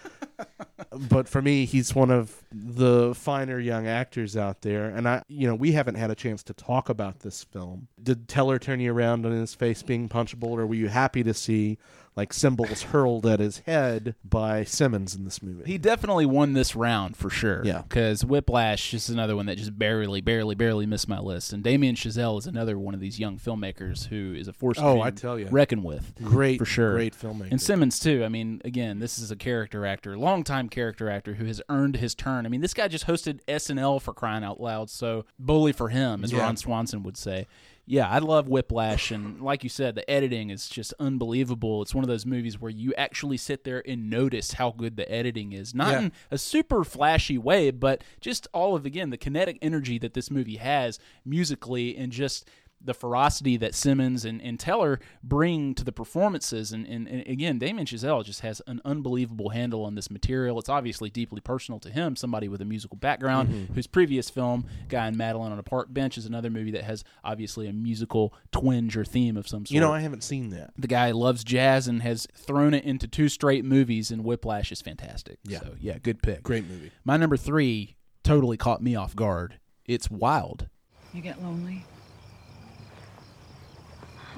but 1.08 1.28
for 1.28 1.42
me, 1.42 1.64
he's 1.64 1.94
one 1.94 2.10
of 2.10 2.42
the 2.52 3.14
finer 3.14 3.58
young 3.58 3.86
actors 3.86 4.36
out 4.36 4.62
there. 4.62 4.86
And 4.86 5.08
I, 5.08 5.22
you 5.28 5.46
know, 5.46 5.54
we 5.54 5.72
haven't 5.72 5.96
had 5.96 6.10
a 6.10 6.14
chance 6.14 6.42
to 6.44 6.54
talk 6.54 6.88
about 6.88 7.20
this 7.20 7.44
film. 7.44 7.88
Did 8.02 8.28
Teller 8.28 8.58
turn 8.58 8.80
you 8.80 8.92
around 8.92 9.26
on 9.26 9.32
his 9.32 9.54
face 9.54 9.82
being 9.82 10.08
punchable, 10.08 10.50
or 10.50 10.66
were 10.66 10.74
you 10.74 10.88
happy 10.88 11.22
to 11.22 11.34
see 11.34 11.78
like 12.18 12.32
cymbals 12.32 12.82
hurled 12.82 13.24
at 13.26 13.38
his 13.38 13.58
head 13.60 14.14
by 14.24 14.64
Simmons 14.64 15.14
in 15.14 15.24
this 15.24 15.40
movie? 15.40 15.62
He 15.70 15.78
definitely 15.78 16.26
won 16.26 16.52
this 16.52 16.74
round 16.74 17.16
for 17.16 17.30
sure. 17.30 17.62
Yeah. 17.64 17.82
Because 17.82 18.24
Whiplash 18.24 18.92
is 18.92 19.08
another 19.08 19.36
one 19.36 19.46
that 19.46 19.56
just 19.56 19.78
barely, 19.78 20.20
barely, 20.20 20.54
barely 20.56 20.84
missed 20.84 21.08
my 21.08 21.20
list. 21.20 21.52
And 21.52 21.62
Damien 21.62 21.94
Chazelle 21.94 22.38
is 22.38 22.46
another 22.46 22.76
one 22.78 22.92
of 22.92 23.00
these 23.00 23.20
young 23.20 23.38
filmmakers 23.38 24.06
who 24.08 24.34
is 24.34 24.48
a 24.48 24.52
force 24.52 24.78
to 24.78 24.84
Oh, 24.84 24.94
be 24.96 25.02
I 25.02 25.10
tell 25.12 25.38
ya. 25.38 25.46
reckoned 25.50 25.84
with. 25.84 26.12
Great, 26.22 26.58
for 26.58 26.64
sure. 26.66 26.92
great 26.92 27.14
filmmaker. 27.16 27.52
And 27.52 27.62
Simmons, 27.62 28.00
too. 28.00 28.24
I 28.24 28.28
mean, 28.28 28.60
again, 28.64 28.98
this 28.98 29.18
is 29.20 29.30
a 29.30 29.36
character 29.36 29.86
actor, 29.86 30.18
longtime 30.18 30.68
character 30.68 31.08
actor 31.08 31.34
who 31.34 31.44
has 31.44 31.62
earned 31.68 31.96
his 31.96 32.14
turn. 32.16 32.44
I 32.46 32.48
mean, 32.48 32.60
this 32.60 32.74
guy 32.74 32.88
just 32.88 33.06
hosted 33.06 33.40
SNL 33.46 34.02
for 34.02 34.12
crying 34.12 34.42
out 34.42 34.60
loud. 34.60 34.90
So, 34.90 35.24
bully 35.38 35.72
for 35.72 35.88
him, 35.88 36.24
as 36.24 36.32
Yeah. 36.32 36.40
Ron 36.40 36.56
Swanson 36.56 37.04
would 37.04 37.16
say. 37.16 37.46
Yeah, 37.90 38.06
I 38.06 38.18
love 38.18 38.48
Whiplash, 38.50 39.10
and 39.10 39.40
like 39.40 39.64
you 39.64 39.70
said, 39.70 39.94
the 39.94 40.08
editing 40.10 40.50
is 40.50 40.68
just 40.68 40.92
unbelievable. 41.00 41.80
It's 41.80 41.94
one 41.94 42.04
of 42.04 42.08
those 42.08 42.26
movies 42.26 42.60
where 42.60 42.70
you 42.70 42.92
actually 42.98 43.38
sit 43.38 43.64
there 43.64 43.82
and 43.88 44.10
notice 44.10 44.52
how 44.52 44.72
good 44.72 44.96
the 44.96 45.10
editing 45.10 45.52
is. 45.52 45.74
Not 45.74 45.92
Yeah. 45.92 46.00
in 46.00 46.12
a 46.30 46.36
super 46.36 46.84
flashy 46.84 47.38
way, 47.38 47.70
but 47.70 48.04
just 48.20 48.46
all 48.52 48.76
of 48.76 48.84
again 48.84 49.08
the 49.08 49.16
kinetic 49.16 49.56
energy 49.62 49.98
that 50.00 50.12
this 50.12 50.30
movie 50.30 50.56
has 50.56 50.98
musically, 51.24 51.96
and 51.96 52.12
just 52.12 52.46
the 52.80 52.94
ferocity 52.94 53.56
that 53.56 53.74
Simmons 53.74 54.24
and, 54.24 54.40
and 54.40 54.58
Teller 54.58 55.00
bring 55.22 55.74
to 55.74 55.84
the 55.84 55.90
performances. 55.92 56.72
And, 56.72 56.86
and, 56.86 57.08
and 57.08 57.26
again, 57.26 57.58
Damien 57.58 57.86
Chazelle 57.86 58.24
just 58.24 58.40
has 58.42 58.62
an 58.66 58.80
unbelievable 58.84 59.48
handle 59.50 59.84
on 59.84 59.94
this 59.96 60.10
material. 60.10 60.58
It's 60.58 60.68
obviously 60.68 61.10
deeply 61.10 61.40
personal 61.40 61.80
to 61.80 61.90
him, 61.90 62.14
somebody 62.16 62.48
with 62.48 62.60
a 62.60 62.64
musical 62.64 62.96
background, 62.96 63.48
Mhm. 63.48 63.74
whose 63.74 63.86
previous 63.86 64.30
film, 64.30 64.64
Guy 64.88 65.08
and 65.08 65.16
Madeline 65.16 65.50
on 65.52 65.58
a 65.58 65.62
Park 65.62 65.92
Bench, 65.92 66.16
is 66.16 66.24
another 66.26 66.50
movie 66.50 66.70
that 66.70 66.84
has 66.84 67.02
obviously 67.24 67.66
a 67.66 67.72
musical 67.72 68.32
twinge 68.52 68.96
or 68.96 69.04
theme 69.04 69.36
of 69.36 69.48
some 69.48 69.66
sort. 69.66 69.74
You 69.74 69.80
know, 69.80 69.92
I 69.92 70.00
haven't 70.00 70.22
seen 70.22 70.50
that. 70.50 70.72
The 70.78 70.88
guy 70.88 71.10
loves 71.10 71.42
jazz 71.44 71.88
and 71.88 72.02
has 72.02 72.26
thrown 72.34 72.74
it 72.74 72.84
into 72.84 73.08
two 73.08 73.28
straight 73.28 73.64
movies, 73.64 74.10
and 74.10 74.24
Whiplash 74.24 74.70
is 74.70 74.80
fantastic. 74.80 75.38
Yeah. 75.44 75.60
So, 75.60 75.74
yeah, 75.80 75.98
good 75.98 76.22
pick. 76.22 76.42
Great 76.44 76.68
movie. 76.68 76.92
My 77.04 77.16
number 77.16 77.36
three 77.36 77.96
totally 78.22 78.56
caught 78.56 78.82
me 78.82 78.94
off 78.94 79.16
guard. 79.16 79.58
It's 79.84 80.10
Wild. 80.10 80.68
You 81.12 81.22
get 81.22 81.42
lonely? 81.42 81.84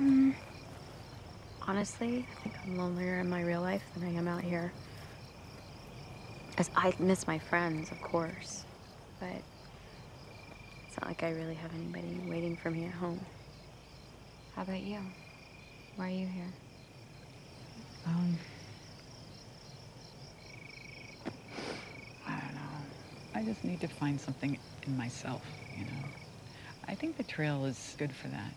Um, 0.01 0.35
honestly, 1.69 2.27
I 2.31 2.43
think 2.43 2.55
I'm 2.65 2.79
lonelier 2.79 3.21
in 3.21 3.29
my 3.29 3.43
real 3.43 3.61
life 3.61 3.83
than 3.95 4.03
I 4.09 4.19
am 4.19 4.29
out 4.29 4.41
here. 4.41 4.73
As 6.57 6.71
I 6.75 6.95
miss 6.99 7.27
my 7.27 7.39
friends, 7.39 7.91
of 7.91 8.01
course, 8.01 8.65
but 9.19 9.29
it's 10.89 10.99
not 10.99 11.07
like 11.07 11.23
I 11.23 11.33
really 11.33 11.55
have 11.55 11.75
anybody 11.75 12.19
waiting 12.27 12.57
for 12.57 12.71
me 12.71 12.87
at 12.87 12.93
home. 12.93 13.21
How 14.57 14.63
about 14.63 14.81
you? 14.81 15.01
Why 15.97 16.07
are 16.07 16.09
you 16.09 16.27
here? 16.27 16.53
Um, 18.07 18.39
I 22.27 22.41
don't 22.41 22.55
know. 22.55 22.61
I 23.35 23.43
just 23.43 23.65
need 23.65 23.83
to 23.83 23.89
find 23.89 24.19
something 24.19 24.59
in 24.87 24.97
myself, 24.97 25.43
you 25.77 25.85
know. 25.85 26.09
I 26.89 26.95
think 26.95 27.19
the 27.19 27.23
trail 27.23 27.67
is 27.67 27.95
good 27.99 28.13
for 28.15 28.29
that. 28.29 28.55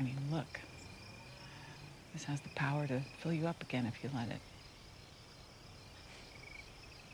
I 0.00 0.02
mean, 0.02 0.16
look. 0.32 0.60
This 2.14 2.24
has 2.24 2.40
the 2.40 2.48
power 2.50 2.86
to 2.86 3.02
fill 3.18 3.34
you 3.34 3.46
up 3.46 3.62
again 3.62 3.84
if 3.84 4.02
you 4.02 4.08
let 4.14 4.28
it. 4.30 4.40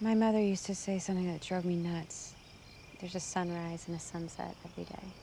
My 0.00 0.14
mother 0.14 0.40
used 0.40 0.66
to 0.66 0.74
say 0.74 1.00
something 1.00 1.26
that 1.32 1.40
drove 1.40 1.64
me 1.64 1.74
nuts. 1.74 2.36
There's 3.00 3.16
a 3.16 3.20
sunrise 3.20 3.84
and 3.88 3.96
a 3.96 4.00
sunset 4.00 4.54
every 4.64 4.84
day, 4.84 5.14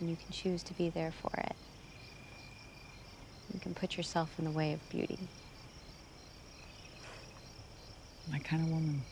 and 0.00 0.10
you 0.10 0.16
can 0.16 0.32
choose 0.32 0.62
to 0.64 0.74
be 0.74 0.90
there 0.90 1.12
for 1.12 1.30
it. 1.38 1.54
You 3.54 3.60
can 3.60 3.72
put 3.72 3.96
yourself 3.96 4.30
in 4.38 4.44
the 4.44 4.50
way 4.50 4.72
of 4.72 4.86
beauty. 4.88 5.28
My 8.30 8.40
kind 8.40 8.62
of 8.62 8.68
woman. 8.68 9.04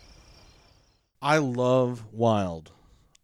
I 1.22 1.38
love 1.38 2.04
Wild. 2.12 2.72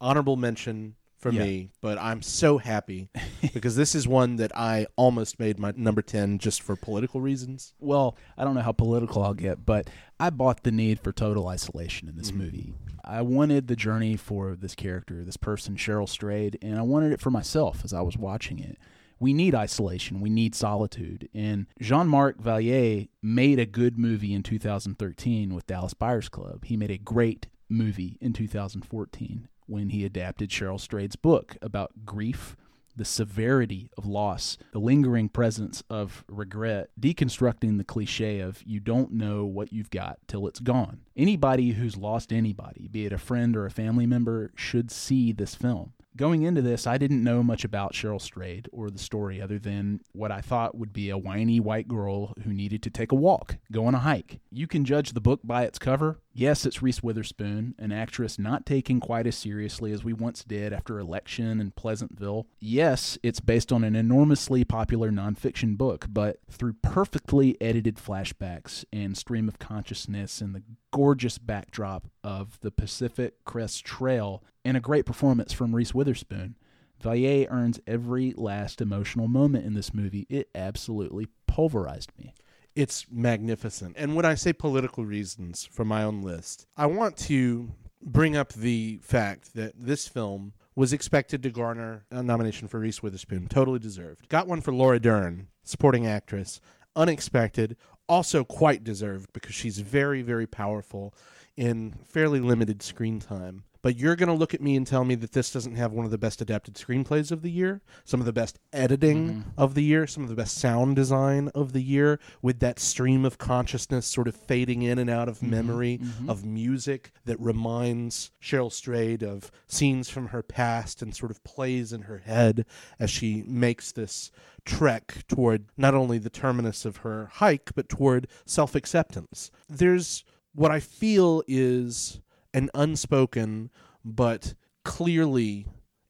Honorable 0.00 0.36
mention 0.36 0.94
for 1.20 1.30
Yeah. 1.30 1.44
me, 1.44 1.70
but 1.80 1.98
I'm 1.98 2.22
so 2.22 2.58
happy 2.58 3.10
because 3.54 3.76
this 3.76 3.94
is 3.94 4.08
one 4.08 4.36
that 4.36 4.50
I 4.56 4.86
almost 4.96 5.38
made 5.38 5.58
my 5.58 5.72
number 5.76 6.02
10 6.02 6.38
just 6.38 6.62
for 6.62 6.74
political 6.76 7.20
reasons. 7.20 7.74
Well, 7.78 8.16
I 8.38 8.44
don't 8.44 8.54
know 8.54 8.62
how 8.62 8.72
political 8.72 9.22
I'll 9.22 9.34
get, 9.34 9.64
but 9.66 9.88
I 10.18 10.30
bought 10.30 10.62
the 10.64 10.72
need 10.72 10.98
for 11.00 11.12
total 11.12 11.46
isolation 11.48 12.08
in 12.08 12.16
this 12.16 12.30
Mhm. 12.32 12.36
movie. 12.36 12.74
I 13.04 13.22
wanted 13.22 13.66
the 13.68 13.76
journey 13.76 14.16
for 14.16 14.54
this 14.56 14.74
character, 14.74 15.24
this 15.24 15.36
person, 15.36 15.76
Cheryl 15.76 16.08
Strayed, 16.08 16.58
and 16.62 16.78
I 16.78 16.82
wanted 16.82 17.12
it 17.12 17.20
for 17.20 17.30
myself 17.30 17.82
as 17.84 17.92
I 17.92 18.00
was 18.02 18.16
watching 18.16 18.58
it. 18.58 18.78
We 19.18 19.34
need 19.34 19.54
isolation. 19.54 20.20
We 20.20 20.30
need 20.30 20.54
solitude. 20.54 21.28
And 21.34 21.66
Jean 21.80 22.08
Marc 22.08 22.38
Vallée 22.42 23.08
made 23.22 23.58
a 23.58 23.66
good 23.66 23.98
movie 23.98 24.32
in 24.32 24.42
2013 24.42 25.54
with 25.54 25.66
Dallas 25.66 25.92
Buyers 25.92 26.30
Club. 26.30 26.64
He 26.64 26.76
made 26.76 26.90
a 26.90 26.96
great 26.98 27.46
movie 27.68 28.16
in 28.20 28.32
2014 28.32 29.48
when 29.70 29.90
he 29.90 30.04
adapted 30.04 30.50
Cheryl 30.50 30.80
Strayed's 30.80 31.16
book 31.16 31.56
about 31.62 32.04
grief 32.04 32.56
the 32.96 33.04
severity 33.04 33.88
of 33.96 34.04
loss, 34.04 34.58
the 34.72 34.78
lingering 34.78 35.28
presence 35.28 35.82
of 35.88 36.24
regret, 36.28 36.90
deconstructing 37.00 37.78
the 37.78 37.84
cliche 37.84 38.40
of 38.40 38.62
you 38.66 38.80
don't 38.80 39.12
know 39.12 39.44
what 39.44 39.72
you've 39.72 39.90
got 39.90 40.18
till 40.26 40.46
it's 40.46 40.60
gone. 40.60 41.00
Anybody 41.16 41.70
who's 41.70 41.96
lost 41.96 42.32
anybody, 42.32 42.88
be 42.88 43.06
it 43.06 43.12
a 43.12 43.18
friend 43.18 43.56
or 43.56 43.64
a 43.64 43.70
family 43.70 44.06
member, 44.06 44.50
should 44.54 44.90
see 44.90 45.32
this 45.32 45.54
film. 45.54 45.92
Going 46.16 46.42
into 46.42 46.60
this, 46.60 46.86
I 46.86 46.98
didn't 46.98 47.22
know 47.22 47.42
much 47.42 47.64
about 47.64 47.92
Cheryl 47.92 48.20
Strayed 48.20 48.68
or 48.72 48.90
the 48.90 48.98
story 48.98 49.40
other 49.40 49.58
than 49.58 50.00
what 50.12 50.32
I 50.32 50.40
thought 50.40 50.76
would 50.76 50.92
be 50.92 51.08
a 51.08 51.18
whiny 51.18 51.60
white 51.60 51.88
girl 51.88 52.34
who 52.44 52.52
needed 52.52 52.82
to 52.82 52.90
take 52.90 53.12
a 53.12 53.16
walk, 53.16 53.58
go 53.70 53.86
on 53.86 53.94
a 53.94 54.00
hike. 54.00 54.40
You 54.50 54.66
can 54.66 54.84
judge 54.84 55.12
the 55.12 55.20
book 55.20 55.40
by 55.44 55.64
its 55.64 55.78
cover. 55.78 56.18
Yes, 56.32 56.66
it's 56.66 56.82
Reese 56.82 57.02
Witherspoon, 57.02 57.74
an 57.78 57.92
actress 57.92 58.38
not 58.38 58.66
taken 58.66 59.00
quite 59.00 59.26
as 59.26 59.36
seriously 59.36 59.92
as 59.92 60.04
we 60.04 60.12
once 60.12 60.44
did 60.44 60.72
after 60.72 60.98
Election 60.98 61.60
and 61.60 61.74
Pleasantville. 61.74 62.46
Yes, 62.60 63.18
it's 63.22 63.40
based 63.40 63.72
on 63.72 63.84
an 63.84 63.96
enormously 63.96 64.64
popular 64.64 65.10
nonfiction 65.10 65.76
book, 65.76 66.06
but 66.08 66.38
through 66.50 66.74
perfectly 66.82 67.56
edited 67.60 67.96
flashbacks 67.96 68.84
and 68.92 69.16
stream 69.16 69.48
of 69.48 69.58
consciousness 69.58 70.40
and 70.40 70.54
the 70.54 70.62
gorgeous 70.90 71.38
backdrop 71.38 72.06
of 72.22 72.58
the 72.60 72.70
Pacific 72.70 73.44
Crest 73.44 73.84
Trail 73.84 74.42
and 74.64 74.76
a 74.76 74.80
great 74.80 75.06
performance 75.06 75.52
from 75.52 75.74
Reese 75.74 75.94
Witherspoon, 75.94 76.56
Vallée 77.02 77.46
earns 77.50 77.80
every 77.86 78.34
last 78.36 78.80
emotional 78.80 79.28
moment 79.28 79.64
in 79.64 79.74
this 79.74 79.94
movie. 79.94 80.26
It 80.28 80.50
absolutely 80.54 81.28
pulverized 81.46 82.12
me. 82.18 82.34
It's 82.74 83.06
magnificent. 83.10 83.96
And 83.98 84.14
when 84.14 84.24
I 84.24 84.34
say 84.34 84.52
political 84.52 85.04
reasons 85.04 85.64
for 85.64 85.84
my 85.84 86.02
own 86.02 86.22
list, 86.22 86.66
I 86.76 86.86
want 86.86 87.16
to 87.18 87.72
bring 88.02 88.36
up 88.36 88.52
the 88.52 89.00
fact 89.02 89.54
that 89.54 89.72
this 89.76 90.08
film 90.08 90.52
was 90.74 90.92
expected 90.92 91.42
to 91.42 91.50
garner 91.50 92.04
a 92.10 92.22
nomination 92.22 92.68
for 92.68 92.78
Reese 92.78 93.02
Witherspoon, 93.02 93.48
totally 93.48 93.78
deserved. 93.78 94.28
Got 94.28 94.46
one 94.46 94.60
for 94.60 94.72
Laura 94.72 95.00
Dern, 95.00 95.48
supporting 95.64 96.06
actress, 96.06 96.60
unexpected, 96.96 97.76
also 98.10 98.42
quite 98.42 98.82
deserved 98.82 99.32
because 99.32 99.54
she's 99.54 99.78
very, 99.78 100.20
very 100.20 100.46
powerful 100.46 101.14
in 101.56 101.94
fairly 102.04 102.40
limited 102.40 102.82
screen 102.82 103.20
time. 103.20 103.62
But 103.82 103.96
you're 103.96 104.16
going 104.16 104.28
to 104.28 104.34
look 104.34 104.52
at 104.52 104.60
me 104.60 104.76
and 104.76 104.86
tell 104.86 105.04
me 105.04 105.14
that 105.16 105.32
this 105.32 105.50
doesn't 105.50 105.76
have 105.76 105.92
one 105.92 106.04
of 106.04 106.10
the 106.10 106.18
best 106.18 106.42
adapted 106.42 106.74
screenplays 106.74 107.32
of 107.32 107.40
the 107.42 107.50
year, 107.50 107.80
some 108.04 108.20
of 108.20 108.26
the 108.26 108.32
best 108.32 108.58
editing 108.72 109.10
Mm-hmm. 109.10 109.50
of 109.56 109.74
the 109.74 109.82
year, 109.82 110.06
some 110.06 110.22
of 110.22 110.28
the 110.28 110.34
best 110.34 110.58
sound 110.58 110.96
design 110.96 111.48
of 111.54 111.72
the 111.72 111.80
year, 111.82 112.20
with 112.42 112.60
that 112.60 112.78
stream 112.78 113.24
of 113.24 113.38
consciousness 113.38 114.06
sort 114.06 114.28
of 114.28 114.36
fading 114.36 114.82
in 114.82 114.98
and 114.98 115.08
out 115.08 115.28
of 115.28 115.36
Mm-hmm. 115.38 115.50
memory, 115.50 115.98
mhm. 116.02 116.28
of 116.28 116.44
music 116.44 117.12
that 117.24 117.40
reminds 117.40 118.30
Cheryl 118.42 118.70
Strayed 118.72 119.22
of 119.22 119.50
scenes 119.66 120.08
from 120.10 120.28
her 120.28 120.42
past 120.42 121.00
and 121.02 121.14
sort 121.14 121.30
of 121.30 121.42
plays 121.44 121.92
in 121.92 122.02
her 122.02 122.18
head 122.18 122.66
as 122.98 123.10
she 123.10 123.42
makes 123.46 123.92
this 123.92 124.30
trek 124.66 125.24
toward 125.26 125.64
not 125.78 125.94
only 125.94 126.18
the 126.18 126.28
terminus 126.30 126.84
of 126.84 126.98
her 126.98 127.30
hike, 127.34 127.70
but 127.74 127.88
toward 127.88 128.26
self 128.44 128.74
acceptance. 128.74 129.50
There's 129.68 130.24
what 130.54 130.70
I 130.70 130.80
feel 130.80 131.42
is 131.46 132.20
an 132.52 132.70
unspoken 132.74 133.70
but 134.04 134.54
clearly 134.84 135.66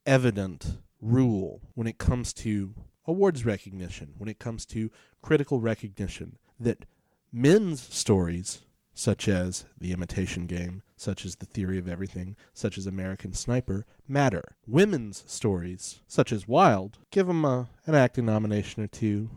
evident 0.07 0.79
rule 1.01 1.61
when 1.75 1.87
it 1.87 1.99
comes 1.99 2.33
to 2.33 2.75
awards 3.07 3.45
recognition, 3.45 4.15
when 4.19 4.29
it 4.29 4.39
comes 4.39 4.65
to 4.67 4.91
critical 5.23 5.61
recognition, 5.61 6.39
that 6.59 6.85
men's 7.33 7.81
stories, 7.81 8.61
such 8.93 9.29
as 9.29 9.65
The 9.79 9.93
Imitation 9.93 10.47
Game, 10.47 10.83
such 10.97 11.25
as 11.25 11.37
The 11.37 11.47
Theory 11.47 11.79
of 11.79 11.89
Everything, 11.89 12.37
such 12.53 12.77
as 12.77 12.87
American 12.87 13.33
Sniper, 13.33 13.87
matter. 14.07 14.57
Women's 14.67 15.25
stories, 15.27 16.01
such 16.07 16.33
as 16.33 16.49
Wild, 16.49 16.99
give 17.11 17.27
them 17.27 17.45
a, 17.45 17.69
an 17.87 17.95
acting 17.95 18.27
nomination 18.27 18.83
or 18.83 18.89
two, 18.89 19.31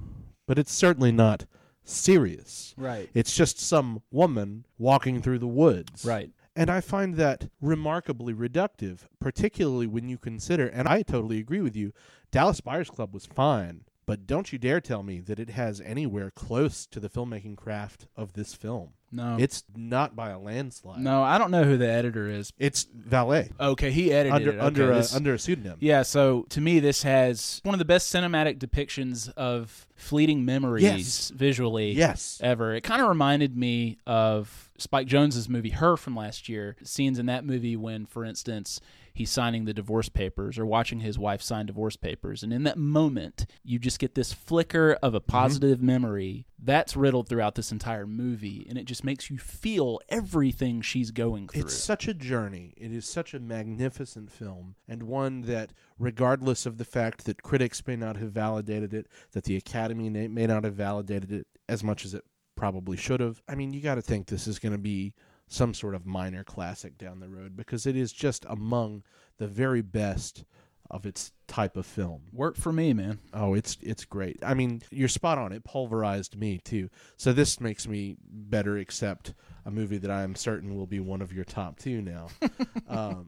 but 0.48 0.60
it's 0.60 0.74
certainly 0.74 1.12
not 1.12 1.46
serious. 1.84 2.74
Right. 2.78 3.10
It's 3.14 3.36
just 3.36 3.60
some 3.60 4.02
woman 4.12 4.66
walking 4.78 5.22
through 5.22 5.40
the 5.40 5.48
woods. 5.48 6.06
Right. 6.06 6.32
And 6.56 6.70
I 6.70 6.82
find 6.82 7.16
that 7.16 7.50
remarkably 7.62 8.34
reductive, 8.34 9.08
particularly 9.20 9.88
when 9.88 10.08
you 10.08 10.18
consider, 10.18 10.68
and 10.68 10.88
I 10.88 11.02
totally 11.02 11.40
agree 11.40 11.62
with 11.62 11.76
you, 11.76 11.94
Dallas 12.32 12.62
Buyers 12.62 12.92
Club 12.92 13.14
was 13.14 13.26
fine, 13.26 13.86
but 14.06 14.28
don't 14.28 14.52
you 14.52 14.60
dare 14.60 14.82
tell 14.82 15.04
me 15.04 15.20
that 15.22 15.40
it 15.40 15.50
has 15.52 15.80
anywhere 15.82 16.32
close 16.32 16.86
to 16.88 17.00
the 17.00 17.10
filmmaking 17.10 17.56
craft 17.58 18.08
of 18.16 18.34
this 18.34 18.54
film. 18.54 18.90
No. 19.12 19.38
It's 19.40 19.64
not 19.76 20.16
by 20.16 20.32
a 20.32 20.40
landslide. 20.40 21.00
No, 21.00 21.22
I 21.22 21.38
don't 21.38 21.52
know 21.52 21.64
who 21.64 21.78
the 21.78 21.88
editor 21.88 22.28
is. 22.28 22.52
It's 22.58 22.86
Vallée. 22.86 23.52
Okay, 23.60 23.92
he 23.92 24.12
edited 24.12 24.34
Under- 24.34 24.50
it. 24.50 24.56
Okay, 24.56 24.66
under 24.66 24.92
a- 24.92 24.96
this- 24.96 25.16
under 25.16 25.34
a 25.36 25.40
pseudonym. 25.40 25.78
Yeah, 25.82 26.02
so 26.02 26.48
to 26.50 26.60
me, 26.60 26.80
this 26.80 27.04
has 27.04 27.62
one 27.64 27.76
of 27.76 27.80
the 27.80 27.86
best 27.86 28.12
cinematic 28.12 28.58
depictions 28.58 29.32
of 29.34 29.88
fleeting 29.96 30.44
memories 30.46 30.84
Yes. 30.84 31.32
visually 31.36 31.92
Yes. 31.92 32.40
ever. 32.44 32.74
It 32.74 32.82
kind 32.82 33.04
of 33.04 33.08
reminded 33.08 33.56
me 33.56 34.00
of 34.08 34.72
Spike 34.80 35.08
Jonze's 35.08 35.48
movie 35.48 35.70
Her 35.70 35.96
from 35.96 36.16
last 36.16 36.50
year. 36.50 36.76
Scenes 36.84 37.20
in 37.20 37.28
that 37.28 37.46
movie 37.46 37.76
when, 37.78 38.08
for 38.08 38.26
instance, 38.26 38.82
he's 39.14 39.30
signing 39.32 39.66
the 39.66 39.74
divorce 39.74 40.10
papers 40.10 40.58
or 40.58 40.66
watching 40.66 41.00
his 41.02 41.18
wife 41.20 41.42
sign 41.42 41.66
divorce 41.68 41.96
papers. 41.96 42.44
And 42.44 42.52
in 42.52 42.64
that 42.64 42.78
moment, 42.78 43.46
you 43.64 43.80
just 43.80 44.00
get 44.00 44.16
this 44.16 44.34
flicker 44.34 44.98
of 45.02 45.14
a 45.14 45.20
Mm-hmm. 45.22 45.32
positive 45.32 45.82
memory 45.82 46.46
that's 46.60 46.96
riddled 46.96 47.28
throughout 47.30 47.56
this 47.56 47.72
entire 47.72 48.06
movie. 48.08 48.66
And 48.70 48.78
it 48.78 48.86
just 48.86 49.04
makes 49.04 49.30
you 49.30 49.38
feel 49.38 50.00
everything 50.10 50.82
she's 50.82 51.12
going 51.12 51.48
through. 51.48 51.62
It's 51.62 51.74
such 51.78 52.08
a 52.08 52.14
journey. 52.14 52.74
It 52.78 52.92
is 52.92 53.06
such 53.08 53.34
a 53.34 53.40
magnificent 53.40 54.32
film, 54.32 54.76
and 54.88 55.04
one 55.04 55.42
that, 55.44 55.74
regardless 56.00 56.66
of 56.66 56.78
the 56.78 56.86
fact 56.86 57.26
that 57.26 57.42
critics 57.44 57.82
may 57.88 57.96
not 57.96 58.18
have 58.18 58.32
validated 58.32 58.94
it, 58.94 59.08
that 59.32 59.44
the 59.46 59.56
Academy 59.56 60.10
may 60.10 60.48
not 60.48 60.64
have 60.64 60.74
validated 60.76 61.32
it 61.32 61.48
as 61.70 61.84
much 61.84 62.06
as 62.06 62.14
it 62.14 62.24
probably 62.56 62.98
should 62.98 63.20
have, 63.20 63.42
I 63.48 63.56
mean, 63.56 63.74
you 63.74 63.82
got 63.82 63.96
to 63.96 64.02
think 64.02 64.28
this 64.28 64.48
is 64.48 64.60
going 64.60 64.74
to 64.74 64.78
be 64.78 65.14
some 65.54 65.74
sort 65.74 65.94
of 65.96 66.06
minor 66.06 66.44
classic 66.44 66.98
down 66.98 67.20
the 67.20 67.30
road 67.30 67.56
because 67.56 67.86
it 67.86 67.96
is 67.96 68.12
just 68.12 68.46
among 68.50 69.04
the 69.38 69.48
very 69.48 69.82
best 69.82 70.46
of 70.90 71.06
its 71.06 71.32
type 71.48 71.78
of 71.78 71.86
film. 71.86 72.24
Worked 72.32 72.58
for 72.60 72.74
me, 72.74 72.94
man. 72.94 73.20
Oh, 73.34 73.54
it's 73.54 73.78
it's 73.82 74.06
great. 74.06 74.38
I 74.44 74.54
mean, 74.54 74.82
you're 74.92 75.08
spot 75.08 75.38
on. 75.38 75.52
It 75.52 75.64
pulverized 75.64 76.38
me 76.38 76.60
too. 76.64 76.90
So 77.18 77.34
this 77.34 77.60
makes 77.60 77.88
me 77.88 78.18
better 78.22 78.78
accept 78.78 79.34
a 79.66 79.72
movie 79.72 79.98
that 80.00 80.12
I 80.12 80.24
am 80.24 80.36
certain 80.36 80.76
will 80.76 80.88
be 80.88 81.00
one 81.00 81.22
of 81.22 81.32
your 81.32 81.46
top 81.46 81.80
two 81.80 82.02
now. 82.02 82.28
um, 82.90 83.28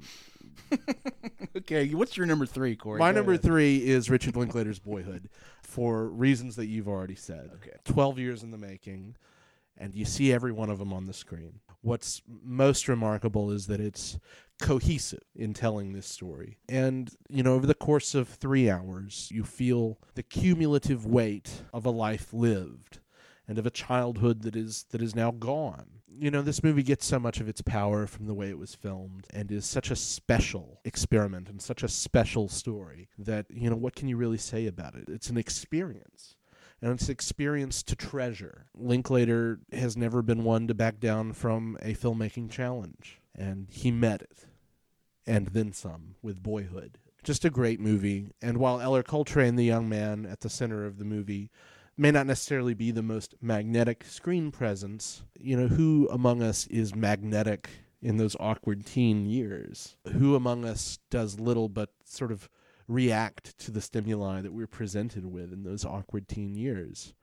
okay, 1.58 1.90
what's 1.94 2.18
your 2.18 2.26
number 2.26 2.46
three, 2.46 2.76
Corey? 2.76 3.00
my 3.00 3.12
Go 3.12 3.18
number 3.18 3.32
ahead. 3.34 3.44
three 3.44 3.78
is 3.78 4.10
Richard 4.10 4.36
Linklater's 4.36 4.80
Boyhood, 4.80 5.30
for 5.64 6.08
reasons 6.10 6.56
that 6.58 6.68
you've 6.68 6.88
already 6.88 7.16
said. 7.16 7.52
Okay. 7.56 7.78
Twelve 7.84 8.20
years 8.20 8.44
in 8.44 8.52
the 8.52 8.58
making, 8.58 9.16
and 9.78 9.96
you 9.96 10.06
see 10.06 10.34
every 10.34 10.52
one 10.52 10.70
of 10.70 10.78
them 10.80 10.92
on 10.94 11.06
the 11.06 11.14
screen. 11.14 11.60
What's 11.86 12.24
most 12.44 12.88
remarkable 12.88 13.52
is 13.52 13.68
that 13.68 13.80
it's 13.80 14.18
cohesive 14.60 15.24
in 15.36 15.54
telling 15.54 15.94
this 15.94 16.08
story. 16.08 16.58
And, 16.68 17.12
you 17.30 17.44
know, 17.44 17.54
over 17.54 17.68
the 17.68 17.76
course 17.76 18.16
of 18.16 18.28
three 18.28 18.72
hours, 18.72 19.30
you 19.32 19.44
feel 19.44 20.00
the 20.16 20.24
cumulative 20.24 21.06
weight 21.06 21.62
of 21.72 21.86
a 21.86 21.92
life 21.92 22.34
lived 22.34 23.02
and 23.48 23.60
of 23.60 23.68
a 23.68 23.70
childhood 23.70 24.42
that 24.42 24.56
is 24.56 24.86
that 24.90 25.02
is 25.02 25.14
now 25.14 25.30
gone. 25.30 25.86
You 26.18 26.32
know, 26.32 26.42
this 26.42 26.64
movie 26.64 26.82
gets 26.82 27.06
so 27.06 27.20
much 27.20 27.40
of 27.40 27.48
its 27.48 27.62
power 27.62 28.08
from 28.08 28.26
the 28.26 28.34
way 28.34 28.50
it 28.50 28.58
was 28.58 28.74
filmed 28.74 29.28
and 29.32 29.52
is 29.52 29.66
such 29.66 29.92
a 29.92 29.96
special 29.96 30.80
experiment 30.86 31.50
and 31.50 31.62
such 31.62 31.84
a 31.84 31.88
special 31.88 32.48
story 32.48 33.10
that, 33.20 33.46
you 33.52 33.70
know, 33.70 33.76
what 33.76 33.96
can 33.96 34.08
you 34.08 34.18
really 34.18 34.40
say 34.40 34.66
about 34.66 34.96
it? 34.96 35.08
It's 35.08 35.30
an 35.30 35.38
experience 35.38 36.35
and 36.86 36.94
it's 36.94 37.10
experience 37.10 37.82
to 37.82 37.96
treasure. 37.96 38.68
Linklater 38.76 39.60
has 39.74 39.98
never 39.98 40.22
been 40.22 40.44
one 40.44 40.68
to 40.68 40.76
back 40.76 41.00
down 41.00 41.34
from 41.34 41.80
a 41.82 41.96
filmmaking 41.96 42.52
challenge, 42.52 43.20
and 43.34 43.68
he 43.72 43.90
met 43.90 44.22
it, 44.22 44.46
and 45.26 45.48
then 45.48 45.74
some 45.74 46.14
with 46.22 46.44
Boyhood. 46.44 47.00
Just 47.24 47.44
a 47.44 47.50
great 47.50 47.80
movie, 47.80 48.30
and 48.40 48.60
while 48.60 48.80
Ellar 48.80 49.02
Coltrane, 49.02 49.56
the 49.56 49.66
young 49.66 49.90
man 49.90 50.28
at 50.28 50.42
the 50.42 50.50
center 50.50 50.86
of 50.86 51.00
the 51.00 51.06
movie, 51.06 51.50
may 51.98 52.12
not 52.12 52.28
necessarily 52.28 52.76
be 52.76 52.92
the 52.92 53.02
most 53.02 53.34
magnetic 53.42 54.04
screen 54.04 54.52
presence, 54.52 55.24
you 55.40 55.58
know, 55.58 55.68
who 55.68 56.08
among 56.12 56.44
us 56.44 56.68
is 56.68 56.94
magnetic 56.94 57.68
in 58.00 58.18
those 58.18 58.36
awkward 58.40 58.86
teen 58.86 59.26
years? 59.26 59.98
Who 60.14 60.36
among 60.36 60.66
us 60.66 61.00
does 61.10 61.40
little 61.40 61.68
but 61.68 61.90
sort 62.04 62.32
of 62.32 62.48
react 62.88 63.58
to 63.60 63.72
the 63.72 63.82
stimuli 63.82 64.42
that 64.42 64.54
we're 64.54 64.68
presented 64.68 65.26
with 65.26 65.52
in 65.52 65.64
those 65.64 65.86
awkward 65.86 66.28
teen 66.28 66.56
years. 66.56 67.14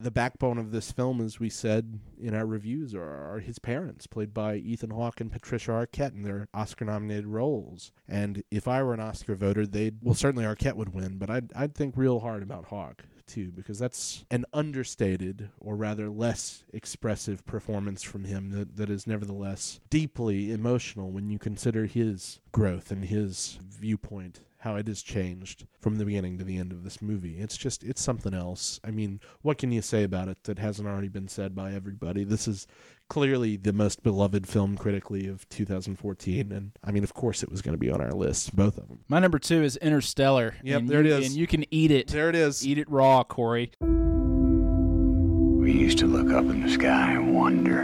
The 0.00 0.10
backbone 0.10 0.58
of 0.58 0.72
this 0.72 0.90
film, 0.90 1.20
as 1.20 1.38
we 1.38 1.48
said 1.48 2.00
in 2.20 2.34
our 2.34 2.44
reviews, 2.44 2.94
are, 2.96 3.38
his 3.38 3.60
parents, 3.60 4.08
played 4.08 4.34
by 4.34 4.56
Ethan 4.56 4.90
Hawke 4.90 5.20
and 5.20 5.30
Patricia 5.30 5.70
Arquette 5.70 6.14
in 6.14 6.22
their 6.22 6.48
Oscar-nominated 6.52 7.26
roles. 7.26 7.92
And 8.08 8.42
if 8.50 8.66
I 8.66 8.82
were 8.82 8.92
an 8.92 9.00
Oscar 9.00 9.36
voter, 9.36 9.66
they'd 9.66 9.98
well 10.02 10.14
certainly 10.14 10.44
Arquette 10.44 10.74
would 10.74 10.94
win, 10.94 11.16
but 11.18 11.30
I'd 11.30 11.52
I'd 11.54 11.74
think 11.74 11.96
real 11.96 12.20
hard 12.20 12.42
about 12.42 12.66
Hawke 12.66 13.04
too, 13.26 13.52
because 13.52 13.78
that's 13.78 14.24
an 14.30 14.44
understated 14.52 15.50
or 15.58 15.76
rather 15.76 16.10
less 16.10 16.64
expressive 16.72 17.46
performance 17.46 18.02
from 18.02 18.24
him 18.24 18.50
that, 18.50 18.76
that 18.76 18.90
is 18.90 19.06
nevertheless 19.06 19.80
deeply 19.90 20.52
emotional 20.52 21.10
when 21.10 21.30
you 21.30 21.38
consider 21.38 21.86
his 21.86 22.40
growth 22.52 22.90
and 22.90 23.06
his 23.06 23.58
viewpoint 23.62 24.40
how 24.64 24.76
it 24.76 24.86
has 24.88 25.02
changed 25.02 25.66
from 25.78 25.96
the 25.96 26.06
beginning 26.06 26.38
to 26.38 26.44
the 26.44 26.56
end 26.56 26.72
of 26.72 26.84
this 26.84 27.02
movie. 27.02 27.36
It's 27.38 27.54
just 27.58 27.84
it's 27.84 28.00
something 28.00 28.32
else. 28.32 28.80
I 28.82 28.90
mean, 28.90 29.20
what 29.42 29.58
can 29.58 29.70
you 29.70 29.82
say 29.82 30.04
about 30.04 30.28
it 30.28 30.42
that 30.44 30.58
hasn't 30.58 30.88
already 30.88 31.08
been 31.08 31.28
said 31.28 31.54
by 31.54 31.74
everybody? 31.74 32.24
This 32.24 32.48
is 32.48 32.66
clearly 33.10 33.58
the 33.58 33.74
most 33.74 34.02
beloved 34.02 34.46
film 34.48 34.78
critically 34.78 35.26
of 35.28 35.46
2014 35.50 36.50
and 36.50 36.72
I 36.82 36.92
mean, 36.92 37.04
of 37.04 37.12
course 37.12 37.42
it 37.42 37.50
was 37.50 37.60
going 37.60 37.74
to 37.74 37.78
be 37.78 37.90
on 37.90 38.00
our 38.00 38.12
list, 38.12 38.56
both 38.56 38.78
of 38.78 38.88
them. 38.88 39.00
My 39.06 39.18
number 39.18 39.38
two 39.38 39.62
is 39.62 39.76
Interstellar. 39.76 40.54
Yep, 40.62 40.80
and 40.80 40.88
there 40.88 41.00
it 41.00 41.06
you- 41.06 41.12
is. 41.14 41.26
And 41.26 41.36
you 41.36 41.46
can 41.46 41.66
eat 41.70 41.90
it. 41.90 42.08
There 42.08 42.30
it 42.30 42.34
is. 42.34 42.66
Eat 42.66 42.78
it 42.78 42.88
raw, 42.90 43.22
Corey. 43.22 43.70
We 43.80 45.72
used 45.72 45.98
to 45.98 46.06
look 46.06 46.32
up 46.32 46.44
in 46.46 46.62
the 46.62 46.70
sky 46.70 47.12
and 47.12 47.34
wonder 47.34 47.82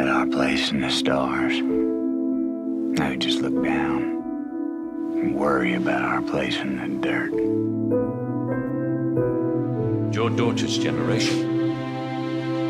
at 0.00 0.06
our 0.08 0.26
place 0.28 0.70
in 0.70 0.80
the 0.80 0.90
stars. 0.90 1.60
Now 1.60 3.10
we 3.10 3.16
just 3.16 3.40
look 3.40 3.64
down 3.64 4.21
and 5.22 5.36
worry 5.36 5.74
about 5.74 6.02
our 6.02 6.20
place 6.20 6.56
in 6.58 6.76
the 6.78 6.88
dirt. 7.06 7.32
Your 10.12 10.30
daughter's 10.30 10.76
generation 10.78 11.74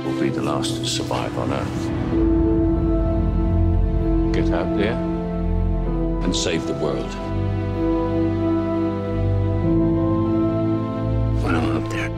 will 0.05 0.21
be 0.21 0.29
the 0.29 0.43
last 0.43 0.77
to 0.77 0.85
survive 0.85 1.37
on 1.39 1.51
Earth. 1.51 1.83
Get 4.35 4.53
out 4.53 4.77
there 4.77 4.99
and 6.25 6.37
save 6.37 6.67
the 6.67 6.75
world. 6.75 7.13
When 11.43 11.55
I'm 11.57 11.83
up 11.83 11.91
there, 11.91 12.11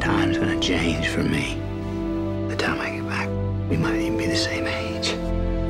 time's 0.00 0.38
gonna 0.38 0.60
change 0.60 1.08
for 1.08 1.22
me. 1.22 1.58
The 2.48 2.56
time 2.56 2.80
I 2.80 2.90
get 2.96 3.06
back, 3.06 3.28
we 3.68 3.76
might 3.76 4.00
even 4.00 4.16
be 4.16 4.26
the 4.26 4.36
same 4.36 4.66
age. 4.66 5.10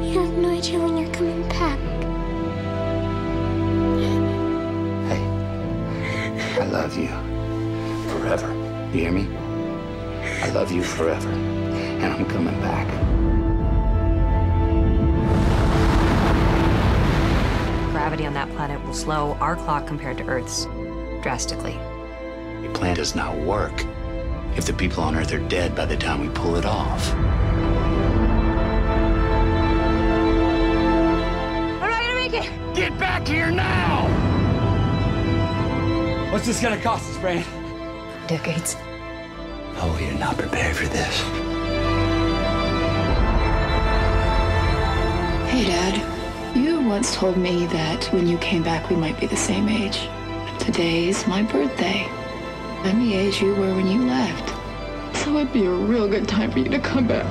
You 0.08 0.20
have 0.20 0.34
no 0.34 0.50
idea 0.50 0.78
when 0.78 0.98
you're 0.98 1.12
coming 1.12 1.48
back. 1.48 1.89
I 6.60 6.66
love 6.66 6.94
you 6.94 7.08
forever. 8.12 8.52
You 8.92 9.00
hear 9.00 9.12
me? 9.12 9.26
I 10.42 10.50
love 10.50 10.70
you 10.70 10.82
forever. 10.82 11.30
And 11.30 12.04
I'm 12.04 12.26
coming 12.26 12.60
back. 12.60 12.86
Gravity 17.92 18.26
on 18.26 18.34
that 18.34 18.50
planet 18.50 18.84
will 18.84 18.92
slow 18.92 19.38
our 19.40 19.56
clock 19.56 19.86
compared 19.86 20.18
to 20.18 20.24
Earth's 20.24 20.66
drastically. 21.22 21.78
The 22.60 22.68
plan 22.74 22.94
does 22.94 23.14
not 23.14 23.38
work 23.38 23.86
if 24.54 24.66
the 24.66 24.74
people 24.74 25.02
on 25.02 25.16
Earth 25.16 25.32
are 25.32 25.48
dead 25.48 25.74
by 25.74 25.86
the 25.86 25.96
time 25.96 26.20
we 26.20 26.28
pull 26.28 26.56
it 26.56 26.66
off. 26.66 27.14
I'm 27.14 27.22
not 31.80 32.02
gonna 32.02 32.14
make 32.16 32.34
it! 32.34 32.50
Get 32.74 32.98
back 32.98 33.26
here 33.26 33.50
now! 33.50 34.19
What's 36.30 36.46
this 36.46 36.62
gonna 36.62 36.80
cost 36.80 37.10
us, 37.10 37.16
Brand? 37.16 37.44
Decades. 38.28 38.76
Oh, 39.78 39.98
you're 40.00 40.16
not 40.16 40.38
prepared 40.38 40.76
for 40.76 40.86
this. 40.86 41.20
Hey, 45.50 45.64
Dad. 45.64 46.56
You 46.56 46.82
once 46.82 47.16
told 47.16 47.36
me 47.36 47.66
that 47.66 48.04
when 48.12 48.28
you 48.28 48.38
came 48.38 48.62
back, 48.62 48.88
we 48.90 48.94
might 48.94 49.18
be 49.18 49.26
the 49.26 49.36
same 49.36 49.68
age. 49.68 50.08
Today's 50.60 51.26
my 51.26 51.42
birthday. 51.42 52.06
I'm 52.84 53.04
the 53.04 53.12
age 53.12 53.42
you 53.42 53.52
were 53.56 53.74
when 53.74 53.88
you 53.88 54.06
left. 54.06 54.50
So 55.16 55.36
it'd 55.36 55.52
be 55.52 55.66
a 55.66 55.70
real 55.70 56.06
good 56.06 56.28
time 56.28 56.52
for 56.52 56.60
you 56.60 56.68
to 56.68 56.78
come 56.78 57.08
back. 57.08 57.26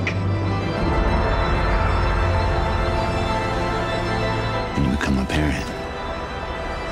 When 4.76 4.92
you 4.92 4.98
become 4.98 5.20
a 5.20 5.26
parent, 5.26 5.70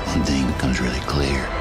one 0.08 0.24
thing 0.24 0.46
becomes 0.52 0.80
really 0.80 1.00
clear. 1.00 1.57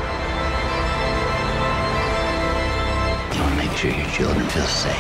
Sure 3.78 3.92
your 3.92 4.10
children 4.10 4.48
feel 4.50 4.66
safe. 4.66 4.96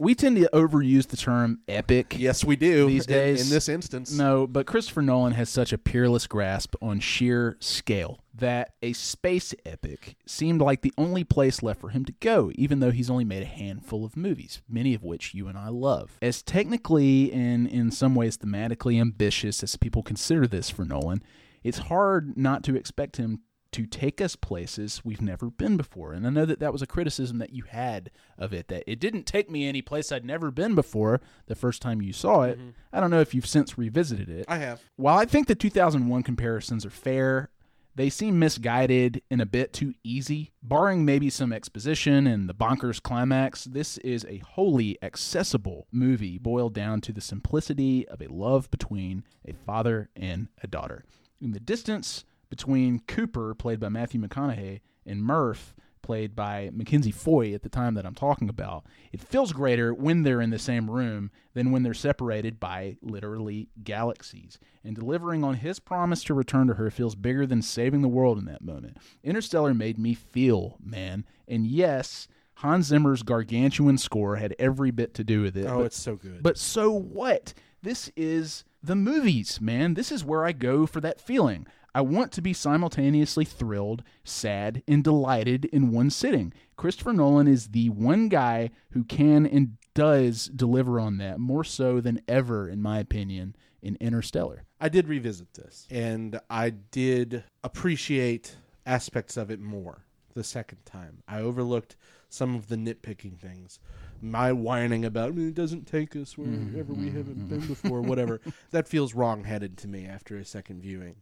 We 0.00 0.14
tend 0.14 0.36
to 0.36 0.48
overuse 0.54 1.08
the 1.08 1.16
term 1.16 1.58
epic. 1.66 2.14
Yes, 2.16 2.44
we 2.44 2.54
do. 2.54 2.86
These 2.86 3.06
in- 3.06 3.12
days. 3.12 3.42
in 3.42 3.54
this 3.54 3.68
instance. 3.68 4.12
No, 4.12 4.46
but 4.46 4.64
Christopher 4.64 5.02
Nolan 5.02 5.32
has 5.32 5.50
such 5.50 5.72
a 5.72 5.78
peerless 5.78 6.26
grasp 6.28 6.76
on 6.80 7.00
sheer 7.00 7.56
scale 7.60 8.20
that 8.32 8.72
a 8.80 8.92
space 8.92 9.54
epic 9.66 10.14
seemed 10.24 10.60
like 10.60 10.82
the 10.82 10.94
only 10.96 11.24
place 11.24 11.64
left 11.64 11.80
for 11.80 11.88
him 11.90 12.04
to 12.04 12.12
go, 12.20 12.52
even 12.54 12.78
though 12.78 12.92
he's 12.92 13.10
only 13.10 13.24
made 13.24 13.42
a 13.42 13.46
handful 13.46 14.04
of 14.04 14.16
movies, 14.16 14.62
many 14.68 14.94
of 14.94 15.02
which 15.02 15.34
you 15.34 15.48
and 15.48 15.58
I 15.58 15.68
love. 15.68 16.16
As 16.22 16.42
technically 16.42 17.32
and 17.32 17.66
in 17.66 17.90
some 17.90 18.14
ways 18.14 18.38
thematically 18.38 19.00
ambitious 19.00 19.64
as 19.64 19.76
people 19.76 20.04
consider 20.04 20.46
this 20.46 20.70
for 20.70 20.84
Nolan, 20.84 21.22
it's 21.64 21.78
hard 21.78 22.36
not 22.36 22.62
to 22.64 22.76
expect 22.76 23.16
him 23.16 23.40
to 23.72 23.86
take 23.86 24.20
us 24.20 24.36
places 24.36 25.02
we've 25.04 25.20
never 25.20 25.50
been 25.50 25.76
before. 25.76 26.12
And 26.12 26.26
I 26.26 26.30
know 26.30 26.44
that 26.44 26.60
that 26.60 26.72
was 26.72 26.82
a 26.82 26.86
criticism 26.86 27.38
that 27.38 27.52
you 27.52 27.64
had 27.64 28.10
of 28.38 28.52
it, 28.52 28.68
that 28.68 28.84
it 28.90 28.98
didn't 28.98 29.24
take 29.24 29.50
me 29.50 29.68
any 29.68 29.82
place 29.82 30.10
I'd 30.10 30.24
never 30.24 30.50
been 30.50 30.74
before 30.74 31.20
the 31.46 31.54
first 31.54 31.82
time 31.82 32.00
you 32.00 32.12
saw 32.12 32.42
it. 32.42 32.58
Mm-hmm. 32.58 32.70
I 32.92 33.00
don't 33.00 33.10
know 33.10 33.20
if 33.20 33.34
you've 33.34 33.46
since 33.46 33.76
revisited 33.76 34.28
it. 34.28 34.46
I 34.48 34.58
have. 34.58 34.82
While 34.96 35.18
I 35.18 35.26
think 35.26 35.48
the 35.48 35.54
2001 35.54 36.22
comparisons 36.22 36.86
are 36.86 36.90
fair, 36.90 37.50
they 37.98 38.10
seem 38.10 38.38
misguided 38.38 39.22
and 39.28 39.42
a 39.42 39.46
bit 39.46 39.72
too 39.72 39.92
easy. 40.04 40.52
Barring 40.62 41.04
maybe 41.04 41.28
some 41.30 41.52
exposition 41.52 42.28
and 42.28 42.48
the 42.48 42.54
bonkers 42.54 43.02
climax, 43.02 43.64
this 43.64 43.98
is 43.98 44.24
a 44.28 44.38
wholly 44.38 44.96
accessible 45.02 45.88
movie 45.90 46.38
boiled 46.38 46.74
down 46.74 47.00
to 47.02 47.12
the 47.12 47.20
simplicity 47.20 48.06
of 48.06 48.22
a 48.22 48.28
love 48.28 48.70
between 48.70 49.24
a 49.44 49.52
father 49.52 50.10
and 50.14 50.46
a 50.62 50.68
daughter. 50.68 51.04
In 51.40 51.50
the 51.50 51.60
distance 51.60 52.24
between 52.50 53.00
Cooper, 53.00 53.54
played 53.54 53.80
by 53.80 53.88
Matthew 53.88 54.20
McConaughey, 54.20 54.80
and 55.06 55.22
Murph, 55.22 55.74
played 56.02 56.34
by 56.34 56.70
Mackenzie 56.72 57.10
Foy 57.10 57.52
at 57.52 57.62
the 57.62 57.68
time 57.68 57.94
that 57.94 58.06
I'm 58.06 58.14
talking 58.14 58.48
about, 58.48 58.84
it 59.12 59.20
feels 59.20 59.52
greater 59.52 59.92
when 59.92 60.22
they're 60.22 60.40
in 60.40 60.50
the 60.50 60.58
same 60.58 60.90
room 60.90 61.30
than 61.54 61.70
when 61.70 61.82
they're 61.82 61.92
separated 61.92 62.58
by 62.58 62.96
literally 63.02 63.68
galaxies. 63.84 64.58
And 64.82 64.94
delivering 64.96 65.44
on 65.44 65.54
his 65.54 65.78
promise 65.80 66.22
to 66.24 66.34
return 66.34 66.66
to 66.68 66.74
her 66.74 66.90
feels 66.90 67.14
bigger 67.14 67.46
than 67.46 67.60
saving 67.62 68.00
the 68.00 68.08
world 68.08 68.38
in 68.38 68.46
that 68.46 68.62
moment. 68.62 68.96
Interstellar 69.22 69.74
made 69.74 69.98
me 69.98 70.14
feel, 70.14 70.78
man. 70.82 71.24
And 71.46 71.66
yes, 71.66 72.28
Hans 72.54 72.86
Zimmer's 72.86 73.22
gargantuan 73.22 73.98
score 73.98 74.36
had 74.36 74.54
every 74.58 74.90
bit 74.90 75.14
to 75.14 75.24
do 75.24 75.42
with 75.42 75.56
it. 75.56 75.66
Oh, 75.66 75.78
but- 75.78 75.86
it's 75.86 76.00
so 76.00 76.16
good. 76.16 76.42
But 76.42 76.56
so 76.56 76.90
what? 76.90 77.52
This 77.82 78.10
is 78.16 78.64
the 78.82 78.96
movies, 78.96 79.60
man. 79.60 79.94
This 79.94 80.10
is 80.10 80.24
where 80.24 80.44
I 80.44 80.52
go 80.52 80.86
for 80.86 81.00
that 81.00 81.20
feeling. 81.20 81.66
I 81.94 82.00
want 82.00 82.32
to 82.32 82.42
be 82.42 82.52
simultaneously 82.52 83.44
thrilled, 83.44 84.02
sad, 84.24 84.82
and 84.86 85.02
delighted 85.02 85.64
in 85.66 85.90
one 85.90 86.10
sitting. 86.10 86.52
Christopher 86.76 87.12
Nolan 87.12 87.48
is 87.48 87.68
the 87.68 87.88
one 87.90 88.28
guy 88.28 88.70
who 88.90 89.04
can 89.04 89.46
and 89.46 89.78
does 89.94 90.46
deliver 90.46 91.00
on 91.00 91.18
that 91.18 91.40
more 91.40 91.64
so 91.64 92.00
than 92.00 92.20
ever, 92.28 92.68
in 92.68 92.80
my 92.80 92.98
opinion, 92.98 93.56
in 93.82 93.96
Interstellar. 94.00 94.64
I 94.80 94.88
did 94.88 95.08
revisit 95.08 95.54
this, 95.54 95.86
and 95.90 96.40
I 96.48 96.70
did 96.70 97.44
appreciate 97.64 98.56
aspects 98.86 99.36
of 99.36 99.50
it 99.50 99.60
more 99.60 100.04
the 100.34 100.44
second 100.44 100.84
time. 100.84 101.22
I 101.26 101.40
overlooked 101.40 101.96
some 102.28 102.54
of 102.54 102.68
the 102.68 102.76
nitpicking 102.76 103.38
things. 103.38 103.80
My 104.20 104.52
whining 104.52 105.04
about 105.04 105.34
"Mm, 105.34 105.48
it 105.48 105.54
doesn't 105.54 105.86
take 105.86 106.14
us 106.14 106.36
wherever 106.36 106.92
we 106.92 107.10
haven't 107.10 107.48
been 107.48 107.66
before, 107.66 108.02
whatever. 108.02 108.40
that 108.70 108.86
feels 108.86 109.14
wrong-headed 109.14 109.76
to 109.78 109.88
me 109.88 110.06
after 110.06 110.36
a 110.36 110.44
second 110.44 110.82
viewing. 110.82 111.16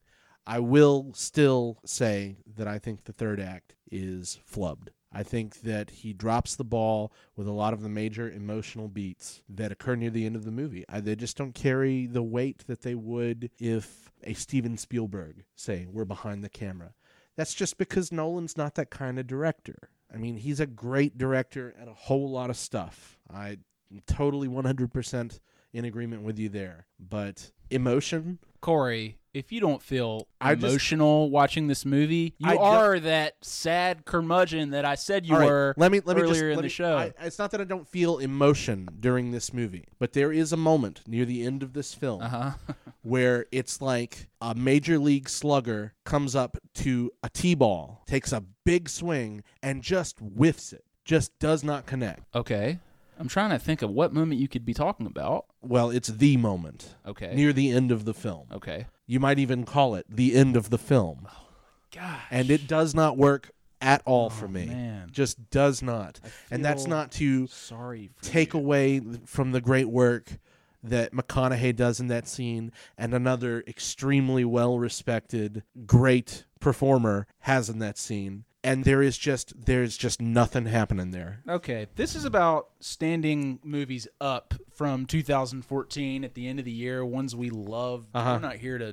I 0.46 0.60
will 0.60 1.12
still 1.14 1.78
say 1.84 2.36
that 2.56 2.68
I 2.68 2.78
think 2.78 3.04
the 3.04 3.12
third 3.12 3.40
act 3.40 3.74
is 3.90 4.38
flubbed. 4.50 4.88
I 5.12 5.22
think 5.22 5.62
that 5.62 5.90
he 5.90 6.12
drops 6.12 6.56
the 6.56 6.64
ball 6.64 7.12
with 7.36 7.48
a 7.48 7.52
lot 7.52 7.72
of 7.72 7.82
the 7.82 7.88
major 7.88 8.30
emotional 8.30 8.86
beats 8.86 9.40
that 9.48 9.72
occur 9.72 9.96
near 9.96 10.10
the 10.10 10.26
end 10.26 10.36
of 10.36 10.44
the 10.44 10.50
movie. 10.50 10.84
I, 10.88 11.00
they 11.00 11.16
just 11.16 11.36
don't 11.36 11.54
carry 11.54 12.06
the 12.06 12.22
weight 12.22 12.66
that 12.66 12.82
they 12.82 12.94
would 12.94 13.50
if 13.58 14.12
a 14.22 14.34
Steven 14.34 14.76
Spielberg, 14.76 15.44
say, 15.54 15.86
were 15.90 16.04
behind 16.04 16.44
the 16.44 16.48
camera. 16.48 16.92
That's 17.34 17.54
just 17.54 17.78
because 17.78 18.12
Nolan's 18.12 18.56
not 18.56 18.74
that 18.74 18.90
kind 18.90 19.18
of 19.18 19.26
director. 19.26 19.90
I 20.12 20.18
mean, 20.18 20.36
he's 20.36 20.60
a 20.60 20.66
great 20.66 21.18
director 21.18 21.74
at 21.80 21.88
a 21.88 21.94
whole 21.94 22.30
lot 22.30 22.50
of 22.50 22.56
stuff. 22.56 23.18
I'm 23.32 23.64
totally 24.06 24.48
100% 24.48 25.40
in 25.72 25.84
agreement 25.84 26.22
with 26.22 26.38
you 26.38 26.48
there. 26.48 26.86
But 26.98 27.52
emotion, 27.70 28.38
Corey, 28.60 29.18
if 29.36 29.52
you 29.52 29.60
don't 29.60 29.82
feel 29.82 30.26
I 30.40 30.54
just- 30.54 30.64
emotional 30.66 31.30
watching 31.30 31.66
this 31.66 31.84
movie, 31.84 32.34
you 32.38 32.50
I 32.50 32.56
are 32.56 32.98
that 33.00 33.34
sad 33.42 34.04
curmudgeon 34.04 34.70
that 34.70 34.84
I 34.84 34.94
said 34.94 35.26
you 35.26 35.36
right, 35.36 35.46
were 35.46 35.74
let 35.76 35.92
me 35.92 36.00
let 36.04 36.16
me 36.16 36.22
earlier 36.22 36.32
just, 36.34 36.42
in 36.42 36.48
let 36.50 36.56
the 36.56 36.62
me- 36.62 36.68
show. 36.68 36.96
I, 36.96 37.12
it's 37.20 37.38
not 37.38 37.50
that 37.50 37.60
I 37.60 37.64
don't 37.64 37.86
feel 37.86 38.18
emotion 38.18 38.88
during 38.98 39.30
this 39.32 39.52
movie, 39.52 39.84
but 39.98 40.12
there 40.14 40.32
is 40.32 40.52
a 40.52 40.56
moment 40.56 41.02
near 41.06 41.24
the 41.24 41.44
end 41.44 41.62
of 41.62 41.72
this 41.74 41.92
film 41.94 42.22
Uh-huh. 42.22 42.52
where 43.02 43.46
it's 43.52 43.80
like 43.80 44.28
a 44.40 44.54
major 44.54 44.98
league 44.98 45.28
slugger 45.28 45.92
comes 46.04 46.34
up 46.34 46.56
to 46.74 47.10
a 47.22 47.28
t-ball, 47.28 48.02
takes 48.06 48.32
a 48.32 48.42
big 48.64 48.88
swing, 48.88 49.42
and 49.62 49.82
just 49.82 50.18
whiffs 50.18 50.72
it. 50.72 50.84
Just 51.04 51.38
does 51.38 51.62
not 51.62 51.86
connect. 51.86 52.22
Okay. 52.34 52.78
I'm 53.18 53.28
trying 53.28 53.50
to 53.50 53.58
think 53.58 53.82
of 53.82 53.90
what 53.90 54.12
moment 54.12 54.40
you 54.40 54.48
could 54.48 54.64
be 54.64 54.74
talking 54.74 55.06
about. 55.06 55.46
Well, 55.62 55.90
it's 55.90 56.08
the 56.08 56.36
moment. 56.36 56.94
Okay. 57.06 57.34
Near 57.34 57.52
the 57.52 57.70
end 57.70 57.90
of 57.90 58.04
the 58.04 58.14
film. 58.14 58.48
Okay. 58.52 58.86
You 59.06 59.20
might 59.20 59.38
even 59.38 59.64
call 59.64 59.94
it 59.94 60.06
the 60.08 60.34
end 60.34 60.56
of 60.56 60.70
the 60.70 60.78
film. 60.78 61.28
Oh, 61.30 61.46
gosh. 61.94 62.22
And 62.30 62.50
it 62.50 62.66
does 62.66 62.94
not 62.94 63.16
work 63.16 63.50
at 63.80 64.02
all 64.04 64.26
oh, 64.26 64.30
for 64.30 64.48
me. 64.48 64.68
Oh, 64.70 64.74
man. 64.74 65.08
Just 65.10 65.50
does 65.50 65.82
not. 65.82 66.20
And 66.50 66.64
that's 66.64 66.86
not 66.86 67.12
to 67.12 67.46
sorry 67.46 68.10
take 68.22 68.54
away 68.54 69.00
from 69.24 69.52
the 69.52 69.60
great 69.60 69.88
work 69.88 70.38
that 70.82 71.12
McConaughey 71.12 71.74
does 71.74 72.00
in 72.00 72.08
that 72.08 72.28
scene 72.28 72.72
and 72.96 73.12
another 73.12 73.64
extremely 73.66 74.44
well 74.44 74.78
respected 74.78 75.62
great 75.84 76.44
performer 76.60 77.26
has 77.40 77.68
in 77.68 77.78
that 77.80 77.98
scene. 77.98 78.44
And 78.66 78.84
there 78.84 79.00
is 79.00 79.16
just 79.16 79.64
there's 79.66 79.96
just 79.96 80.20
nothing 80.20 80.66
happening 80.66 81.12
there. 81.12 81.40
Okay, 81.48 81.86
this 81.94 82.14
is 82.16 82.24
about 82.24 82.68
standing 82.80 83.60
movies 83.62 84.08
up 84.20 84.54
from 84.74 85.06
2014 85.06 86.24
at 86.24 86.34
the 86.34 86.48
end 86.48 86.58
of 86.58 86.64
the 86.64 86.72
year, 86.72 87.04
ones 87.04 87.36
we 87.36 87.50
love. 87.50 88.06
Uh-huh. 88.12 88.32
We're 88.34 88.48
not 88.48 88.56
here 88.56 88.78
to. 88.78 88.88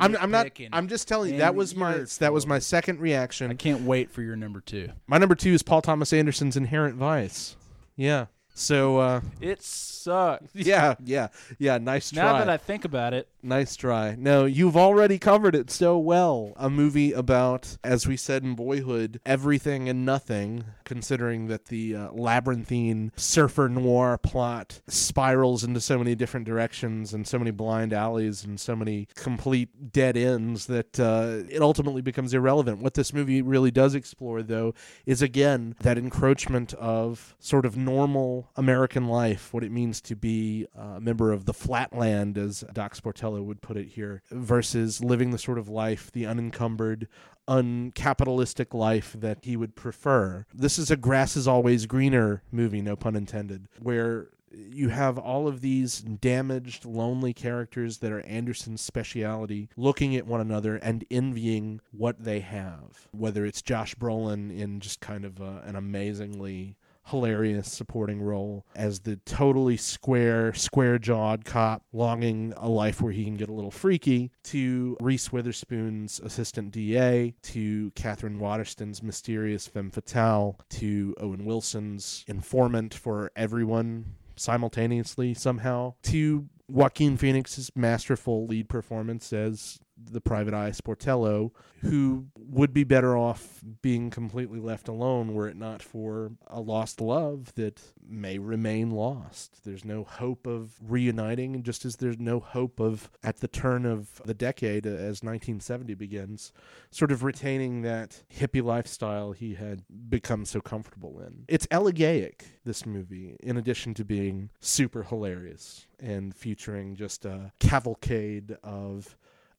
I'm, 0.00 0.16
I'm 0.16 0.30
not. 0.30 0.50
and- 0.58 0.68
I'm 0.72 0.88
just 0.88 1.08
telling 1.08 1.32
you 1.32 1.38
that 1.38 1.54
was 1.54 1.74
my 1.74 2.04
that 2.20 2.32
was 2.32 2.46
my 2.46 2.58
second 2.60 3.00
reaction. 3.00 3.50
I 3.50 3.54
can't 3.54 3.82
wait 3.82 4.10
for 4.10 4.22
your 4.22 4.36
number 4.36 4.60
two. 4.60 4.90
My 5.06 5.18
number 5.18 5.34
two 5.34 5.52
is 5.52 5.62
Paul 5.62 5.82
Thomas 5.82 6.12
Anderson's 6.12 6.56
Inherent 6.56 6.94
Vice. 6.94 7.56
Yeah. 7.96 8.26
So 8.58 8.96
uh, 8.96 9.20
It 9.38 9.62
sucks. 9.62 10.46
yeah, 10.54 10.94
yeah, 11.04 11.28
yeah. 11.58 11.76
Nice 11.76 12.10
try. 12.10 12.22
Now 12.22 12.38
that 12.38 12.48
I 12.48 12.56
think 12.56 12.86
about 12.86 13.12
it, 13.12 13.28
Nice 13.46 13.76
try. 13.76 14.16
No, 14.18 14.44
you've 14.44 14.76
already 14.76 15.20
covered 15.20 15.54
it 15.54 15.70
so 15.70 15.96
well. 15.98 16.52
A 16.56 16.68
movie 16.68 17.12
about, 17.12 17.76
as 17.84 18.04
we 18.04 18.16
said 18.16 18.42
in 18.42 18.56
Boyhood, 18.56 19.20
everything 19.24 19.88
and 19.88 20.04
nothing, 20.04 20.64
considering 20.82 21.46
that 21.46 21.66
the 21.66 21.94
uh, 21.94 22.10
labyrinthine 22.10 23.12
surfer 23.14 23.68
noir 23.68 24.18
plot 24.18 24.80
spirals 24.88 25.62
into 25.62 25.80
so 25.80 25.96
many 25.96 26.16
different 26.16 26.44
directions 26.44 27.14
and 27.14 27.24
so 27.24 27.38
many 27.38 27.52
blind 27.52 27.92
alleys 27.92 28.42
and 28.42 28.58
so 28.58 28.74
many 28.74 29.06
complete 29.14 29.92
dead 29.92 30.16
ends 30.16 30.66
that 30.66 30.98
uh, 30.98 31.44
it 31.48 31.62
ultimately 31.62 32.02
becomes 32.02 32.34
irrelevant. 32.34 32.82
What 32.82 32.94
this 32.94 33.12
movie 33.12 33.42
really 33.42 33.70
does 33.70 33.94
explore, 33.94 34.42
though, 34.42 34.74
is 35.04 35.22
again 35.22 35.76
that 35.82 35.98
encroachment 35.98 36.74
of 36.74 37.36
sort 37.38 37.64
of 37.64 37.76
normal 37.76 38.45
American 38.54 39.08
life, 39.08 39.52
what 39.52 39.64
it 39.64 39.72
means 39.72 40.00
to 40.02 40.16
be 40.16 40.66
a 40.74 41.00
member 41.00 41.32
of 41.32 41.44
the 41.44 41.54
flatland, 41.54 42.38
as 42.38 42.64
Doc 42.72 42.94
Sportello 42.94 43.42
would 43.42 43.60
put 43.60 43.76
it 43.76 43.88
here, 43.88 44.22
versus 44.30 45.02
living 45.02 45.30
the 45.30 45.38
sort 45.38 45.58
of 45.58 45.68
life, 45.68 46.10
the 46.12 46.26
unencumbered, 46.26 47.08
uncapitalistic 47.48 48.74
life 48.74 49.14
that 49.18 49.38
he 49.42 49.56
would 49.56 49.74
prefer. 49.76 50.46
This 50.52 50.78
is 50.78 50.90
a 50.90 50.96
grass 50.96 51.36
is 51.36 51.48
always 51.48 51.86
greener 51.86 52.42
movie, 52.50 52.82
no 52.82 52.96
pun 52.96 53.16
intended, 53.16 53.68
where 53.78 54.28
you 54.52 54.88
have 54.88 55.18
all 55.18 55.46
of 55.46 55.60
these 55.60 56.00
damaged, 56.00 56.84
lonely 56.84 57.34
characters 57.34 57.98
that 57.98 58.12
are 58.12 58.20
Anderson's 58.20 58.80
speciality 58.80 59.68
looking 59.76 60.16
at 60.16 60.26
one 60.26 60.40
another 60.40 60.76
and 60.76 61.04
envying 61.10 61.80
what 61.90 62.24
they 62.24 62.40
have. 62.40 63.08
Whether 63.10 63.44
it's 63.44 63.60
Josh 63.60 63.94
Brolin 63.96 64.56
in 64.56 64.80
just 64.80 65.00
kind 65.00 65.24
of 65.24 65.40
uh 65.40 65.60
an 65.64 65.76
amazingly 65.76 66.76
hilarious 67.06 67.70
supporting 67.70 68.20
role 68.20 68.66
as 68.74 69.00
the 69.00 69.16
totally 69.24 69.76
square, 69.76 70.52
square 70.54 70.98
jawed 70.98 71.44
cop 71.44 71.82
longing 71.92 72.52
a 72.56 72.68
life 72.68 73.00
where 73.00 73.12
he 73.12 73.24
can 73.24 73.36
get 73.36 73.48
a 73.48 73.52
little 73.52 73.70
freaky, 73.70 74.30
to 74.42 74.96
Reese 75.00 75.32
Witherspoon's 75.32 76.20
assistant 76.20 76.72
DA, 76.72 77.34
to 77.42 77.90
Katherine 77.92 78.38
Waterston's 78.38 79.02
mysterious 79.02 79.66
femme 79.66 79.90
fatale, 79.90 80.58
to 80.70 81.14
Owen 81.20 81.44
Wilson's 81.44 82.24
informant 82.26 82.94
for 82.94 83.30
everyone 83.36 84.16
simultaneously 84.36 85.34
somehow, 85.34 85.94
to 86.02 86.48
Joaquin 86.68 87.16
Phoenix's 87.16 87.70
masterful 87.76 88.46
lead 88.46 88.68
performance 88.68 89.32
as 89.32 89.78
the 89.98 90.20
private 90.20 90.54
eye 90.54 90.70
Sportello, 90.70 91.52
who 91.80 92.26
would 92.36 92.72
be 92.72 92.84
better 92.84 93.16
off 93.16 93.60
being 93.82 94.10
completely 94.10 94.60
left 94.60 94.88
alone 94.88 95.34
were 95.34 95.48
it 95.48 95.56
not 95.56 95.82
for 95.82 96.32
a 96.46 96.60
lost 96.60 97.00
love 97.00 97.54
that 97.54 97.80
may 98.06 98.38
remain 98.38 98.90
lost. 98.90 99.64
There's 99.64 99.84
no 99.84 100.04
hope 100.04 100.46
of 100.46 100.74
reuniting, 100.82 101.54
and 101.54 101.64
just 101.64 101.84
as 101.84 101.96
there's 101.96 102.18
no 102.18 102.40
hope 102.40 102.80
of, 102.80 103.10
at 103.22 103.38
the 103.38 103.48
turn 103.48 103.86
of 103.86 104.20
the 104.24 104.34
decade, 104.34 104.86
uh, 104.86 104.90
as 104.90 105.22
1970 105.22 105.94
begins, 105.94 106.52
sort 106.90 107.12
of 107.12 107.22
retaining 107.22 107.82
that 107.82 108.22
hippie 108.34 108.62
lifestyle 108.62 109.32
he 109.32 109.54
had 109.54 109.82
become 110.08 110.44
so 110.44 110.60
comfortable 110.60 111.20
in. 111.20 111.44
It's 111.48 111.66
elegaic, 111.68 112.42
this 112.64 112.84
movie, 112.86 113.36
in 113.40 113.56
addition 113.56 113.94
to 113.94 114.04
being 114.04 114.50
super 114.60 115.04
hilarious 115.04 115.86
and 115.98 116.34
featuring 116.34 116.96
just 116.96 117.24
a 117.24 117.52
cavalcade 117.58 118.56
of 118.62 119.16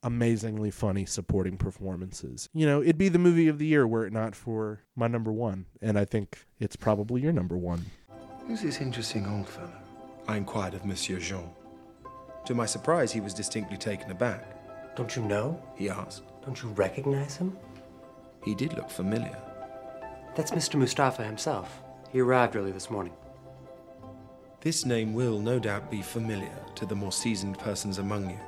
amazingly 0.07 0.71
funny 0.71 1.05
supporting 1.05 1.57
performances. 1.57 2.47
You 2.53 2.65
know, 2.65 2.81
it'd 2.81 2.97
be 2.97 3.09
the 3.09 3.19
movie 3.19 3.49
of 3.49 3.59
the 3.59 3.65
year 3.65 3.85
were 3.85 4.07
it 4.07 4.13
not 4.13 4.35
for 4.35 4.79
my 4.95 5.07
number 5.07 5.33
one, 5.33 5.65
and 5.81 5.99
I 5.99 6.05
think 6.05 6.45
it's 6.59 6.77
probably 6.77 7.21
your 7.21 7.33
number 7.33 7.57
one. 7.57 7.85
Who's 8.47 8.61
this 8.61 8.79
interesting 8.79 9.27
old 9.27 9.49
fellow? 9.49 9.73
I 10.25 10.37
inquired 10.37 10.75
of 10.75 10.85
Monsieur 10.85 11.19
Jean. 11.19 11.49
To 12.45 12.55
my 12.55 12.65
surprise, 12.65 13.11
he 13.11 13.19
was 13.19 13.33
distinctly 13.33 13.75
taken 13.75 14.09
aback. 14.09 14.95
Don't 14.95 15.13
you 15.13 15.23
know? 15.23 15.61
He 15.75 15.89
asked. 15.89 16.23
Don't 16.45 16.63
you 16.63 16.69
recognize 16.69 17.35
him? 17.35 17.57
He 18.45 18.55
did 18.55 18.73
look 18.77 18.89
familiar. 18.89 19.37
That's 20.37 20.51
Mr. 20.51 20.75
Mustafa 20.75 21.25
himself. 21.25 21.81
He 22.13 22.21
arrived 22.21 22.55
early 22.55 22.71
this 22.71 22.89
morning. 22.89 23.13
This 24.61 24.85
name 24.85 25.13
will 25.13 25.39
no 25.39 25.59
doubt 25.59 25.91
be 25.91 26.01
familiar 26.01 26.55
to 26.75 26.85
the 26.85 26.95
more 26.95 27.11
seasoned 27.11 27.59
persons 27.59 27.97
among 27.97 28.29
you. 28.29 28.39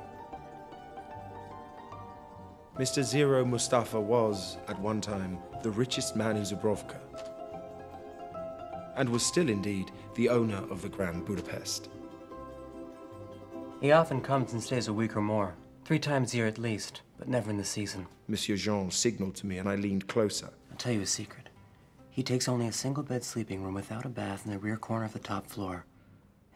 Mr. 2.80 3.02
Zero 3.02 3.44
Mustafa 3.44 4.00
was, 4.00 4.56
at 4.66 4.80
one 4.80 5.02
time, 5.02 5.38
the 5.62 5.70
richest 5.70 6.16
man 6.16 6.38
in 6.38 6.44
Zubrovka, 6.44 6.96
and 8.96 9.06
was 9.06 9.22
still 9.22 9.50
indeed 9.50 9.90
the 10.14 10.30
owner 10.30 10.64
of 10.70 10.80
the 10.80 10.88
Grand 10.88 11.26
Budapest. 11.26 11.90
He 13.82 13.92
often 13.92 14.22
comes 14.22 14.54
and 14.54 14.62
stays 14.62 14.88
a 14.88 14.94
week 14.94 15.14
or 15.14 15.20
more. 15.20 15.56
Three 15.84 15.98
times 15.98 16.32
a 16.32 16.38
year 16.38 16.46
at 16.46 16.56
least, 16.56 17.02
but 17.18 17.28
never 17.28 17.50
in 17.50 17.58
the 17.58 17.64
season. 17.64 18.06
Monsieur 18.28 18.56
Jean 18.56 18.90
signaled 18.90 19.34
to 19.34 19.46
me, 19.46 19.58
and 19.58 19.68
I 19.68 19.74
leaned 19.74 20.08
closer. 20.08 20.48
I'll 20.70 20.78
tell 20.78 20.94
you 20.94 21.02
a 21.02 21.06
secret. 21.06 21.50
He 22.08 22.22
takes 22.22 22.48
only 22.48 22.66
a 22.66 22.72
single 22.72 23.02
bed 23.02 23.24
sleeping 23.24 23.62
room 23.62 23.74
without 23.74 24.06
a 24.06 24.08
bath 24.08 24.46
in 24.46 24.52
the 24.52 24.58
rear 24.58 24.78
corner 24.78 25.04
of 25.04 25.12
the 25.12 25.18
top 25.18 25.46
floor, 25.46 25.84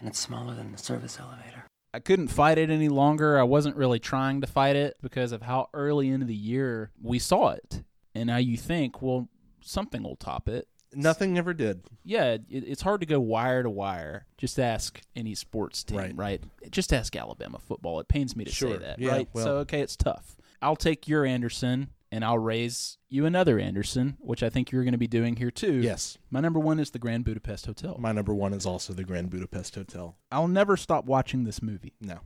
and 0.00 0.08
it's 0.08 0.20
smaller 0.20 0.54
than 0.54 0.72
the 0.72 0.78
service 0.78 1.18
elevator. 1.20 1.66
I 1.94 2.00
couldn't 2.00 2.26
fight 2.28 2.58
it 2.58 2.70
any 2.70 2.88
longer. 2.88 3.38
I 3.38 3.44
wasn't 3.44 3.76
really 3.76 4.00
trying 4.00 4.40
to 4.40 4.48
fight 4.48 4.74
it 4.74 4.96
because 5.00 5.30
of 5.30 5.42
how 5.42 5.68
early 5.72 6.08
into 6.08 6.26
the 6.26 6.34
year 6.34 6.90
we 7.00 7.20
saw 7.20 7.50
it. 7.50 7.84
And 8.16 8.26
now 8.26 8.38
you 8.38 8.56
think, 8.56 9.00
well, 9.00 9.28
something 9.60 10.02
will 10.02 10.16
top 10.16 10.48
it. 10.48 10.66
Nothing 10.92 11.38
ever 11.38 11.54
did. 11.54 11.82
Yeah, 12.04 12.32
it, 12.32 12.42
it's 12.50 12.82
hard 12.82 13.00
to 13.02 13.06
go 13.06 13.20
wire 13.20 13.62
to 13.62 13.70
wire. 13.70 14.26
Just 14.38 14.58
ask 14.58 15.00
any 15.14 15.36
sports 15.36 15.84
team, 15.84 15.98
Right. 15.98 16.16
right? 16.16 16.42
Just 16.70 16.92
ask 16.92 17.14
Alabama 17.14 17.60
football. 17.60 18.00
It 18.00 18.08
pains 18.08 18.34
me 18.34 18.44
to 18.44 18.50
Sure. 18.50 18.72
say 18.72 18.78
that, 18.78 18.98
Yeah, 18.98 19.10
right? 19.12 19.28
well- 19.32 19.44
so 19.44 19.56
okay, 19.58 19.80
it's 19.80 19.96
tough. 19.96 20.36
I'll 20.60 20.76
take 20.76 21.06
your 21.06 21.24
Anderson 21.24 21.90
and 22.14 22.24
I'll 22.24 22.38
raise 22.38 22.98
you 23.08 23.26
another 23.26 23.58
Anderson, 23.58 24.16
which 24.20 24.44
I 24.44 24.48
think 24.48 24.70
you're 24.70 24.84
going 24.84 24.92
to 24.92 24.98
be 24.98 25.08
doing 25.08 25.34
here 25.34 25.50
too. 25.50 25.80
Yes. 25.80 26.16
My 26.30 26.38
number 26.38 26.60
one 26.60 26.78
is 26.78 26.92
the 26.92 27.00
Grand 27.00 27.24
Budapest 27.24 27.66
Hotel. 27.66 27.96
My 27.98 28.12
number 28.12 28.32
one 28.32 28.52
is 28.52 28.64
also 28.64 28.92
the 28.92 29.02
Grand 29.02 29.30
Budapest 29.30 29.74
Hotel. 29.74 30.16
I'll 30.30 30.46
never 30.46 30.76
stop 30.76 31.06
watching 31.06 31.42
this 31.42 31.60
movie. 31.60 31.94
No. 32.00 32.20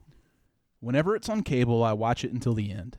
Whenever 0.80 1.16
it's 1.16 1.30
on 1.30 1.42
cable, 1.42 1.82
I 1.82 1.94
watch 1.94 2.22
it 2.22 2.34
until 2.34 2.52
the 2.52 2.70
end. 2.70 2.98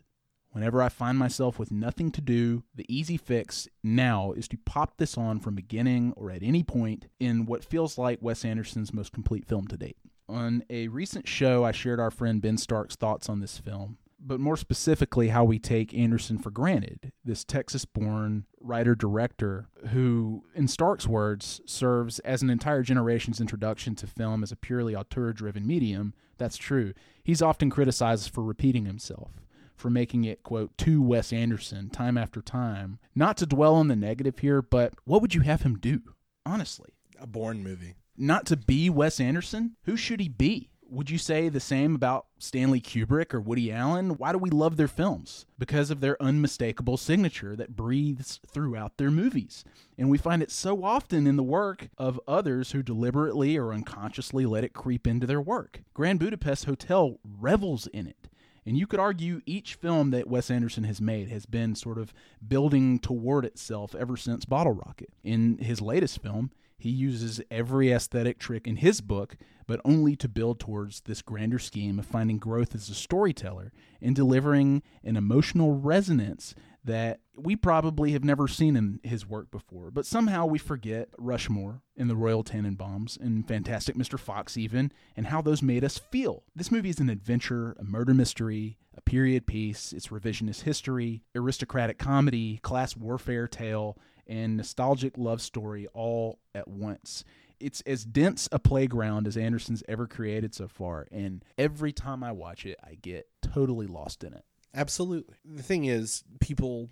Whenever 0.49 0.81
I 0.81 0.89
find 0.89 1.15
myself 1.15 1.59
with 1.59 1.71
nothing 1.71 2.11
to 2.11 2.21
do, 2.21 2.63
the 2.73 2.87
easy 2.89 3.17
fix 3.17 3.67
now 3.83 4.31
is 4.31 4.47
to 4.47 4.57
pop 4.57 4.97
this 4.97 5.15
on 5.15 5.39
from 5.39 5.53
beginning 5.53 6.13
or 6.17 6.31
at 6.31 6.41
any 6.41 6.63
point 6.63 7.05
in 7.19 7.45
what 7.45 7.63
feels 7.63 7.99
like 7.99 8.17
Wes 8.19 8.43
Anderson's 8.43 8.95
most 8.95 9.13
complete 9.13 9.45
film 9.45 9.67
to 9.67 9.77
date. 9.77 9.97
On 10.27 10.63
a 10.71 10.87
recent 10.87 11.27
show, 11.27 11.63
I 11.63 11.71
shared 11.71 11.99
our 11.99 12.09
friend 12.09 12.41
Ben 12.41 12.57
Stark's 12.57 12.95
thoughts 12.95 13.29
on 13.29 13.41
this 13.41 13.59
film, 13.59 13.99
but 14.19 14.39
more 14.39 14.57
specifically, 14.57 15.29
how 15.29 15.43
we 15.43 15.59
take 15.59 15.93
Anderson 15.93 16.37
for 16.37 16.51
granted, 16.51 17.11
this 17.23 17.43
Texas 17.43 17.85
born 17.85 18.45
writer 18.59 18.95
director 18.95 19.69
who, 19.89 20.43
in 20.53 20.67
Stark's 20.67 21.07
words, 21.07 21.61
serves 21.65 22.19
as 22.19 22.41
an 22.41 22.49
entire 22.49 22.83
generation's 22.83 23.39
introduction 23.39 23.95
to 23.95 24.07
film 24.07 24.43
as 24.43 24.51
a 24.51 24.57
purely 24.57 24.95
auteur 24.95 25.33
driven 25.33 25.65
medium. 25.65 26.13
That's 26.37 26.57
true. 26.57 26.93
He's 27.23 27.41
often 27.41 27.69
criticized 27.69 28.33
for 28.33 28.43
repeating 28.43 28.85
himself 28.85 29.31
for 29.79 29.89
making 29.89 30.25
it, 30.25 30.43
quote, 30.43 30.77
to 30.77 31.01
Wes 31.01 31.31
Anderson 31.31 31.89
time 31.89 32.17
after 32.17 32.41
time. 32.41 32.99
Not 33.15 33.37
to 33.37 33.45
dwell 33.45 33.75
on 33.75 33.87
the 33.87 33.95
negative 33.95 34.39
here, 34.39 34.61
but 34.61 34.93
what 35.05 35.21
would 35.21 35.33
you 35.33 35.41
have 35.41 35.61
him 35.61 35.77
do? 35.79 36.01
Honestly. 36.45 36.91
A 37.19 37.25
Bourne 37.25 37.63
movie. 37.63 37.95
Not 38.17 38.45
to 38.47 38.57
be 38.57 38.89
Wes 38.89 39.19
Anderson? 39.19 39.77
Who 39.83 39.95
should 39.95 40.19
he 40.19 40.27
be? 40.27 40.71
Would 40.91 41.11
you 41.11 41.19
say 41.19 41.49
the 41.49 41.59
same 41.59 41.93
about 41.93 42.25
Stanley 42.39 42.81
Kubrick 42.81 43.33
or 43.33 43.39
Woody 43.39 43.71
Allen? 43.71 44.11
Why 44.17 44.31
do 44.31 44.39
we 44.39 44.49
love 44.49 44.75
their 44.75 44.87
films? 44.87 45.45
Because 45.59 45.91
of 45.91 45.99
their 45.99 46.21
unmistakable 46.21 46.97
signature 46.97 47.55
that 47.55 47.75
breathes 47.75 48.39
throughout 48.47 48.97
their 48.97 49.11
movies. 49.11 49.63
And 49.99 50.09
we 50.09 50.17
find 50.17 50.41
it 50.41 50.49
so 50.49 50.83
often 50.83 51.27
in 51.27 51.35
the 51.35 51.43
work 51.43 51.89
of 51.97 52.19
others 52.27 52.71
who 52.71 52.81
deliberately 52.81 53.55
or 53.55 53.71
unconsciously 53.71 54.47
let 54.47 54.63
it 54.63 54.73
creep 54.73 55.05
into 55.05 55.27
their 55.27 55.41
work. 55.41 55.83
Grand 55.93 56.19
Budapest 56.19 56.65
Hotel 56.65 57.19
revels 57.23 57.85
in 57.87 58.07
it. 58.07 58.27
And 58.65 58.75
you 58.75 58.87
could 58.87 58.99
argue 58.99 59.41
each 59.45 59.75
film 59.75 60.09
that 60.11 60.27
Wes 60.27 60.49
Anderson 60.49 60.85
has 60.85 60.99
made 60.99 61.29
has 61.29 61.45
been 61.45 61.75
sort 61.75 61.99
of 61.99 62.13
building 62.45 62.99
toward 62.99 63.45
itself 63.45 63.93
ever 63.95 64.17
since 64.17 64.45
Bottle 64.45 64.73
Rocket. 64.73 65.09
In 65.23 65.59
his 65.59 65.81
latest 65.81 66.21
film, 66.21 66.51
he 66.79 66.89
uses 66.89 67.41
every 67.51 67.91
aesthetic 67.91 68.39
trick 68.39 68.65
in 68.65 68.77
his 68.77 69.01
book, 69.01 69.35
but 69.67 69.81
only 69.85 70.15
to 70.15 70.27
build 70.27 70.59
towards 70.59 71.01
this 71.01 71.21
grander 71.21 71.59
scheme 71.59 71.99
of 71.99 72.05
finding 72.05 72.37
growth 72.37 72.73
as 72.73 72.89
a 72.89 72.95
storyteller 72.95 73.71
and 74.01 74.15
delivering 74.15 74.81
an 75.03 75.15
emotional 75.17 75.75
resonance 75.75 76.55
that 76.83 77.19
we 77.35 77.55
probably 77.55 78.13
have 78.13 78.23
never 78.23 78.47
seen 78.47 78.75
in 78.75 78.99
his 79.03 79.27
work 79.27 79.51
before. 79.51 79.91
But 79.91 80.05
somehow 80.05 80.45
we 80.45 80.57
forget 80.57 81.09
Rushmore 81.17 81.81
and 81.97 82.09
the 82.09 82.15
Royal 82.15 82.43
Tenenbaums 82.43 83.19
and 83.19 83.47
Fantastic 83.47 83.95
Mr. 83.95 84.17
Fox, 84.17 84.57
even, 84.57 84.91
and 85.15 85.27
how 85.27 85.41
those 85.41 85.61
made 85.61 85.83
us 85.83 85.97
feel. 85.97 86.43
This 86.55 86.71
movie 86.71 86.89
is 86.89 86.99
an 86.99 87.09
adventure, 87.09 87.75
a 87.77 87.83
murder 87.83 88.13
mystery, 88.13 88.77
a 88.95 89.01
period 89.01 89.45
piece, 89.45 89.93
it's 89.93 90.07
revisionist 90.07 90.63
history, 90.63 91.23
aristocratic 91.35 91.97
comedy, 91.97 92.59
class 92.63 92.95
warfare 92.95 93.47
tale, 93.47 93.97
and 94.29 94.55
nostalgic 94.55 95.17
love 95.17 95.41
story 95.41 95.87
all 95.93 96.39
at 96.55 96.67
once. 96.67 97.25
It's 97.59 97.81
as 97.81 98.05
dense 98.05 98.47
a 98.53 98.59
playground 98.59 99.27
as 99.27 99.35
Anderson's 99.35 99.83
ever 99.89 100.07
created 100.07 100.55
so 100.55 100.69
far, 100.69 101.07
and 101.11 101.43
every 101.57 101.91
time 101.91 102.23
I 102.23 102.31
watch 102.31 102.65
it, 102.65 102.77
I 102.81 102.95
get 102.95 103.27
totally 103.41 103.87
lost 103.87 104.23
in 104.23 104.33
it. 104.33 104.45
Absolutely. 104.73 105.35
The 105.43 105.63
thing 105.63 105.85
is, 105.85 106.23
people 106.39 106.89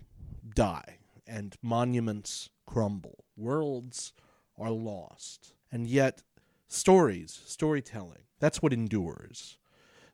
die 0.54 0.98
and 1.26 1.56
monuments 1.62 2.50
crumble, 2.66 3.24
worlds 3.36 4.12
are 4.58 4.70
lost, 4.70 5.54
and 5.72 5.86
yet 5.86 6.22
stories, 6.66 7.40
storytelling, 7.46 8.24
that's 8.40 8.60
what 8.60 8.72
endures. 8.72 9.58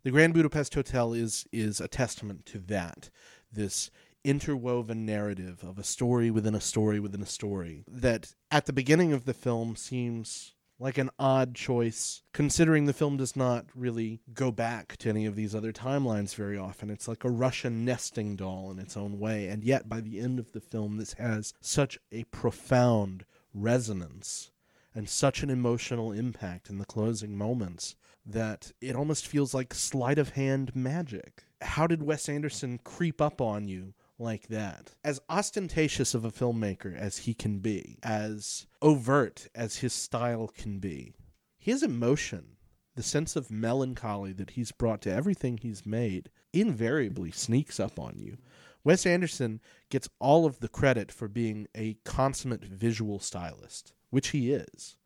The 0.04 0.10
Grand 0.10 0.34
Budapest 0.34 0.74
Hotel 0.74 1.14
is 1.14 1.46
is 1.50 1.80
a 1.80 1.88
testament 1.88 2.44
to 2.46 2.58
that. 2.58 3.10
This 3.50 3.90
interwoven 4.24 5.04
narrative 5.04 5.62
of 5.62 5.78
a 5.78 5.84
story 5.84 6.30
within 6.30 6.54
a 6.54 6.60
story 6.60 6.98
within 6.98 7.22
a 7.22 7.26
story 7.26 7.84
that 7.86 8.34
at 8.50 8.66
the 8.66 8.72
beginning 8.72 9.12
of 9.12 9.26
the 9.26 9.34
film 9.34 9.76
seems 9.76 10.54
like 10.78 10.98
an 10.98 11.10
odd 11.18 11.54
choice 11.54 12.22
considering 12.32 12.86
the 12.86 12.92
film 12.92 13.16
does 13.16 13.36
not 13.36 13.66
really 13.74 14.20
go 14.32 14.50
back 14.50 14.96
to 14.96 15.08
any 15.08 15.26
of 15.26 15.36
these 15.36 15.54
other 15.54 15.72
timelines 15.72 16.34
very 16.34 16.58
often. 16.58 16.90
It's 16.90 17.06
like 17.06 17.22
a 17.22 17.30
russian 17.30 17.84
nesting 17.84 18.34
doll 18.34 18.70
in 18.70 18.78
its 18.78 18.96
own 18.96 19.20
way 19.20 19.46
and 19.48 19.62
yet 19.62 19.88
by 19.88 20.00
the 20.00 20.18
end 20.18 20.38
of 20.38 20.52
the 20.52 20.60
film 20.60 20.96
this 20.96 21.12
has 21.14 21.52
such 21.60 21.98
a 22.10 22.24
profound 22.24 23.24
resonance 23.52 24.50
and 24.94 25.08
such 25.08 25.42
an 25.42 25.50
emotional 25.50 26.12
impact 26.12 26.70
in 26.70 26.78
the 26.78 26.84
closing 26.84 27.36
moments 27.36 27.94
that 28.26 28.72
it 28.80 28.96
almost 28.96 29.26
feels 29.26 29.52
like 29.52 29.74
sleight 29.74 30.18
of 30.18 30.30
hand 30.30 30.74
magic. 30.74 31.44
How 31.60 31.86
did 31.86 32.02
wes 32.02 32.28
anderson 32.28 32.80
creep 32.84 33.20
up 33.20 33.40
on 33.40 33.68
you 33.68 33.94
like 34.18 34.48
that. 34.48 34.94
As 35.02 35.20
ostentatious 35.28 36.14
of 36.14 36.24
a 36.24 36.30
filmmaker 36.30 36.96
as 36.96 37.18
he 37.18 37.34
can 37.34 37.58
be, 37.58 37.98
as 38.02 38.66
overt 38.80 39.48
as 39.54 39.78
his 39.78 39.92
style 39.92 40.48
can 40.48 40.78
be, 40.78 41.14
his 41.58 41.82
emotion, 41.82 42.56
the 42.94 43.02
sense 43.02 43.36
of 43.36 43.50
melancholy 43.50 44.32
that 44.32 44.50
he's 44.50 44.72
brought 44.72 45.00
to 45.02 45.12
everything 45.12 45.58
he's 45.58 45.84
made, 45.84 46.30
invariably 46.52 47.30
sneaks 47.30 47.80
up 47.80 47.98
on 47.98 48.14
you. 48.18 48.36
Wes 48.84 49.06
Anderson 49.06 49.60
gets 49.88 50.08
all 50.20 50.44
of 50.44 50.60
the 50.60 50.68
credit 50.68 51.10
for 51.10 51.26
being 51.26 51.66
a 51.74 51.96
consummate 52.04 52.64
visual 52.64 53.18
stylist, 53.18 53.94
which 54.10 54.28
he 54.28 54.52
is. 54.52 54.96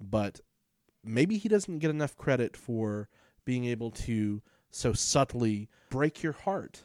But 0.00 0.40
maybe 1.04 1.36
he 1.36 1.48
doesn't 1.48 1.80
get 1.80 1.90
enough 1.90 2.16
credit 2.16 2.56
for 2.56 3.08
being 3.44 3.64
able 3.64 3.90
to 3.90 4.40
so 4.70 4.92
subtly 4.92 5.68
break 5.90 6.22
your 6.22 6.32
heart 6.32 6.84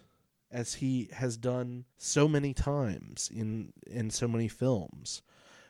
as 0.52 0.76
he 0.76 1.10
has 1.14 1.38
done 1.38 1.86
so 1.98 2.28
many 2.28 2.54
times 2.54 3.30
in 3.34 3.74
in 3.88 4.10
so 4.10 4.28
many 4.28 4.48
films. 4.48 5.22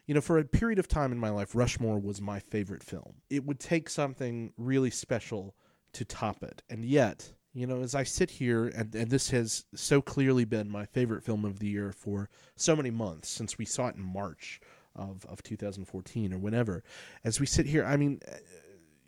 You 0.07 0.15
know, 0.15 0.21
for 0.21 0.39
a 0.39 0.43
period 0.43 0.79
of 0.79 0.87
time 0.87 1.11
in 1.11 1.19
my 1.19 1.29
life, 1.29 1.55
Rushmore 1.55 1.99
was 1.99 2.19
my 2.21 2.39
favorite 2.39 2.83
film. 2.83 3.21
It 3.29 3.45
would 3.45 3.59
take 3.59 3.89
something 3.89 4.51
really 4.57 4.89
special 4.89 5.55
to 5.93 6.03
top 6.03 6.43
it. 6.43 6.63
And 6.69 6.83
yet, 6.83 7.31
you 7.53 7.67
know, 7.67 7.81
as 7.81 7.95
I 7.95 8.03
sit 8.03 8.31
here, 8.31 8.67
and, 8.67 8.93
and 8.95 9.11
this 9.11 9.29
has 9.29 9.65
so 9.75 10.01
clearly 10.01 10.45
been 10.45 10.69
my 10.69 10.85
favorite 10.85 11.23
film 11.23 11.45
of 11.45 11.59
the 11.59 11.67
year 11.67 11.91
for 11.91 12.29
so 12.55 12.75
many 12.75 12.91
months 12.91 13.29
since 13.29 13.57
we 13.57 13.65
saw 13.65 13.87
it 13.87 13.95
in 13.95 14.01
March 14.03 14.59
of, 14.95 15.25
of 15.29 15.43
2014 15.43 16.33
or 16.33 16.37
whenever, 16.37 16.83
as 17.23 17.39
we 17.39 17.45
sit 17.45 17.65
here, 17.65 17.85
I 17.85 17.97
mean, 17.97 18.19
uh, 18.27 18.35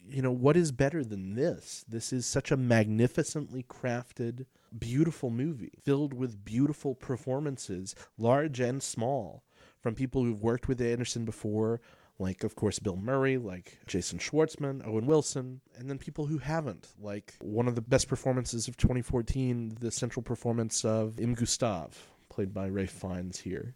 you 0.09 0.21
know, 0.21 0.31
what 0.31 0.57
is 0.57 0.71
better 0.71 1.03
than 1.03 1.35
this? 1.35 1.85
This 1.87 2.11
is 2.11 2.25
such 2.25 2.51
a 2.51 2.57
magnificently 2.57 3.63
crafted 3.63 4.45
beautiful 4.79 5.29
movie 5.29 5.71
filled 5.83 6.13
with 6.13 6.43
beautiful 6.43 6.95
performances, 6.95 7.95
large 8.17 8.59
and 8.59 8.81
small, 8.81 9.43
from 9.81 9.95
people 9.95 10.23
who've 10.23 10.41
worked 10.41 10.67
with 10.67 10.81
Anderson 10.81 11.25
before, 11.25 11.81
like, 12.19 12.43
of 12.43 12.55
course, 12.55 12.79
Bill 12.79 12.95
Murray, 12.95 13.37
like 13.37 13.79
Jason 13.87 14.19
Schwartzman, 14.19 14.85
Owen 14.87 15.05
Wilson, 15.05 15.61
and 15.77 15.89
then 15.89 15.97
people 15.97 16.27
who 16.27 16.37
haven't, 16.37 16.87
like 16.99 17.35
one 17.41 17.67
of 17.67 17.75
the 17.75 17.81
best 17.81 18.07
performances 18.07 18.67
of 18.67 18.77
2014, 18.77 19.77
the 19.79 19.91
central 19.91 20.23
performance 20.23 20.85
of 20.85 21.19
M. 21.19 21.33
Gustave, 21.33 21.97
played 22.29 22.53
by 22.53 22.69
Ralph 22.69 22.91
Fiennes 22.91 23.39
here, 23.39 23.75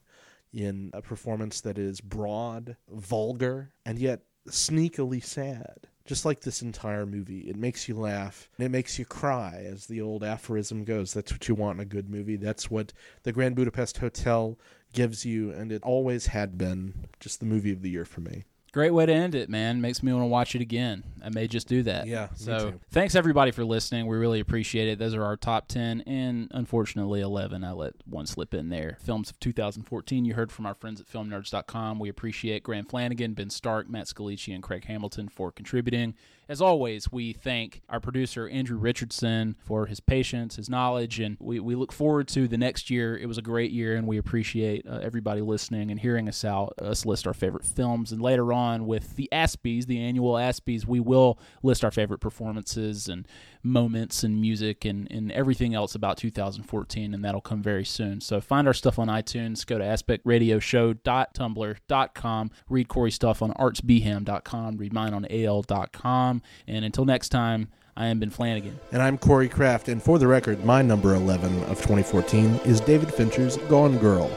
in 0.54 0.92
a 0.94 1.02
performance 1.02 1.62
that 1.62 1.78
is 1.78 2.00
broad, 2.00 2.78
vulgar, 2.90 3.74
and 3.86 4.00
yet 4.00 4.22
sneakily 4.48 5.24
sad 5.24 5.88
just 6.08 6.26
like 6.26 6.42
this 6.42 6.62
entire 6.62 7.06
movie. 7.06 7.42
It 7.42 7.58
makes 7.58 7.88
you 7.88 7.96
laugh 7.96 8.50
and 8.58 8.66
it 8.66 8.70
makes 8.70 8.98
you 8.98 9.06
cry, 9.06 9.64
as 9.66 9.86
the 9.86 10.02
old 10.02 10.24
aphorism 10.24 10.84
goes. 10.84 11.14
That's 11.14 11.32
what 11.32 11.48
you 11.48 11.54
want 11.54 11.78
in 11.78 11.82
a 11.82 11.86
good 11.86 12.10
movie. 12.10 12.38
That's 12.38 12.72
what 12.72 12.94
the 13.24 13.34
Grand 13.34 13.56
Budapest 13.56 13.98
Hotel 13.98 14.58
gives 14.94 15.26
you, 15.26 15.52
and 15.52 15.72
it 15.72 15.84
always 15.84 16.28
had 16.28 16.58
been 16.58 17.08
just 17.20 17.40
the 17.40 17.46
movie 17.46 17.74
of 17.74 17.82
the 17.82 17.90
year 17.90 18.06
for 18.06 18.22
me. 18.22 18.46
Great 18.78 18.94
way 18.94 19.08
to 19.08 19.12
end 19.12 19.34
it, 19.34 19.50
man. 19.50 19.82
Makes 19.82 20.04
me 20.04 20.14
want 20.14 20.22
to 20.22 20.28
watch 20.28 20.54
it 20.54 20.62
again. 20.62 21.04
I 21.26 21.30
may 21.30 21.48
just 21.48 21.68
do 21.68 21.82
that. 21.82 22.06
Yeah. 22.06 22.28
So 22.36 22.76
thanks 22.92 23.16
everybody 23.16 23.50
for 23.50 23.66
listening. 23.66 24.06
We 24.06 24.18
really 24.18 24.40
appreciate 24.40 24.88
it. 24.88 25.00
Those 25.00 25.16
are 25.16 25.24
our 25.24 25.36
top 25.36 25.68
ten, 25.68 26.02
and 26.02 26.48
unfortunately 26.52 27.22
eleven. 27.22 27.64
I 27.64 27.72
let 27.72 27.96
one 28.06 28.28
slip 28.28 28.54
in 28.54 28.70
there. 28.70 29.00
Films 29.02 29.32
of 29.32 29.40
2014. 29.40 30.26
You 30.26 30.36
heard 30.36 30.52
from 30.52 30.68
our 30.68 30.76
friends 30.76 31.02
at 31.02 31.08
FilmNerds.com. 31.08 31.98
We 31.98 32.08
appreciate 32.08 32.62
Graham 32.62 32.86
Flanagan, 32.86 33.34
Ben 33.34 33.50
Stark, 33.50 33.90
Matt 33.90 34.06
Scalici, 34.06 34.54
and 34.54 34.62
Craig 34.62 34.86
Hamilton 34.86 35.28
for 35.28 35.52
contributing. 35.52 36.14
As 36.50 36.62
always, 36.62 37.12
we 37.12 37.34
thank 37.34 37.82
our 37.90 38.00
producer, 38.00 38.48
Andrew 38.48 38.78
Richardson, 38.78 39.58
for 39.60 39.86
his 39.86 40.00
patience, 40.00 40.56
his 40.56 40.70
knowledge, 40.70 41.20
and 41.20 41.36
we, 41.42 41.60
we 41.60 41.76
look 41.76 41.92
forward 41.92 42.30
to 42.30 42.48
the 42.48 42.58
next 42.58 42.90
year. 42.90 43.18
It 43.18 43.26
was 43.26 43.38
a 43.38 43.42
great 43.42 43.72
year, 43.72 43.98
and 43.98 44.08
we 44.08 44.18
appreciate 44.18 44.88
uh, 44.88 45.00
everybody 45.04 45.42
listening 45.42 45.92
and 45.92 46.00
hearing 46.00 46.30
us 46.30 46.46
out, 46.46 46.74
us 46.82 47.06
list 47.06 47.28
our 47.28 47.34
favorite 47.34 47.66
films. 47.66 48.14
And 48.14 48.22
later 48.22 48.54
on, 48.54 48.88
with 48.88 49.18
the 49.18 49.28
Aspies, 49.30 49.88
the 49.88 50.00
annual 50.00 50.36
Aspies, 50.36 50.86
we 50.86 51.02
will 51.02 51.38
list 51.64 51.84
our 51.84 51.92
favorite 51.92 52.20
performances 52.20 53.10
and 53.10 53.28
moments 53.64 54.24
and 54.24 54.40
music 54.40 54.86
and, 54.86 55.12
and 55.12 55.32
everything 55.32 55.74
else 55.74 55.96
about 55.96 56.18
2014, 56.18 57.14
and 57.14 57.24
that'll 57.24 57.42
come 57.42 57.62
very 57.62 57.86
soon. 57.86 58.22
So 58.22 58.42
find 58.42 58.68
our 58.68 58.74
stuff 58.74 59.00
on 59.00 59.08
iTunes, 59.08 59.66
go 59.66 59.78
to 59.78 59.84
aspectradioshow.tumblr.com, 59.84 62.52
read 62.70 62.88
Corey's 62.88 63.16
stuff 63.16 63.42
on 63.42 63.52
artsbham.com, 63.54 64.78
read 64.78 64.94
mine 64.94 65.14
on 65.14 65.26
al.com. 65.30 66.42
And 66.68 66.86
until 66.86 67.06
next 67.06 67.30
time, 67.30 67.70
I 67.96 68.08
am 68.08 68.20
Ben 68.20 68.30
Flanagan. 68.30 68.80
And 68.92 69.02
I'm 69.02 69.18
Corey 69.18 69.50
Kraft, 69.50 69.90
and 69.90 70.02
for 70.02 70.20
the 70.20 70.28
record, 70.28 70.64
my 70.64 70.84
number 70.84 71.16
11 71.16 71.64
of 71.64 71.78
2014 71.78 72.60
is 72.66 72.80
David 72.80 73.14
Fincher's 73.14 73.58
Gone 73.70 73.98
Girl. 73.98 74.30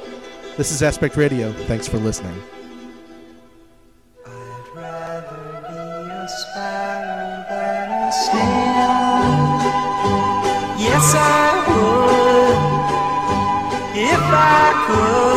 This 0.56 0.72
is 0.72 0.82
Aspect 0.82 1.16
Radio. 1.16 1.52
Thanks 1.52 1.86
for 1.86 1.98
listening. 1.98 2.34
Yes, 11.02 11.14
I 11.14 11.48
would. 11.66 12.58
If 13.96 14.20
I 14.20 14.64
could, 14.86 15.29